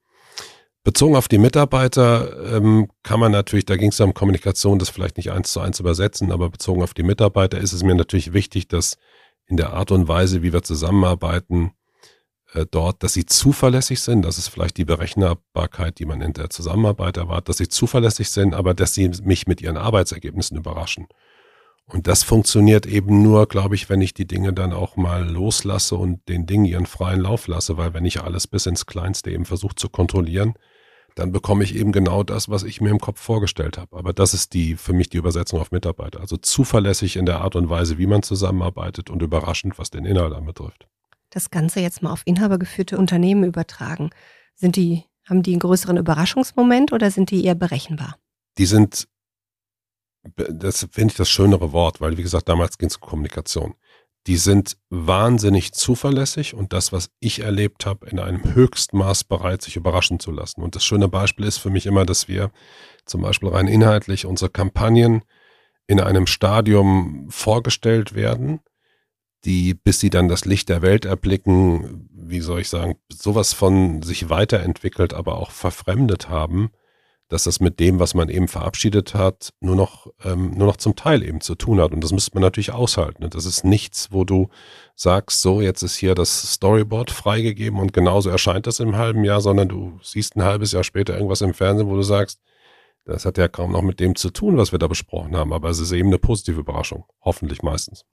Bezogen 0.83 1.15
auf 1.15 1.27
die 1.27 1.37
Mitarbeiter 1.39 2.55
ähm, 2.55 2.89
kann 3.01 3.19
man 3.19 3.31
natürlich, 3.31 3.65
da 3.65 3.75
ging 3.75 3.89
es 3.89 3.97
ja 3.97 4.05
um 4.05 4.13
Kommunikation, 4.13 4.79
das 4.79 4.89
vielleicht 4.89 5.17
nicht 5.17 5.31
eins 5.31 5.51
zu 5.51 5.59
eins 5.59 5.79
übersetzen, 5.79 6.31
aber 6.31 6.49
bezogen 6.49 6.83
auf 6.83 6.93
die 6.93 7.03
Mitarbeiter 7.03 7.57
ist 7.57 7.73
es 7.73 7.83
mir 7.83 7.95
natürlich 7.95 8.33
wichtig, 8.33 8.67
dass 8.67 8.97
in 9.47 9.57
der 9.57 9.73
Art 9.73 9.91
und 9.91 10.07
Weise, 10.07 10.43
wie 10.43 10.53
wir 10.53 10.61
zusammenarbeiten, 10.61 11.71
äh, 12.53 12.65
dort, 12.69 13.03
dass 13.03 13.13
sie 13.13 13.25
zuverlässig 13.25 14.01
sind. 14.01 14.23
Das 14.23 14.37
ist 14.37 14.47
vielleicht 14.47 14.77
die 14.77 14.85
Berechenbarkeit, 14.85 15.99
die 15.99 16.05
man 16.05 16.21
in 16.21 16.33
der 16.33 16.49
Zusammenarbeit 16.49 17.17
erwartet, 17.17 17.49
dass 17.49 17.57
sie 17.57 17.67
zuverlässig 17.67 18.29
sind, 18.29 18.53
aber 18.53 18.73
dass 18.73 18.93
sie 18.93 19.09
mich 19.23 19.47
mit 19.47 19.61
ihren 19.61 19.77
Arbeitsergebnissen 19.77 20.57
überraschen. 20.57 21.07
Und 21.85 22.07
das 22.07 22.23
funktioniert 22.23 22.85
eben 22.85 23.23
nur, 23.23 23.47
glaube 23.47 23.75
ich, 23.75 23.89
wenn 23.89 24.01
ich 24.01 24.13
die 24.13 24.27
Dinge 24.27 24.53
dann 24.53 24.71
auch 24.71 24.95
mal 24.95 25.27
loslasse 25.27 25.95
und 25.95 26.27
den 26.29 26.45
Dingen 26.45 26.65
ihren 26.65 26.85
freien 26.85 27.21
Lauf 27.21 27.47
lasse, 27.47 27.77
weil 27.77 27.93
wenn 27.93 28.05
ich 28.05 28.21
alles 28.21 28.47
bis 28.47 28.67
ins 28.67 28.85
Kleinste 28.85 29.31
eben 29.31 29.45
versuche 29.45 29.75
zu 29.75 29.89
kontrollieren, 29.89 30.53
dann 31.15 31.31
bekomme 31.31 31.63
ich 31.63 31.75
eben 31.75 31.91
genau 31.91 32.23
das, 32.23 32.49
was 32.49 32.63
ich 32.63 32.81
mir 32.81 32.89
im 32.89 32.99
Kopf 32.99 33.19
vorgestellt 33.19 33.77
habe. 33.77 33.97
Aber 33.97 34.13
das 34.13 34.33
ist 34.33 34.53
die 34.53 34.75
für 34.75 34.93
mich 34.93 35.09
die 35.09 35.17
Übersetzung 35.17 35.59
auf 35.59 35.71
Mitarbeiter. 35.71 36.21
Also 36.21 36.37
zuverlässig 36.37 37.17
in 37.17 37.25
der 37.25 37.41
Art 37.41 37.55
und 37.55 37.69
Weise, 37.69 37.97
wie 37.97 38.07
man 38.07 38.23
zusammenarbeitet 38.23 39.09
und 39.09 39.21
überraschend, 39.21 39.77
was 39.77 39.91
den 39.91 40.05
Inhalt 40.05 40.33
anbetrifft 40.33 40.87
das 41.35 41.49
Ganze 41.49 41.79
jetzt 41.79 42.01
mal 42.01 42.11
auf 42.11 42.23
inhabergeführte 42.25 42.97
Unternehmen 42.97 43.43
übertragen, 43.43 44.11
sind 44.55 44.75
die, 44.75 45.03
haben 45.27 45.43
die 45.43 45.51
einen 45.51 45.59
größeren 45.59 45.97
Überraschungsmoment 45.97 46.93
oder 46.93 47.11
sind 47.11 47.31
die 47.31 47.43
eher 47.43 47.55
berechenbar? 47.55 48.17
Die 48.57 48.65
sind, 48.65 49.07
das 50.35 50.87
finde 50.91 51.11
ich 51.11 51.17
das 51.17 51.29
schönere 51.29 51.71
Wort, 51.71 52.01
weil 52.01 52.17
wie 52.17 52.23
gesagt, 52.23 52.49
damals 52.49 52.77
ging 52.77 52.89
es 52.89 52.97
um 52.97 53.01
Kommunikation. 53.01 53.73
Die 54.25 54.37
sind 54.37 54.77
wahnsinnig 54.89 55.73
zuverlässig 55.73 56.53
und 56.53 56.71
das, 56.71 56.93
was 56.93 57.09
ich 57.19 57.39
erlebt 57.39 57.85
habe, 57.85 58.07
in 58.07 58.19
einem 58.19 58.53
Höchstmaß 58.53 59.25
bereit, 59.25 59.61
sich 59.61 59.75
überraschen 59.75 60.19
zu 60.19 60.31
lassen. 60.31 60.61
Und 60.61 60.75
das 60.75 60.85
schöne 60.85 61.09
Beispiel 61.09 61.45
ist 61.45 61.57
für 61.57 61.69
mich 61.69 61.85
immer, 61.85 62.05
dass 62.05 62.29
wir 62.29 62.51
zum 63.05 63.21
Beispiel 63.21 63.49
rein 63.49 63.67
inhaltlich 63.67 64.25
unsere 64.25 64.49
Kampagnen 64.49 65.23
in 65.87 65.99
einem 65.99 66.27
Stadium 66.27 67.27
vorgestellt 67.29 68.15
werden, 68.15 68.61
die, 69.45 69.73
bis 69.73 69.99
sie 69.99 70.09
dann 70.09 70.29
das 70.29 70.45
Licht 70.45 70.69
der 70.69 70.81
Welt 70.81 71.05
erblicken, 71.05 72.09
wie 72.11 72.39
soll 72.39 72.61
ich 72.61 72.69
sagen, 72.69 72.95
sowas 73.11 73.53
von 73.53 74.01
sich 74.01 74.29
weiterentwickelt, 74.29 75.13
aber 75.13 75.37
auch 75.37 75.51
verfremdet 75.51 76.29
haben, 76.29 76.71
dass 77.29 77.43
das 77.45 77.59
mit 77.59 77.79
dem, 77.79 77.99
was 77.99 78.13
man 78.13 78.29
eben 78.29 78.47
verabschiedet 78.47 79.15
hat, 79.15 79.53
nur 79.59 79.75
noch, 79.75 80.07
ähm, 80.23 80.51
nur 80.51 80.67
noch 80.67 80.77
zum 80.77 80.95
Teil 80.95 81.23
eben 81.23 81.41
zu 81.41 81.55
tun 81.55 81.81
hat. 81.81 81.91
Und 81.91 82.03
das 82.03 82.11
müsste 82.11 82.31
man 82.35 82.43
natürlich 82.43 82.71
aushalten. 82.71 83.27
Das 83.29 83.45
ist 83.45 83.63
nichts, 83.63 84.11
wo 84.11 84.23
du 84.23 84.49
sagst, 84.95 85.41
so, 85.41 85.59
jetzt 85.59 85.81
ist 85.81 85.95
hier 85.95 86.15
das 86.15 86.53
Storyboard 86.53 87.11
freigegeben 87.11 87.79
und 87.79 87.91
genauso 87.91 88.29
erscheint 88.29 88.67
das 88.67 88.79
im 88.79 88.97
halben 88.97 89.23
Jahr, 89.23 89.41
sondern 89.41 89.67
du 89.67 89.99
siehst 90.03 90.35
ein 90.35 90.43
halbes 90.43 90.73
Jahr 90.73 90.83
später 90.83 91.15
irgendwas 91.15 91.41
im 91.41 91.53
Fernsehen, 91.53 91.89
wo 91.89 91.95
du 91.95 92.03
sagst, 92.03 92.39
das 93.05 93.25
hat 93.25 93.37
ja 93.37 93.47
kaum 93.47 93.71
noch 93.71 93.81
mit 93.81 93.99
dem 93.99 94.15
zu 94.15 94.29
tun, 94.29 94.57
was 94.57 94.71
wir 94.71 94.79
da 94.79 94.87
besprochen 94.87 95.35
haben, 95.35 95.51
aber 95.51 95.69
es 95.69 95.79
ist 95.79 95.91
eben 95.91 96.09
eine 96.09 96.19
positive 96.19 96.59
Überraschung. 96.59 97.05
Hoffentlich 97.21 97.61
meistens. 97.61 98.05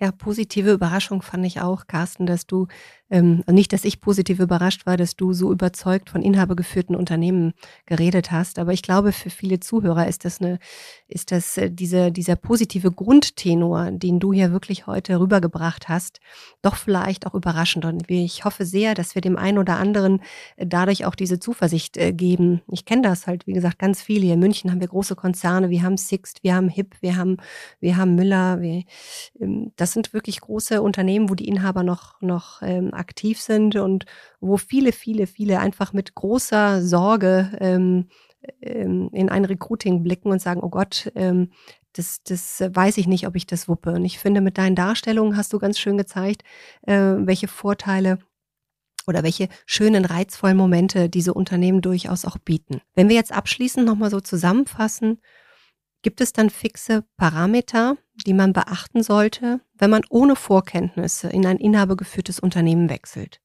Ja, 0.00 0.12
positive 0.12 0.72
Überraschung 0.72 1.22
fand 1.22 1.46
ich 1.46 1.60
auch, 1.62 1.86
Carsten, 1.86 2.26
dass 2.26 2.46
du, 2.46 2.66
ähm, 3.08 3.44
nicht, 3.48 3.72
dass 3.72 3.84
ich 3.84 4.00
positiv 4.00 4.40
überrascht 4.40 4.86
war, 4.86 4.96
dass 4.96 5.16
du 5.16 5.32
so 5.32 5.52
überzeugt 5.52 6.10
von 6.10 6.22
inhabergeführten 6.22 6.96
Unternehmen 6.96 7.52
geredet 7.86 8.32
hast. 8.32 8.58
Aber 8.58 8.72
ich 8.72 8.82
glaube, 8.82 9.12
für 9.12 9.30
viele 9.30 9.60
Zuhörer 9.60 10.08
ist 10.08 10.24
das 10.24 10.40
eine, 10.40 10.58
ist 11.06 11.30
das 11.30 11.56
äh, 11.56 11.70
diese, 11.70 12.10
dieser 12.10 12.36
positive 12.36 12.90
Grundtenor, 12.90 13.92
den 13.92 14.18
du 14.18 14.32
hier 14.32 14.50
wirklich 14.50 14.86
heute 14.86 15.20
rübergebracht 15.20 15.88
hast, 15.88 16.20
doch 16.62 16.74
vielleicht 16.74 17.26
auch 17.26 17.34
überraschend. 17.34 17.84
Und 17.84 18.10
ich 18.10 18.44
hoffe 18.44 18.64
sehr, 18.64 18.94
dass 18.94 19.14
wir 19.14 19.22
dem 19.22 19.36
einen 19.36 19.58
oder 19.58 19.76
anderen 19.76 20.20
äh, 20.56 20.66
dadurch 20.66 21.04
auch 21.04 21.14
diese 21.14 21.38
Zuversicht 21.38 21.96
äh, 21.96 22.12
geben. 22.12 22.62
Ich 22.72 22.84
kenne 22.86 23.02
das 23.02 23.28
halt, 23.28 23.46
wie 23.46 23.52
gesagt, 23.52 23.78
ganz 23.78 24.02
viele. 24.02 24.24
Hier 24.24 24.34
in 24.34 24.40
München 24.40 24.70
haben 24.70 24.80
wir 24.80 24.88
große 24.88 25.14
Konzerne, 25.14 25.70
wir 25.70 25.82
haben 25.82 25.96
Sixt, 25.96 26.42
wir 26.42 26.56
haben 26.56 26.68
HIP, 26.68 26.96
wir 27.00 27.16
haben, 27.16 27.36
wir 27.78 27.96
haben 27.96 28.16
Müller, 28.16 28.60
wir, 28.60 28.82
ähm, 29.40 29.72
das 29.76 29.92
sind 29.92 30.12
wirklich 30.12 30.40
große 30.40 30.82
Unternehmen, 30.82 31.30
wo 31.30 31.34
die 31.34 31.46
Inhaber 31.46 31.84
noch, 31.84 32.20
noch 32.20 32.62
ähm, 32.62 32.90
aktiv 32.96 33.40
sind 33.40 33.76
und 33.76 34.04
wo 34.40 34.56
viele, 34.56 34.92
viele, 34.92 35.26
viele 35.26 35.60
einfach 35.60 35.92
mit 35.92 36.14
großer 36.14 36.82
Sorge 36.82 37.52
ähm, 37.60 38.08
ähm, 38.60 39.10
in 39.12 39.28
ein 39.28 39.44
Recruiting 39.44 40.02
blicken 40.02 40.30
und 40.30 40.40
sagen, 40.40 40.60
oh 40.62 40.68
Gott, 40.68 41.10
ähm, 41.14 41.50
das, 41.92 42.22
das 42.22 42.60
weiß 42.60 42.98
ich 42.98 43.06
nicht, 43.06 43.26
ob 43.26 43.36
ich 43.36 43.46
das 43.46 43.68
wuppe. 43.68 43.92
Und 43.92 44.04
ich 44.04 44.18
finde, 44.18 44.40
mit 44.40 44.58
deinen 44.58 44.76
Darstellungen 44.76 45.36
hast 45.36 45.52
du 45.52 45.58
ganz 45.58 45.78
schön 45.78 45.96
gezeigt, 45.96 46.42
äh, 46.82 46.94
welche 46.94 47.48
Vorteile 47.48 48.18
oder 49.06 49.22
welche 49.22 49.48
schönen, 49.66 50.04
reizvollen 50.04 50.56
Momente 50.56 51.08
diese 51.08 51.32
Unternehmen 51.32 51.80
durchaus 51.80 52.24
auch 52.24 52.38
bieten. 52.38 52.80
Wenn 52.94 53.08
wir 53.08 53.16
jetzt 53.16 53.32
abschließend 53.32 53.86
nochmal 53.86 54.10
so 54.10 54.20
zusammenfassen, 54.20 55.20
Gibt 56.06 56.20
es 56.20 56.32
dann 56.32 56.50
fixe 56.50 57.02
Parameter, 57.16 57.96
die 58.26 58.32
man 58.32 58.52
beachten 58.52 59.02
sollte, 59.02 59.58
wenn 59.76 59.90
man 59.90 60.02
ohne 60.08 60.36
Vorkenntnisse 60.36 61.26
in 61.30 61.44
ein 61.44 61.56
inhabergeführtes 61.56 62.38
Unternehmen 62.38 62.88
wechselt? 62.88 63.40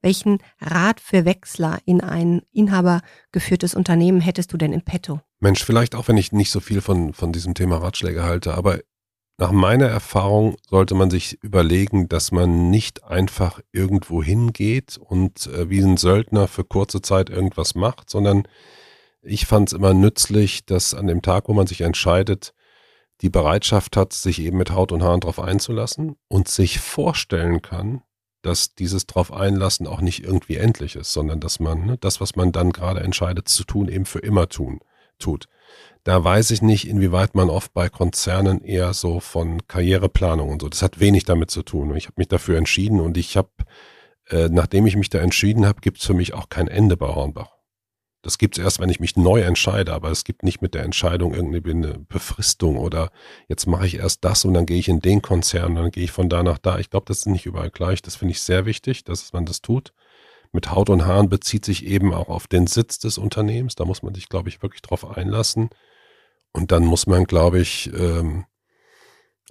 Welchen 0.00 0.38
Rat 0.62 0.98
für 0.98 1.26
Wechsler 1.26 1.78
in 1.84 2.00
ein 2.00 2.40
inhabergeführtes 2.52 3.74
Unternehmen 3.74 4.22
hättest 4.22 4.50
du 4.54 4.56
denn 4.56 4.72
im 4.72 4.80
Petto? 4.80 5.20
Mensch, 5.40 5.62
vielleicht 5.62 5.94
auch 5.94 6.08
wenn 6.08 6.16
ich 6.16 6.32
nicht 6.32 6.50
so 6.50 6.60
viel 6.60 6.80
von, 6.80 7.12
von 7.12 7.32
diesem 7.32 7.52
Thema 7.52 7.76
Ratschläge 7.76 8.22
halte, 8.22 8.54
aber 8.54 8.78
nach 9.36 9.52
meiner 9.52 9.88
Erfahrung 9.88 10.56
sollte 10.70 10.94
man 10.94 11.10
sich 11.10 11.38
überlegen, 11.42 12.08
dass 12.08 12.32
man 12.32 12.70
nicht 12.70 13.04
einfach 13.04 13.60
irgendwo 13.72 14.22
hingeht 14.22 14.96
und 14.96 15.48
äh, 15.48 15.68
wie 15.68 15.82
ein 15.82 15.98
Söldner 15.98 16.48
für 16.48 16.64
kurze 16.64 17.02
Zeit 17.02 17.28
irgendwas 17.28 17.74
macht, 17.74 18.08
sondern 18.08 18.48
ich 19.22 19.46
fand 19.46 19.68
es 19.68 19.72
immer 19.72 19.94
nützlich, 19.94 20.64
dass 20.64 20.94
an 20.94 21.06
dem 21.06 21.22
Tag, 21.22 21.48
wo 21.48 21.52
man 21.52 21.66
sich 21.66 21.82
entscheidet, 21.82 22.54
die 23.20 23.30
Bereitschaft 23.30 23.96
hat, 23.96 24.12
sich 24.12 24.40
eben 24.40 24.56
mit 24.56 24.70
Haut 24.70 24.92
und 24.92 25.02
Haaren 25.02 25.20
drauf 25.20 25.38
einzulassen 25.38 26.16
und 26.28 26.48
sich 26.48 26.80
vorstellen 26.80 27.60
kann, 27.60 28.02
dass 28.42 28.74
dieses 28.74 29.06
drauf 29.06 29.32
einlassen 29.32 29.86
auch 29.86 30.00
nicht 30.00 30.24
irgendwie 30.24 30.56
endlich 30.56 30.96
ist, 30.96 31.12
sondern 31.12 31.40
dass 31.40 31.60
man 31.60 31.84
ne, 31.84 31.98
das, 31.98 32.20
was 32.20 32.36
man 32.36 32.52
dann 32.52 32.72
gerade 32.72 33.00
entscheidet 33.00 33.48
zu 33.48 33.64
tun, 33.64 33.88
eben 33.88 34.06
für 34.06 34.20
immer 34.20 34.48
tun, 34.48 34.80
tut. 35.18 35.48
Da 36.04 36.24
weiß 36.24 36.50
ich 36.52 36.62
nicht, 36.62 36.88
inwieweit 36.88 37.34
man 37.34 37.50
oft 37.50 37.74
bei 37.74 37.90
Konzernen 37.90 38.62
eher 38.64 38.94
so 38.94 39.20
von 39.20 39.66
Karriereplanung 39.66 40.48
und 40.48 40.62
so, 40.62 40.70
das 40.70 40.80
hat 40.82 40.98
wenig 40.98 41.24
damit 41.24 41.50
zu 41.50 41.62
tun. 41.62 41.94
Ich 41.94 42.06
habe 42.06 42.14
mich 42.16 42.28
dafür 42.28 42.56
entschieden 42.56 43.00
und 43.00 43.18
ich 43.18 43.36
habe, 43.36 43.50
äh, 44.30 44.48
nachdem 44.48 44.86
ich 44.86 44.96
mich 44.96 45.10
da 45.10 45.18
entschieden 45.18 45.66
habe, 45.66 45.82
gibt 45.82 45.98
es 45.98 46.06
für 46.06 46.14
mich 46.14 46.32
auch 46.32 46.48
kein 46.48 46.68
Ende 46.68 46.96
bei 46.96 47.08
Hornbach. 47.08 47.59
Das 48.22 48.36
gibt 48.36 48.58
es 48.58 48.64
erst, 48.64 48.80
wenn 48.80 48.90
ich 48.90 49.00
mich 49.00 49.16
neu 49.16 49.40
entscheide, 49.40 49.94
aber 49.94 50.10
es 50.10 50.24
gibt 50.24 50.42
nicht 50.42 50.60
mit 50.60 50.74
der 50.74 50.84
Entscheidung 50.84 51.32
irgendeine 51.32 51.98
Befristung 52.00 52.76
oder 52.76 53.10
jetzt 53.48 53.66
mache 53.66 53.86
ich 53.86 53.94
erst 53.96 54.24
das 54.24 54.44
und 54.44 54.52
dann 54.52 54.66
gehe 54.66 54.78
ich 54.78 54.88
in 54.88 55.00
den 55.00 55.22
Konzern 55.22 55.74
dann 55.76 55.90
gehe 55.90 56.04
ich 56.04 56.12
von 56.12 56.28
da 56.28 56.42
nach 56.42 56.58
da. 56.58 56.78
Ich 56.78 56.90
glaube, 56.90 57.06
das 57.06 57.18
ist 57.18 57.26
nicht 57.26 57.46
überall 57.46 57.70
gleich. 57.70 58.02
Das 58.02 58.16
finde 58.16 58.32
ich 58.32 58.42
sehr 58.42 58.66
wichtig, 58.66 59.04
dass 59.04 59.32
man 59.32 59.46
das 59.46 59.62
tut. 59.62 59.94
Mit 60.52 60.70
Haut 60.70 60.90
und 60.90 61.06
Haaren 61.06 61.30
bezieht 61.30 61.64
sich 61.64 61.86
eben 61.86 62.12
auch 62.12 62.28
auf 62.28 62.46
den 62.46 62.66
Sitz 62.66 62.98
des 62.98 63.16
Unternehmens. 63.16 63.74
Da 63.76 63.84
muss 63.84 64.02
man 64.02 64.14
sich, 64.14 64.28
glaube 64.28 64.48
ich, 64.50 64.62
wirklich 64.62 64.82
drauf 64.82 65.16
einlassen. 65.16 65.70
Und 66.52 66.72
dann 66.72 66.84
muss 66.84 67.06
man, 67.06 67.24
glaube 67.24 67.60
ich, 67.60 67.90
ähm, 67.94 68.44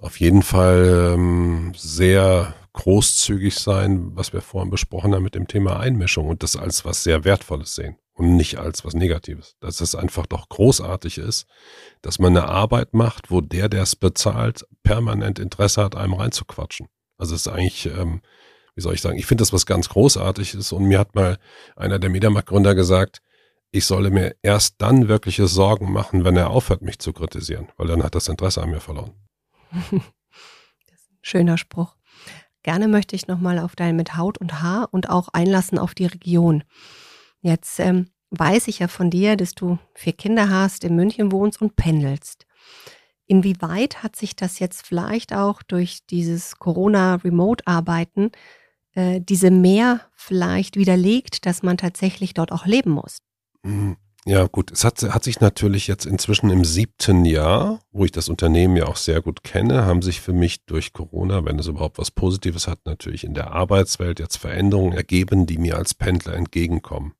auf 0.00 0.20
jeden 0.20 0.42
Fall 0.42 1.14
ähm, 1.14 1.72
sehr 1.74 2.54
großzügig 2.74 3.56
sein, 3.56 4.14
was 4.14 4.32
wir 4.32 4.42
vorhin 4.42 4.70
besprochen 4.70 5.14
haben 5.14 5.24
mit 5.24 5.34
dem 5.34 5.48
Thema 5.48 5.80
Einmischung 5.80 6.28
und 6.28 6.42
das 6.42 6.56
als 6.56 6.84
was 6.84 7.02
sehr 7.02 7.24
Wertvolles 7.24 7.74
sehen 7.74 7.96
und 8.20 8.36
nicht 8.36 8.58
als 8.58 8.84
was 8.84 8.92
Negatives. 8.92 9.56
Dass 9.60 9.80
es 9.80 9.94
einfach 9.94 10.26
doch 10.26 10.50
großartig 10.50 11.16
ist, 11.16 11.46
dass 12.02 12.18
man 12.18 12.36
eine 12.36 12.48
Arbeit 12.48 12.92
macht, 12.92 13.30
wo 13.30 13.40
der, 13.40 13.70
der 13.70 13.84
es 13.84 13.96
bezahlt, 13.96 14.66
permanent 14.82 15.38
Interesse 15.38 15.82
hat, 15.82 15.96
einem 15.96 16.12
reinzuquatschen. 16.12 16.88
Also 17.16 17.34
es 17.34 17.46
ist 17.46 17.48
eigentlich, 17.48 17.86
ähm, 17.86 18.20
wie 18.74 18.82
soll 18.82 18.92
ich 18.92 19.00
sagen, 19.00 19.16
ich 19.16 19.24
finde 19.24 19.40
das 19.40 19.54
was 19.54 19.64
ganz 19.64 19.88
Großartiges 19.88 20.70
und 20.72 20.84
mir 20.84 20.98
hat 20.98 21.14
mal 21.14 21.38
einer 21.76 21.98
der 21.98 22.10
Mediamarkt-Gründer 22.10 22.74
gesagt, 22.74 23.22
ich 23.70 23.86
solle 23.86 24.10
mir 24.10 24.36
erst 24.42 24.74
dann 24.82 25.08
wirkliche 25.08 25.46
Sorgen 25.46 25.90
machen, 25.90 26.22
wenn 26.22 26.36
er 26.36 26.50
aufhört, 26.50 26.82
mich 26.82 26.98
zu 26.98 27.14
kritisieren, 27.14 27.68
weil 27.78 27.86
dann 27.86 28.02
hat 28.02 28.14
das 28.14 28.28
Interesse 28.28 28.60
an 28.60 28.68
mir 28.68 28.80
verloren. 28.80 29.14
Schöner 31.22 31.56
Spruch. 31.56 31.96
Gerne 32.64 32.86
möchte 32.86 33.16
ich 33.16 33.28
nochmal 33.28 33.58
auf 33.58 33.76
dein 33.76 33.96
mit 33.96 34.18
Haut 34.18 34.36
und 34.36 34.60
Haar 34.60 34.88
und 34.90 35.08
auch 35.08 35.28
einlassen 35.28 35.78
auf 35.78 35.94
die 35.94 36.04
Region. 36.04 36.64
Jetzt 37.42 37.80
ähm, 37.80 38.08
weiß 38.30 38.68
ich 38.68 38.78
ja 38.80 38.88
von 38.88 39.10
dir, 39.10 39.36
dass 39.36 39.54
du 39.54 39.78
vier 39.94 40.12
Kinder 40.12 40.48
hast, 40.50 40.84
in 40.84 40.96
München 40.96 41.32
wohnst 41.32 41.60
und 41.60 41.76
pendelst. 41.76 42.46
Inwieweit 43.26 44.02
hat 44.02 44.16
sich 44.16 44.34
das 44.34 44.58
jetzt 44.58 44.86
vielleicht 44.86 45.32
auch 45.32 45.62
durch 45.62 46.00
dieses 46.10 46.56
Corona-Remote-Arbeiten 46.56 48.32
äh, 48.94 49.20
diese 49.20 49.50
mehr 49.50 50.00
vielleicht 50.14 50.76
widerlegt, 50.76 51.46
dass 51.46 51.62
man 51.62 51.76
tatsächlich 51.76 52.34
dort 52.34 52.50
auch 52.50 52.66
leben 52.66 52.90
muss? 52.90 53.18
Mhm. 53.62 53.96
Ja, 54.26 54.46
gut. 54.46 54.70
Es 54.70 54.84
hat, 54.84 55.02
hat 55.02 55.24
sich 55.24 55.40
natürlich 55.40 55.86
jetzt 55.86 56.04
inzwischen 56.04 56.50
im 56.50 56.64
siebten 56.64 57.24
Jahr, 57.24 57.80
wo 57.90 58.04
ich 58.04 58.12
das 58.12 58.28
Unternehmen 58.28 58.76
ja 58.76 58.86
auch 58.86 58.96
sehr 58.96 59.22
gut 59.22 59.42
kenne, 59.42 59.86
haben 59.86 60.02
sich 60.02 60.20
für 60.20 60.34
mich 60.34 60.66
durch 60.66 60.92
Corona, 60.92 61.44
wenn 61.46 61.58
es 61.58 61.68
überhaupt 61.68 61.98
was 61.98 62.10
Positives 62.10 62.68
hat, 62.68 62.80
natürlich 62.84 63.24
in 63.24 63.32
der 63.32 63.52
Arbeitswelt 63.52 64.18
jetzt 64.18 64.36
Veränderungen 64.36 64.92
ergeben, 64.92 65.46
die 65.46 65.56
mir 65.56 65.76
als 65.76 65.94
Pendler 65.94 66.34
entgegenkommen. 66.34 67.14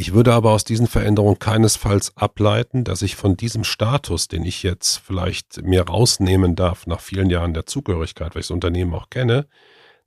Ich 0.00 0.14
würde 0.14 0.32
aber 0.32 0.52
aus 0.52 0.64
diesen 0.64 0.86
Veränderungen 0.86 1.38
keinesfalls 1.38 2.16
ableiten, 2.16 2.84
dass 2.84 3.02
ich 3.02 3.16
von 3.16 3.36
diesem 3.36 3.64
Status, 3.64 4.28
den 4.28 4.46
ich 4.46 4.62
jetzt 4.62 4.96
vielleicht 4.96 5.62
mir 5.62 5.82
rausnehmen 5.82 6.56
darf 6.56 6.86
nach 6.86 7.00
vielen 7.00 7.28
Jahren 7.28 7.52
der 7.52 7.66
Zugehörigkeit, 7.66 8.34
weil 8.34 8.40
ich 8.40 8.46
das 8.46 8.54
Unternehmen 8.54 8.94
auch 8.94 9.10
kenne, 9.10 9.46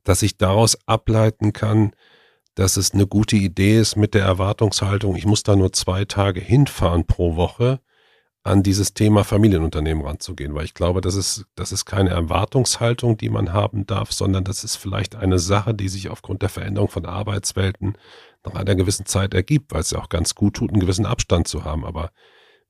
dass 0.02 0.22
ich 0.22 0.36
daraus 0.36 0.76
ableiten 0.86 1.52
kann, 1.52 1.92
dass 2.56 2.76
es 2.76 2.92
eine 2.92 3.06
gute 3.06 3.36
Idee 3.36 3.78
ist 3.78 3.94
mit 3.94 4.14
der 4.14 4.24
Erwartungshaltung, 4.24 5.14
ich 5.14 5.26
muss 5.26 5.44
da 5.44 5.54
nur 5.54 5.72
zwei 5.72 6.04
Tage 6.04 6.40
hinfahren 6.40 7.06
pro 7.06 7.36
Woche, 7.36 7.78
an 8.42 8.64
dieses 8.64 8.94
Thema 8.94 9.22
Familienunternehmen 9.22 10.04
ranzugehen, 10.04 10.54
weil 10.54 10.64
ich 10.64 10.74
glaube, 10.74 11.02
das 11.02 11.14
ist, 11.14 11.46
das 11.54 11.70
ist 11.70 11.86
keine 11.86 12.10
Erwartungshaltung, 12.10 13.16
die 13.16 13.30
man 13.30 13.52
haben 13.52 13.86
darf, 13.86 14.12
sondern 14.12 14.42
das 14.42 14.64
ist 14.64 14.74
vielleicht 14.74 15.14
eine 15.14 15.38
Sache, 15.38 15.72
die 15.72 15.88
sich 15.88 16.10
aufgrund 16.10 16.42
der 16.42 16.50
Veränderung 16.50 16.90
von 16.90 17.06
Arbeitswelten 17.06 17.96
nach 18.44 18.54
einer 18.54 18.74
gewissen 18.74 19.06
Zeit 19.06 19.34
ergibt, 19.34 19.72
weil 19.72 19.80
es 19.80 19.90
ja 19.90 19.98
auch 20.00 20.08
ganz 20.08 20.34
gut 20.34 20.54
tut, 20.56 20.70
einen 20.70 20.80
gewissen 20.80 21.06
Abstand 21.06 21.48
zu 21.48 21.64
haben. 21.64 21.84
Aber 21.84 22.10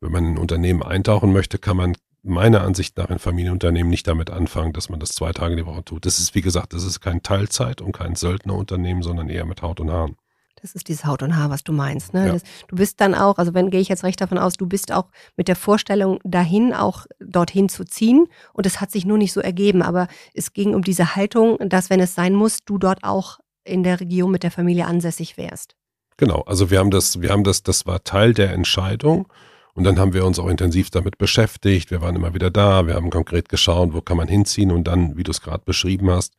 wenn 0.00 0.12
man 0.12 0.24
in 0.24 0.34
ein 0.34 0.38
Unternehmen 0.38 0.82
eintauchen 0.82 1.32
möchte, 1.32 1.58
kann 1.58 1.76
man 1.76 1.96
meiner 2.22 2.62
Ansicht 2.62 2.96
nach 2.96 3.10
in 3.10 3.18
Familienunternehmen 3.18 3.90
nicht 3.90 4.06
damit 4.08 4.30
anfangen, 4.30 4.72
dass 4.72 4.88
man 4.88 4.98
das 4.98 5.10
zwei 5.10 5.32
Tage 5.32 5.56
die 5.56 5.66
Woche 5.66 5.84
tut. 5.84 6.06
Das 6.06 6.18
ist, 6.18 6.34
wie 6.34 6.40
gesagt, 6.40 6.72
das 6.72 6.84
ist 6.84 7.00
kein 7.00 7.22
Teilzeit- 7.22 7.82
und 7.82 7.92
kein 7.92 8.14
Söldnerunternehmen, 8.14 9.02
sondern 9.02 9.28
eher 9.28 9.44
mit 9.44 9.62
Haut 9.62 9.80
und 9.80 9.90
Haaren. 9.90 10.16
Das 10.64 10.74
ist 10.74 10.88
dieses 10.88 11.04
Haut 11.04 11.22
und 11.22 11.36
Haar, 11.36 11.50
was 11.50 11.62
du 11.62 11.74
meinst. 11.74 12.14
Ne? 12.14 12.26
Ja. 12.26 12.32
Das, 12.32 12.42
du 12.68 12.76
bist 12.76 12.98
dann 13.02 13.14
auch, 13.14 13.36
also 13.36 13.52
wenn 13.52 13.68
gehe 13.68 13.82
ich 13.82 13.90
jetzt 13.90 14.02
recht 14.02 14.18
davon 14.22 14.38
aus, 14.38 14.54
du 14.54 14.66
bist 14.66 14.92
auch 14.92 15.10
mit 15.36 15.46
der 15.46 15.56
Vorstellung 15.56 16.20
dahin, 16.24 16.72
auch 16.72 17.04
dorthin 17.20 17.68
zu 17.68 17.84
ziehen. 17.84 18.26
Und 18.54 18.64
es 18.64 18.80
hat 18.80 18.90
sich 18.90 19.04
nur 19.04 19.18
nicht 19.18 19.34
so 19.34 19.42
ergeben. 19.42 19.82
Aber 19.82 20.08
es 20.32 20.54
ging 20.54 20.74
um 20.74 20.80
diese 20.80 21.16
Haltung, 21.16 21.58
dass 21.68 21.90
wenn 21.90 22.00
es 22.00 22.14
sein 22.14 22.32
muss, 22.32 22.64
du 22.64 22.78
dort 22.78 23.04
auch 23.04 23.40
in 23.64 23.82
der 23.82 24.00
Region 24.00 24.30
mit 24.30 24.42
der 24.42 24.50
Familie 24.50 24.86
ansässig 24.86 25.36
wärst. 25.36 25.76
Genau, 26.16 26.42
also 26.42 26.70
wir 26.70 26.78
haben 26.78 26.90
das, 26.90 27.20
wir 27.20 27.30
haben 27.30 27.44
das, 27.44 27.62
das 27.62 27.86
war 27.86 28.04
Teil 28.04 28.34
der 28.34 28.52
Entscheidung. 28.52 29.26
Und 29.74 29.82
dann 29.82 29.98
haben 29.98 30.12
wir 30.12 30.24
uns 30.24 30.38
auch 30.38 30.48
intensiv 30.48 30.90
damit 30.90 31.18
beschäftigt. 31.18 31.90
Wir 31.90 32.00
waren 32.00 32.14
immer 32.14 32.32
wieder 32.32 32.50
da. 32.50 32.86
Wir 32.86 32.94
haben 32.94 33.10
konkret 33.10 33.48
geschaut, 33.48 33.92
wo 33.92 34.00
kann 34.00 34.16
man 34.16 34.28
hinziehen. 34.28 34.70
Und 34.70 34.84
dann, 34.84 35.16
wie 35.16 35.24
du 35.24 35.32
es 35.32 35.40
gerade 35.40 35.64
beschrieben 35.64 36.10
hast, 36.10 36.34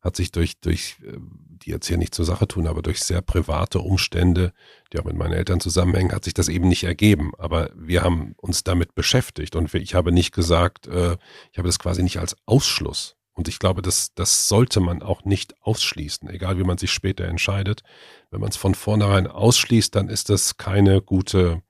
hat 0.00 0.16
sich 0.16 0.32
durch, 0.32 0.58
durch, 0.60 0.96
äh, 1.04 1.18
die 1.62 1.70
jetzt 1.70 1.86
hier 1.86 1.98
nicht 1.98 2.14
zur 2.14 2.24
Sache 2.24 2.48
tun, 2.48 2.66
aber 2.66 2.80
durch 2.80 3.00
sehr 3.00 3.20
private 3.20 3.80
Umstände, 3.80 4.52
die 4.92 4.98
auch 4.98 5.04
mit 5.04 5.16
meinen 5.16 5.34
Eltern 5.34 5.60
zusammenhängen, 5.60 6.12
hat 6.12 6.24
sich 6.24 6.34
das 6.34 6.48
eben 6.48 6.68
nicht 6.68 6.84
ergeben. 6.84 7.32
Aber 7.36 7.70
wir 7.76 8.02
haben 8.02 8.34
uns 8.38 8.64
damit 8.64 8.94
beschäftigt 8.94 9.54
und 9.54 9.72
ich 9.74 9.94
habe 9.94 10.10
nicht 10.10 10.32
gesagt, 10.32 10.86
äh, 10.86 11.18
ich 11.52 11.58
habe 11.58 11.68
das 11.68 11.78
quasi 11.78 12.02
nicht 12.02 12.18
als 12.18 12.36
Ausschluss. 12.46 13.17
Und 13.38 13.46
ich 13.46 13.60
glaube, 13.60 13.82
das, 13.82 14.12
das 14.16 14.48
sollte 14.48 14.80
man 14.80 15.00
auch 15.00 15.24
nicht 15.24 15.54
ausschließen, 15.62 16.28
egal 16.28 16.58
wie 16.58 16.64
man 16.64 16.76
sich 16.76 16.90
später 16.90 17.24
entscheidet. 17.26 17.84
Wenn 18.32 18.40
man 18.40 18.50
es 18.50 18.56
von 18.56 18.74
vornherein 18.74 19.28
ausschließt, 19.28 19.94
dann 19.94 20.08
ist 20.08 20.28
das 20.28 20.56
keine 20.56 21.00
gute, 21.00 21.62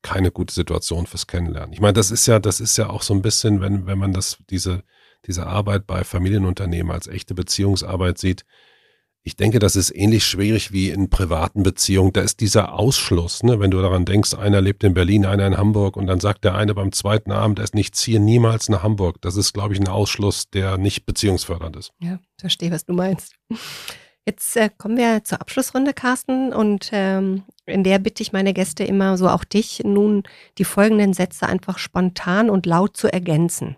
keine 0.00 0.30
gute 0.30 0.54
Situation 0.54 1.08
fürs 1.08 1.26
Kennenlernen. 1.26 1.72
Ich 1.72 1.80
meine, 1.80 1.94
das 1.94 2.12
ist 2.12 2.26
ja, 2.26 2.38
das 2.38 2.60
ist 2.60 2.76
ja 2.76 2.88
auch 2.88 3.02
so 3.02 3.14
ein 3.14 3.20
bisschen, 3.20 3.60
wenn, 3.60 3.86
wenn 3.86 3.98
man 3.98 4.12
das, 4.12 4.38
diese, 4.48 4.84
diese 5.26 5.44
Arbeit 5.48 5.88
bei 5.88 6.04
Familienunternehmen 6.04 6.92
als 6.92 7.08
echte 7.08 7.34
Beziehungsarbeit 7.34 8.18
sieht. 8.18 8.44
Ich 9.28 9.36
denke, 9.36 9.58
das 9.58 9.76
ist 9.76 9.94
ähnlich 9.94 10.24
schwierig 10.24 10.72
wie 10.72 10.88
in 10.88 11.10
privaten 11.10 11.62
Beziehungen. 11.62 12.14
Da 12.14 12.22
ist 12.22 12.40
dieser 12.40 12.72
Ausschluss, 12.72 13.42
ne? 13.42 13.60
wenn 13.60 13.70
du 13.70 13.82
daran 13.82 14.06
denkst, 14.06 14.32
einer 14.32 14.62
lebt 14.62 14.82
in 14.84 14.94
Berlin, 14.94 15.26
einer 15.26 15.46
in 15.46 15.58
Hamburg 15.58 15.98
und 15.98 16.06
dann 16.06 16.18
sagt 16.18 16.44
der 16.44 16.54
eine 16.54 16.74
beim 16.74 16.92
zweiten 16.92 17.30
Abend, 17.30 17.58
er 17.58 17.64
ist 17.64 17.74
nicht 17.74 17.94
ziehe 17.94 18.20
niemals 18.20 18.70
nach 18.70 18.82
Hamburg. 18.82 19.20
Das 19.20 19.36
ist, 19.36 19.52
glaube 19.52 19.74
ich, 19.74 19.80
ein 19.80 19.86
Ausschluss, 19.86 20.48
der 20.48 20.78
nicht 20.78 21.04
beziehungsfördernd 21.04 21.76
ist. 21.76 21.92
Ja, 22.00 22.20
verstehe, 22.38 22.70
was 22.70 22.86
du 22.86 22.94
meinst. 22.94 23.34
Jetzt 24.24 24.56
äh, 24.56 24.70
kommen 24.70 24.96
wir 24.96 25.22
zur 25.24 25.42
Abschlussrunde, 25.42 25.92
Carsten, 25.92 26.54
und 26.54 26.88
ähm, 26.92 27.42
in 27.66 27.84
der 27.84 27.98
bitte 27.98 28.22
ich 28.22 28.32
meine 28.32 28.54
Gäste 28.54 28.84
immer, 28.84 29.18
so 29.18 29.28
auch 29.28 29.44
dich, 29.44 29.82
nun 29.84 30.22
die 30.56 30.64
folgenden 30.64 31.12
Sätze 31.12 31.46
einfach 31.46 31.76
spontan 31.76 32.48
und 32.48 32.64
laut 32.64 32.96
zu 32.96 33.12
ergänzen. 33.12 33.76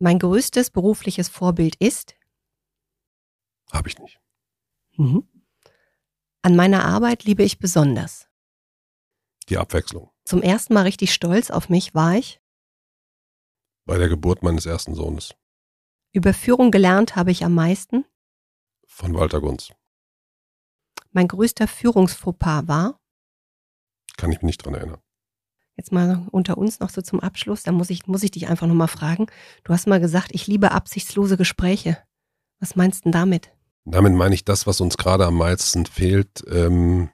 Mein 0.00 0.18
größtes 0.18 0.70
berufliches 0.70 1.28
Vorbild 1.28 1.76
ist? 1.76 2.16
Habe 3.72 3.88
ich 3.88 4.00
nicht. 4.00 4.18
Mhm. 4.96 5.28
An 6.42 6.56
meiner 6.56 6.84
Arbeit 6.84 7.24
liebe 7.24 7.42
ich 7.42 7.58
besonders. 7.58 8.28
Die 9.48 9.58
Abwechslung. 9.58 10.10
Zum 10.24 10.42
ersten 10.42 10.74
Mal 10.74 10.82
richtig 10.82 11.12
stolz 11.12 11.50
auf 11.50 11.68
mich 11.68 11.94
war 11.94 12.14
ich? 12.14 12.40
Bei 13.84 13.98
der 13.98 14.08
Geburt 14.08 14.42
meines 14.42 14.66
ersten 14.66 14.94
Sohnes. 14.94 15.34
Über 16.12 16.34
Führung 16.34 16.70
gelernt 16.70 17.16
habe 17.16 17.30
ich 17.30 17.44
am 17.44 17.54
meisten? 17.54 18.04
Von 18.86 19.14
Walter 19.14 19.40
Gunz. 19.40 19.72
Mein 21.10 21.28
größter 21.28 21.66
Führungsfauxpas 21.66 22.68
war? 22.68 23.00
Kann 24.16 24.30
ich 24.30 24.38
mich 24.38 24.42
nicht 24.42 24.64
dran 24.64 24.74
erinnern. 24.74 25.00
Jetzt 25.76 25.90
mal 25.90 26.28
unter 26.30 26.58
uns 26.58 26.80
noch 26.80 26.90
so 26.90 27.00
zum 27.00 27.20
Abschluss, 27.20 27.62
da 27.62 27.72
muss 27.72 27.90
ich, 27.90 28.06
muss 28.06 28.22
ich 28.22 28.30
dich 28.30 28.48
einfach 28.48 28.66
nochmal 28.66 28.88
fragen. 28.88 29.26
Du 29.64 29.72
hast 29.72 29.86
mal 29.86 30.00
gesagt, 30.00 30.30
ich 30.32 30.46
liebe 30.46 30.72
absichtslose 30.72 31.36
Gespräche. 31.36 31.98
Was 32.60 32.76
meinst 32.76 33.00
du 33.00 33.02
denn 33.04 33.12
damit? 33.12 33.52
Damit 33.84 34.12
meine 34.14 34.34
ich 34.34 34.44
das, 34.44 34.66
was 34.66 34.80
uns 34.80 34.96
gerade 34.96 35.26
am 35.26 35.36
meisten 35.36 35.86
fehlt, 35.86 36.44
ähm, 36.50 37.10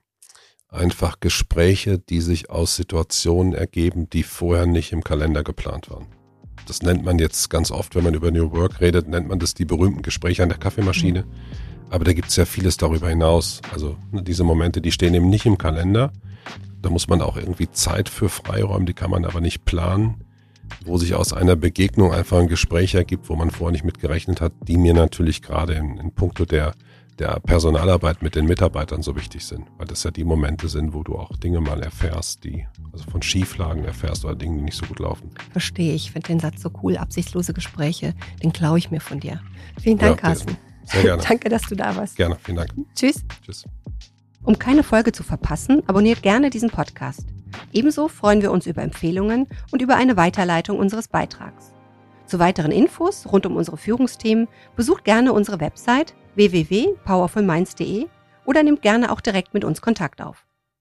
einfach 0.69 1.21
Gespräche, 1.21 1.99
die 1.99 2.21
sich 2.21 2.51
aus 2.51 2.77
Situationen 2.77 3.55
ergeben, 3.55 4.11
die 4.11 4.23
vorher 4.23 4.66
nicht 4.66 4.93
im 4.93 5.03
Kalender 5.03 5.43
geplant 5.43 5.91
waren. 5.91 6.07
Das 6.66 6.83
nennt 6.83 7.03
man 7.05 7.19
jetzt 7.19 7.49
ganz 7.49 7.71
oft, 7.71 7.95
wenn 7.95 8.05
man 8.05 8.12
über 8.12 8.31
New 8.31 8.53
Work 8.53 8.81
redet, 8.81 9.09
nennt 9.09 9.29
man 9.29 9.39
das 9.39 9.55
die 9.55 9.64
berühmten 9.64 10.03
Gespräche 10.03 10.43
an 10.43 10.51
der 10.51 10.59
Kaffeemaschine. 10.59 11.23
Mhm. 11.23 11.89
Aber 11.91 12.05
da 12.05 12.12
gibt 12.12 12.29
es 12.29 12.37
ja 12.37 12.45
vieles 12.45 12.77
darüber 12.77 13.09
hinaus. 13.09 13.62
Also 13.73 13.97
ne, 14.12 14.23
diese 14.23 14.45
Momente, 14.45 14.83
die 14.83 14.93
stehen 14.93 15.14
eben 15.14 15.31
nicht 15.31 15.47
im 15.47 15.57
Kalender, 15.57 16.12
da 16.83 16.91
muss 16.91 17.09
man 17.09 17.23
auch 17.23 17.37
irgendwie 17.37 17.71
Zeit 17.71 18.09
für 18.09 18.29
freiräumen, 18.29 18.87
die 18.87 18.95
kann 18.95 19.11
man 19.11 19.25
aber 19.25 19.41
nicht 19.41 19.64
planen, 19.64 20.25
wo 20.85 20.99
sich 20.99 21.14
aus 21.14 21.33
einer 21.33 21.57
Begegnung 21.57 22.12
einfach 22.12 22.39
ein 22.39 22.49
Gespräch 22.49 22.95
ergibt, 22.95 23.29
wo 23.29 23.37
man 23.37 23.51
vorher 23.51 23.73
nicht 23.73 23.85
mit 23.85 23.99
gerechnet 23.99 24.41
hat, 24.41 24.53
die 24.62 24.77
mir 24.77 24.95
natürlich 24.95 25.43
gerade 25.43 25.75
in, 25.75 25.99
in 25.99 26.12
puncto 26.12 26.45
der, 26.45 26.75
der 27.19 27.41
Personalarbeit 27.41 28.23
mit 28.23 28.35
den 28.35 28.47
Mitarbeitern 28.47 29.03
so 29.03 29.16
wichtig 29.16 29.45
sind, 29.45 29.66
weil 29.77 29.87
das 29.87 30.05
ja 30.05 30.11
die 30.11 30.25
Momente 30.25 30.69
sind, 30.69 30.95
wo 30.95 31.03
du 31.03 31.16
auch 31.16 31.37
Dinge 31.37 31.61
mal 31.61 31.83
erfährst, 31.83 32.45
die, 32.45 32.66
also 32.93 33.11
von 33.11 33.23
Schieflagen 33.23 33.85
erfährst 33.85 34.25
oder 34.25 34.35
Dinge, 34.35 34.59
die 34.59 34.64
nicht 34.64 34.77
so 34.77 34.87
gut 34.87 34.99
laufen. 34.99 35.31
Verstehe 35.53 35.95
ich, 35.95 36.12
finde 36.12 36.29
den 36.29 36.41
Satz 36.41 36.62
so 36.62 36.71
cool, 36.83 36.97
absichtslose 36.97 37.53
Gespräche, 37.53 38.14
den 38.43 38.53
klaue 38.53 38.79
ich 38.79 38.91
mir 38.91 39.01
von 39.01 39.21
dir. 39.21 39.41
Vielen 39.81 39.99
Dank, 39.99 40.16
ja, 40.16 40.29
Carsten. 40.29 40.57
Sehr 40.85 41.03
gerne. 41.03 41.23
Danke, 41.29 41.49
dass 41.49 41.62
du 41.62 41.75
da 41.75 41.95
warst. 41.97 42.16
Gerne, 42.16 42.37
vielen 42.43 42.57
Dank. 42.57 42.71
Tschüss. 42.95 43.23
Tschüss. 43.45 43.64
Um 44.43 44.59
keine 44.59 44.83
Folge 44.83 45.12
zu 45.12 45.23
verpassen, 45.23 45.83
abonniert 45.87 46.23
gerne 46.23 46.51
diesen 46.51 46.71
Podcast. 46.71 47.27
Ebenso 47.73 48.09
freuen 48.09 48.43
wir 48.43 48.51
uns 48.51 48.67
über 48.67 48.83
Empfehlungen 48.83 49.47
und 49.71 49.83
über 49.83 49.97
eine 49.97 50.17
Weiterleitung 50.17 50.79
unseres 50.79 51.09
Beitrags. 51.09 51.73
Zu 52.27 52.39
weiteren 52.39 52.73
Infos 52.73 53.27
rund 53.31 53.47
um 53.47 53.57
unsere 53.57 53.77
Führungsthemen 53.77 54.49
besucht 54.77 55.05
gerne 55.05 55.33
unsere 55.33 55.61
Website 55.61 56.15
www.powerfulminds.de 56.35 58.07
oder 58.45 58.63
nehmt 58.63 58.83
gerne 58.83 59.13
auch 59.13 59.21
direkt 59.21 59.55
mit 59.55 59.65
uns 59.65 59.81
Kontakt 59.81 60.23
auf. 60.23 60.48